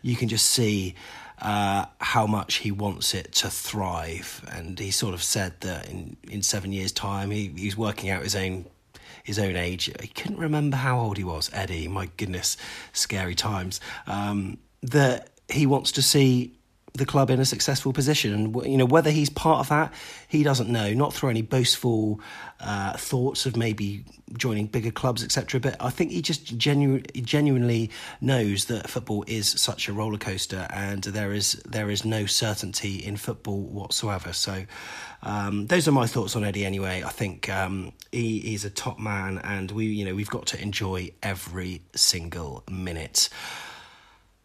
you 0.01 0.15
can 0.15 0.29
just 0.29 0.47
see 0.47 0.95
uh, 1.41 1.85
how 1.99 2.27
much 2.27 2.55
he 2.55 2.71
wants 2.71 3.13
it 3.13 3.31
to 3.33 3.49
thrive. 3.49 4.45
And 4.51 4.77
he 4.79 4.91
sort 4.91 5.13
of 5.13 5.23
said 5.23 5.61
that 5.61 5.89
in, 5.89 6.17
in 6.29 6.41
seven 6.41 6.71
years' 6.71 6.91
time, 6.91 7.31
he, 7.31 7.51
he's 7.55 7.77
working 7.77 8.09
out 8.09 8.23
his 8.23 8.35
own 8.35 8.65
his 9.23 9.37
own 9.37 9.55
age. 9.55 9.91
He 10.01 10.07
couldn't 10.07 10.37
remember 10.39 10.77
how 10.77 10.99
old 10.99 11.17
he 11.17 11.23
was. 11.23 11.51
Eddie, 11.53 11.87
my 11.87 12.09
goodness, 12.17 12.57
scary 12.93 13.35
times. 13.35 13.79
Um, 14.07 14.57
that 14.81 15.29
he 15.49 15.67
wants 15.67 15.91
to 15.93 16.01
see 16.01 16.58
the 16.93 17.05
club 17.05 17.29
in 17.29 17.39
a 17.39 17.45
successful 17.45 17.93
position. 17.93 18.33
And 18.33 18.65
you 18.65 18.77
know 18.77 18.85
whether 18.85 19.11
he's 19.11 19.29
part 19.29 19.59
of 19.59 19.69
that, 19.69 19.93
he 20.27 20.43
doesn't 20.43 20.69
know. 20.69 20.93
Not 20.93 21.13
through 21.13 21.29
any 21.29 21.41
boastful 21.41 22.19
uh, 22.59 22.97
thoughts 22.97 23.45
of 23.45 23.55
maybe 23.55 24.03
joining 24.37 24.67
bigger 24.67 24.91
clubs, 24.91 25.23
etc. 25.23 25.59
But 25.59 25.75
I 25.79 25.89
think 25.89 26.11
he 26.11 26.21
just 26.21 26.57
genu- 26.57 27.01
genuinely 27.01 27.89
knows 28.21 28.65
that 28.65 28.89
football 28.89 29.23
is 29.27 29.47
such 29.47 29.87
a 29.87 29.93
roller 29.93 30.17
coaster, 30.17 30.67
and 30.69 31.03
there 31.03 31.33
is 31.33 31.53
there 31.65 31.89
is 31.89 32.05
no 32.05 32.25
certainty 32.25 32.97
in 33.03 33.17
football 33.17 33.61
whatsoever. 33.61 34.33
So. 34.33 34.65
Um, 35.21 35.67
those 35.67 35.85
are 35.85 35.91
my 35.91 36.07
thoughts 36.07 36.37
on 36.37 36.45
Eddie. 36.45 36.65
Anyway, 36.65 37.03
I 37.05 37.09
think 37.09 37.49
um, 37.49 37.91
he, 38.09 38.39
he's 38.39 38.63
a 38.63 38.69
top 38.69 38.99
man, 38.99 39.39
and 39.43 39.69
we, 39.69 39.87
you 39.87 40.05
know, 40.05 40.15
we've 40.15 40.29
got 40.29 40.45
to 40.47 40.61
enjoy 40.61 41.11
every 41.21 41.81
single 41.93 42.63
minute. 42.69 43.27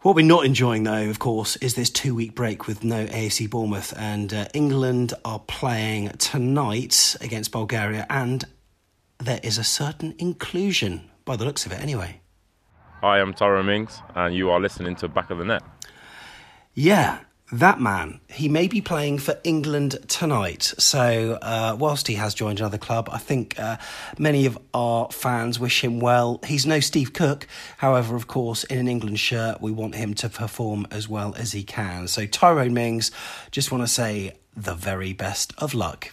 What 0.04 0.16
we're 0.16 0.26
not 0.26 0.44
enjoying, 0.44 0.82
though, 0.82 1.08
of 1.08 1.18
course, 1.18 1.56
is 1.56 1.76
this 1.76 1.88
two 1.88 2.14
week 2.14 2.34
break 2.34 2.66
with 2.66 2.84
no 2.84 3.06
AFC 3.06 3.48
Bournemouth. 3.48 3.94
And 3.96 4.34
uh, 4.34 4.48
England 4.52 5.14
are 5.24 5.38
playing 5.38 6.10
tonight 6.18 7.16
against 7.22 7.50
Bulgaria, 7.52 8.06
and 8.10 8.44
there 9.16 9.40
is 9.42 9.56
a 9.56 9.64
certain 9.64 10.14
inclusion, 10.18 11.10
by 11.24 11.36
the 11.36 11.46
looks 11.46 11.64
of 11.64 11.72
it, 11.72 11.80
anyway. 11.80 12.20
Hi, 13.00 13.18
I'm 13.18 13.32
Tyrone 13.32 13.64
Mings, 13.64 14.02
and 14.14 14.34
you 14.34 14.50
are 14.50 14.60
listening 14.60 14.94
to 14.96 15.08
Back 15.08 15.30
of 15.30 15.38
the 15.38 15.44
Net. 15.46 15.62
Yeah, 16.74 17.20
that 17.52 17.80
man, 17.80 18.20
he 18.28 18.48
may 18.48 18.68
be 18.68 18.80
playing 18.80 19.18
for 19.18 19.38
England 19.44 19.98
tonight. 20.08 20.62
So, 20.78 21.38
uh, 21.42 21.76
whilst 21.78 22.08
he 22.08 22.14
has 22.14 22.34
joined 22.34 22.60
another 22.60 22.78
club, 22.78 23.08
I 23.12 23.18
think 23.18 23.58
uh, 23.58 23.76
many 24.18 24.46
of 24.46 24.58
our 24.72 25.10
fans 25.12 25.60
wish 25.60 25.84
him 25.84 26.00
well. 26.00 26.40
He's 26.46 26.66
no 26.66 26.80
Steve 26.80 27.12
Cook. 27.12 27.46
However, 27.78 28.16
of 28.16 28.26
course, 28.26 28.64
in 28.64 28.78
an 28.78 28.88
England 28.88 29.20
shirt, 29.20 29.60
we 29.60 29.72
want 29.72 29.94
him 29.94 30.14
to 30.14 30.28
perform 30.28 30.86
as 30.90 31.08
well 31.08 31.34
as 31.38 31.52
he 31.52 31.64
can. 31.64 32.08
So, 32.08 32.26
Tyrone 32.26 32.74
Mings, 32.74 33.10
just 33.50 33.70
want 33.70 33.82
to 33.82 33.88
say 33.88 34.32
the 34.56 34.74
very 34.74 35.12
best 35.12 35.52
of 35.58 35.74
luck. 35.74 36.12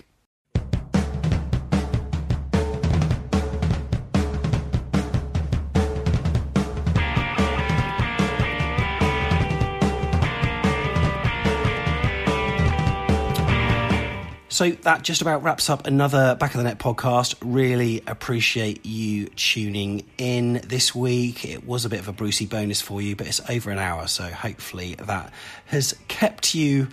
So 14.62 14.70
that 14.70 15.02
just 15.02 15.24
about 15.24 15.42
wraps 15.42 15.72
up 15.72 15.88
another 15.88 16.36
Back 16.36 16.54
of 16.54 16.60
the 16.60 16.64
Net 16.66 16.78
podcast. 16.78 17.34
Really 17.42 18.04
appreciate 18.06 18.86
you 18.86 19.26
tuning 19.30 20.06
in 20.20 20.62
this 20.64 20.94
week. 20.94 21.46
It 21.46 21.66
was 21.66 21.84
a 21.84 21.90
bit 21.90 22.00
of 22.00 22.08
a 22.08 22.14
Brucey 22.14 22.46
bonus 22.46 22.80
for 22.80 23.02
you, 23.02 23.16
but 23.16 23.26
it's 23.26 23.42
over 23.50 23.72
an 23.72 23.80
hour, 23.80 24.06
so 24.06 24.26
hopefully 24.26 24.94
that 25.00 25.34
has 25.66 25.96
kept 26.08 26.54
you 26.54 26.90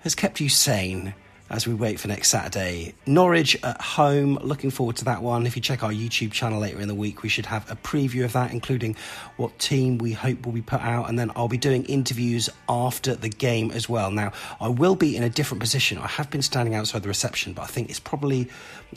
has 0.00 0.14
kept 0.14 0.40
you 0.40 0.50
sane 0.50 1.14
as 1.50 1.66
we 1.66 1.74
wait 1.74 1.98
for 1.98 2.08
next 2.08 2.28
Saturday. 2.28 2.94
Norwich 3.06 3.58
at 3.64 3.80
home, 3.80 4.36
looking 4.36 4.70
forward 4.70 4.96
to 4.96 5.04
that 5.06 5.20
one. 5.22 5.46
If 5.46 5.56
you 5.56 5.62
check 5.62 5.82
our 5.82 5.90
YouTube 5.90 6.30
channel 6.30 6.60
later 6.60 6.80
in 6.80 6.86
the 6.86 6.94
week, 6.94 7.22
we 7.22 7.28
should 7.28 7.46
have 7.46 7.68
a 7.70 7.74
preview 7.74 8.24
of 8.24 8.32
that, 8.34 8.52
including 8.52 8.96
what 9.36 9.58
team 9.58 9.98
we 9.98 10.12
hope 10.12 10.46
will 10.46 10.52
be 10.52 10.62
put 10.62 10.80
out, 10.80 11.08
and 11.08 11.18
then 11.18 11.32
I'll 11.34 11.48
be 11.48 11.58
doing 11.58 11.84
interviews 11.84 12.48
after 12.68 13.16
the 13.16 13.28
game 13.28 13.72
as 13.72 13.88
well. 13.88 14.12
Now, 14.12 14.32
I 14.60 14.68
will 14.68 14.94
be 14.94 15.16
in 15.16 15.24
a 15.24 15.28
different 15.28 15.60
position. 15.60 15.98
I 15.98 16.06
have 16.06 16.30
been 16.30 16.42
standing 16.42 16.74
outside 16.74 17.02
the 17.02 17.08
reception, 17.08 17.52
but 17.52 17.62
I 17.62 17.66
think 17.66 17.90
it's 17.90 18.00
probably 18.00 18.48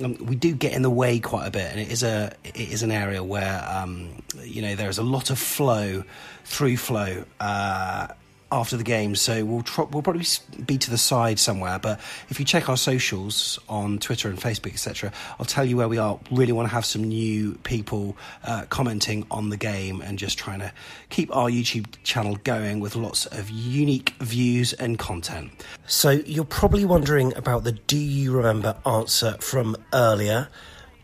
um, 0.03 0.15
we 0.19 0.35
do 0.35 0.53
get 0.53 0.73
in 0.73 0.81
the 0.84 0.89
way 0.89 1.19
quite 1.19 1.47
a 1.47 1.51
bit, 1.51 1.71
and 1.71 1.80
it 1.80 1.91
is 1.91 2.03
a 2.03 2.34
it 2.43 2.55
is 2.55 2.84
an 2.84 2.91
area 2.91 3.23
where 3.23 3.67
um, 3.69 4.09
you 4.43 4.61
know 4.61 4.75
there 4.75 4.89
is 4.89 4.99
a 4.99 5.03
lot 5.03 5.30
of 5.30 5.39
flow 5.39 6.03
through 6.45 6.77
flow. 6.77 7.25
Uh, 7.39 8.07
after 8.53 8.77
the 8.77 8.84
game, 8.84 9.15
so 9.15 9.43
we'll 9.43 9.63
tr- 9.63 9.84
we'll 9.84 10.03
probably 10.03 10.25
be 10.65 10.77
to 10.77 10.91
the 10.91 10.97
side 10.97 11.39
somewhere. 11.39 11.80
But 11.80 11.99
if 12.30 12.39
you 12.39 12.45
check 12.45 12.69
our 12.69 12.77
socials 12.77 13.59
on 13.67 13.97
Twitter 13.97 14.30
and 14.30 14.39
Facebook, 14.39 14.73
etc., 14.73 15.11
I'll 15.39 15.45
tell 15.45 15.65
you 15.65 15.75
where 15.75 15.89
we 15.89 15.97
are. 15.97 16.19
Really 16.31 16.51
want 16.51 16.69
to 16.69 16.73
have 16.73 16.85
some 16.85 17.03
new 17.03 17.55
people 17.63 18.15
uh, 18.43 18.65
commenting 18.69 19.25
on 19.31 19.49
the 19.49 19.57
game 19.57 20.01
and 20.01 20.19
just 20.19 20.38
trying 20.38 20.59
to 20.59 20.71
keep 21.09 21.35
our 21.35 21.49
YouTube 21.49 21.88
channel 22.03 22.38
going 22.43 22.80
with 22.80 22.95
lots 22.95 23.25
of 23.25 23.49
unique 23.49 24.13
views 24.19 24.73
and 24.73 24.99
content. 24.99 25.51
So 25.88 26.11
you're 26.11 26.45
probably 26.45 26.85
wondering 26.85 27.35
about 27.35 27.63
the 27.63 27.71
"Do 27.71 27.97
you 27.97 28.31
remember?" 28.31 28.77
answer 28.85 29.35
from 29.39 29.75
earlier. 29.93 30.47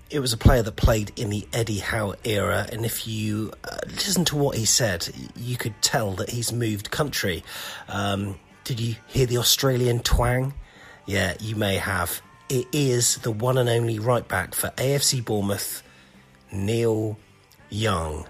It 0.09 0.19
was 0.19 0.33
a 0.33 0.37
player 0.37 0.63
that 0.63 0.75
played 0.75 1.11
in 1.15 1.29
the 1.29 1.47
Eddie 1.53 1.79
Howe 1.79 2.15
era, 2.23 2.67
and 2.71 2.85
if 2.85 3.07
you 3.07 3.53
uh, 3.63 3.77
listen 3.87 4.25
to 4.25 4.35
what 4.35 4.57
he 4.57 4.65
said, 4.65 5.07
you 5.35 5.55
could 5.55 5.79
tell 5.81 6.13
that 6.13 6.29
he's 6.29 6.51
moved 6.51 6.89
country. 6.89 7.43
Um, 7.87 8.39
did 8.63 8.79
you 8.79 8.95
hear 9.07 9.25
the 9.25 9.37
Australian 9.37 9.99
twang? 9.99 10.53
Yeah, 11.05 11.35
you 11.39 11.55
may 11.55 11.75
have. 11.77 12.21
It 12.49 12.67
is 12.71 13.17
the 13.17 13.31
one 13.31 13.57
and 13.57 13.69
only 13.69 13.99
right 13.99 14.27
back 14.27 14.55
for 14.55 14.69
AFC 14.77 15.23
Bournemouth, 15.23 15.83
Neil 16.51 17.19
Young. 17.69 18.27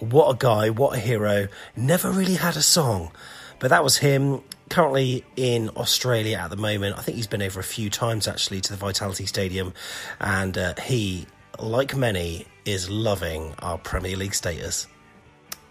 What 0.00 0.30
a 0.30 0.36
guy, 0.36 0.68
what 0.68 0.96
a 0.96 1.00
hero. 1.00 1.48
Never 1.76 2.10
really 2.10 2.34
had 2.34 2.56
a 2.56 2.62
song, 2.62 3.10
but 3.58 3.70
that 3.70 3.82
was 3.84 3.98
him. 3.98 4.42
Currently 4.70 5.24
in 5.36 5.68
Australia 5.76 6.38
at 6.38 6.50
the 6.50 6.56
moment. 6.56 6.98
I 6.98 7.02
think 7.02 7.16
he's 7.16 7.26
been 7.26 7.42
over 7.42 7.60
a 7.60 7.64
few 7.64 7.90
times 7.90 8.26
actually 8.26 8.62
to 8.62 8.70
the 8.72 8.78
Vitality 8.78 9.26
Stadium, 9.26 9.74
and 10.20 10.56
uh, 10.56 10.74
he, 10.82 11.26
like 11.58 11.94
many, 11.94 12.46
is 12.64 12.88
loving 12.88 13.54
our 13.58 13.76
Premier 13.76 14.16
League 14.16 14.34
status 14.34 14.86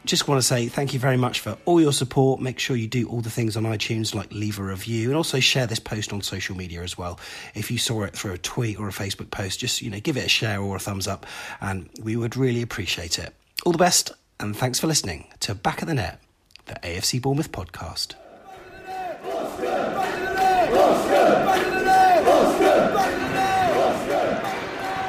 just 0.05 0.27
want 0.27 0.39
to 0.39 0.45
say 0.45 0.67
thank 0.67 0.93
you 0.93 0.99
very 0.99 1.17
much 1.17 1.39
for 1.39 1.57
all 1.65 1.79
your 1.79 1.93
support. 1.93 2.41
Make 2.41 2.59
sure 2.59 2.75
you 2.75 2.87
do 2.87 3.07
all 3.07 3.21
the 3.21 3.29
things 3.29 3.55
on 3.55 3.63
iTunes, 3.63 4.13
like 4.13 4.31
leave 4.31 4.59
a 4.59 4.63
review, 4.63 5.09
and 5.09 5.17
also 5.17 5.39
share 5.39 5.65
this 5.65 5.79
post 5.79 6.11
on 6.11 6.21
social 6.21 6.55
media 6.55 6.81
as 6.81 6.97
well. 6.97 7.19
If 7.55 7.71
you 7.71 7.77
saw 7.77 8.03
it 8.03 8.13
through 8.13 8.33
a 8.33 8.37
tweet 8.37 8.79
or 8.79 8.87
a 8.87 8.91
Facebook 8.91 9.31
post, 9.31 9.59
just 9.59 9.81
you 9.81 9.89
know 9.89 9.99
give 9.99 10.17
it 10.17 10.25
a 10.25 10.29
share 10.29 10.61
or 10.61 10.75
a 10.75 10.79
thumbs 10.79 11.07
up, 11.07 11.25
and 11.61 11.89
we 12.01 12.15
would 12.15 12.35
really 12.35 12.61
appreciate 12.61 13.17
it. 13.19 13.33
All 13.65 13.71
the 13.71 13.77
best, 13.77 14.11
and 14.39 14.55
thanks 14.55 14.79
for 14.79 14.87
listening 14.87 15.27
to 15.41 15.55
Back 15.55 15.81
of 15.81 15.87
the 15.87 15.93
Net, 15.93 16.19
the 16.65 16.75
AFC 16.75 17.21
Bournemouth 17.21 17.51
podcast. 17.51 18.15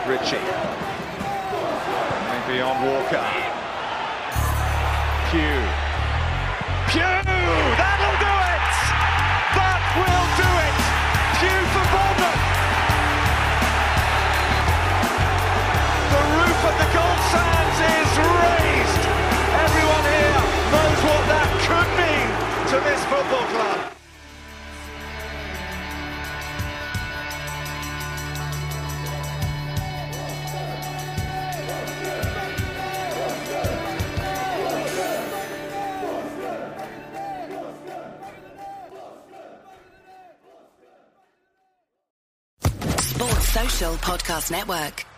Ritchie. 0.07 0.37
Maybe 2.47 2.61
on 2.61 2.87
Walker. 2.87 3.44
To 22.75 22.81
this 22.81 23.05
football 23.05 23.47
club. 23.55 23.91
Sports 42.99 43.49
Social 43.49 43.95
Podcast 43.99 44.51
Network. 44.51 45.14